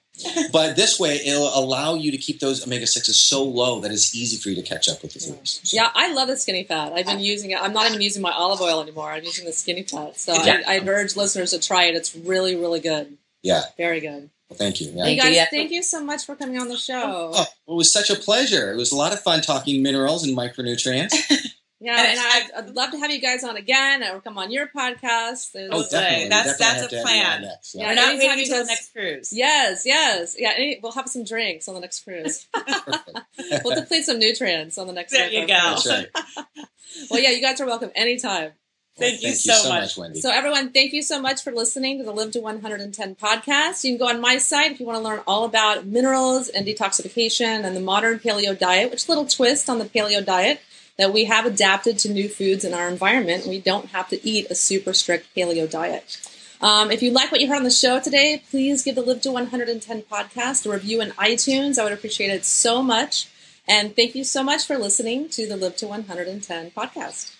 But 0.53 0.77
this 0.77 1.01
way, 1.01 1.17
it'll 1.27 1.49
allow 1.59 1.95
you 1.95 2.11
to 2.13 2.19
keep 2.19 2.39
those 2.39 2.65
omega 2.65 2.85
6s 2.85 3.15
so 3.15 3.43
low 3.43 3.81
that 3.81 3.91
it's 3.91 4.15
easy 4.15 4.37
for 4.37 4.51
you 4.51 4.57
to 4.57 4.63
catch 4.63 4.89
up 4.89 5.03
with 5.03 5.15
the 5.15 5.21
foods. 5.21 5.73
Yeah, 5.73 5.89
I 5.95 6.13
love 6.13 6.29
the 6.29 6.37
skinny 6.37 6.65
fat. 6.65 6.93
I've 6.93 7.07
been 7.07 7.19
using 7.19 7.51
it. 7.51 7.59
I'm 7.61 7.73
not 7.73 7.87
even 7.89 8.01
using 8.01 8.23
my 8.23 8.31
olive 8.31 8.61
oil 8.61 8.81
anymore. 8.83 9.11
I'm 9.11 9.25
using 9.25 9.47
the 9.47 9.53
skinny 9.53 9.83
fat. 9.83 10.19
So 10.19 10.35
Yeah. 10.35 10.61
I, 10.67 10.75
I'd 10.77 10.87
urge 10.87 11.17
listeners 11.17 11.51
to 11.53 11.59
try 11.59 11.85
it. 11.85 11.97
It's 11.97 12.15
really, 12.15 12.55
really 12.55 12.81
good. 12.81 13.17
Yeah. 13.43 13.63
Very 13.77 14.01
good. 14.01 14.31
Well, 14.53 14.59
thank 14.59 14.81
you. 14.83 14.89
Yeah. 14.89 15.05
Hey 15.05 15.11
Thank 15.11 15.17
you, 15.17 15.23
guys, 15.23 15.37
yeah. 15.37 15.47
thank 15.51 15.71
you 15.71 15.83
so 15.83 16.05
much 16.05 16.27
for 16.27 16.37
coming 16.37 16.59
on 16.61 16.69
the 16.69 16.77
show. 16.77 17.33
Oh, 17.35 17.43
it 17.69 17.73
was 17.75 17.91
such 17.93 18.11
a 18.11 18.17
pleasure. 18.17 18.71
It 18.73 18.77
was 18.77 18.93
a 18.93 18.97
lot 18.97 19.13
of 19.15 19.21
fun 19.21 19.41
talking 19.41 19.83
minerals 19.83 20.25
and 20.25 20.37
micronutrients. 20.37 21.15
Yeah, 21.85 21.99
And 21.99 22.11
and 22.13 22.21
I- 22.21 22.23
I'd, 22.61 22.65
I'd 22.69 22.75
love 22.77 22.93
to 22.93 22.99
have 23.01 23.11
you 23.11 23.21
guys 23.21 23.43
on 23.43 23.57
again 23.57 24.05
or 24.05 24.21
come 24.21 24.39
on 24.39 24.53
your 24.53 24.69
podcast. 24.69 25.51
There's- 25.51 25.69
Oh, 25.73 25.79
That's 25.79 25.91
definitely. 25.91 26.29
That's- 26.29 26.57
definitely 26.59 26.59
that's 26.59 26.61
have 26.61 26.85
a 26.85 26.89
to 26.89 26.97
have 26.97 27.17
you 27.17 27.23
on 27.23 27.27
plan. 27.27 27.43
next. 27.43 27.75
Yeah. 27.75 27.87
We're 27.89 27.95
not 27.97 28.05
anytime 28.11 28.19
waiting 28.19 28.39
you 28.39 28.43
until 28.45 28.57
the 28.59 28.61
guys- 28.63 28.69
next 28.69 28.93
cruise. 28.93 29.33
Yes, 29.33 29.83
yes. 29.85 30.37
Yeah, 30.39 30.53
any, 30.55 30.79
we'll 30.81 30.93
have 30.93 31.09
some 31.09 31.25
drinks 31.25 31.67
on 31.67 31.75
the 31.75 31.81
next 31.81 32.05
cruise. 32.05 32.47
we'll 33.65 33.75
deplete 33.75 34.05
some 34.05 34.21
nutrients 34.21 34.79
on 34.79 34.87
the 34.87 34.93
next 34.93 35.11
There 35.11 35.29
you 35.29 35.45
go. 35.45 35.77
right. 35.89 36.07
Well, 37.11 37.19
yeah, 37.21 37.31
you 37.31 37.41
guys 37.43 37.61
are 37.61 37.67
welcome 37.67 37.91
anytime. 37.97 38.53
Thank 38.97 39.23
you 39.23 39.29
thank 39.29 39.37
so 39.37 39.53
you 39.53 39.59
so 39.59 39.69
much. 39.71 39.83
much, 39.83 39.97
Wendy. 39.97 40.21
So, 40.21 40.31
everyone, 40.31 40.71
thank 40.71 40.93
you 40.93 41.03
so 41.03 41.21
much 41.21 41.43
for 41.43 41.51
listening 41.51 41.99
to 41.99 42.05
the 42.05 42.13
Live 42.13 42.33
to 42.33 42.41
110 42.41 43.15
podcast. 43.15 43.85
You 43.85 43.93
can 43.93 43.99
go 43.99 44.09
on 44.09 44.21
my 44.21 44.37
site 44.37 44.73
if 44.73 44.81
you 44.81 44.87
want 44.87 44.99
to 44.99 45.05
learn 45.05 45.21
all 45.27 45.45
about 45.45 45.87
minerals 45.87 46.49
and 46.49 46.67
detoxification 46.67 47.65
and 47.65 47.75
the 47.75 47.81
modern 47.81 48.19
paleo 48.19 48.59
diet, 48.59 48.91
which 48.91 49.03
is 49.03 49.09
a 49.09 49.11
little 49.11 49.27
twist 49.27 49.71
on 49.71 49.79
the 49.79 49.87
paleo 49.87 50.25
diet 50.25 50.61
that 50.99 51.13
we 51.13 51.25
have 51.25 51.47
adapted 51.47 51.99
to 52.01 52.13
new 52.13 52.29
foods 52.29 52.65
in 52.65 52.75
our 52.75 52.89
environment. 52.89 53.47
We 53.47 53.61
don't 53.61 53.87
have 53.87 54.09
to 54.11 54.29
eat 54.29 54.51
a 54.51 54.55
super 54.55 54.93
strict 54.93 55.35
paleo 55.35 55.69
diet. 55.69 56.19
Um, 56.61 56.91
if 56.91 57.03
you 57.03 57.11
like 57.11 57.33
what 57.33 57.41
you 57.41 57.49
heard 57.49 57.57
on 57.57 57.65
the 57.65 57.71
show 57.71 57.99
today, 57.99 58.43
please 58.51 58.85
give 58.85 58.95
the 58.95 59.03
Live 59.03 59.23
to 59.23 59.33
110 59.33 60.03
podcast 60.03 60.67
a 60.67 60.71
review 60.71 61.01
in 61.01 61.11
iTunes. 61.13 61.79
I 61.79 61.85
would 61.85 61.93
appreciate 61.93 62.31
it 62.31 62.45
so 62.45 62.83
much. 62.83 63.29
And 63.67 63.97
thank 63.97 64.15
you 64.15 64.23
so 64.23 64.43
much 64.45 64.67
for 64.67 64.77
listening 64.77 65.29
to 65.31 65.47
the 65.47 65.57
Live 65.57 65.77
to 65.79 65.89
110 65.89 66.71
podcast. 66.71 67.35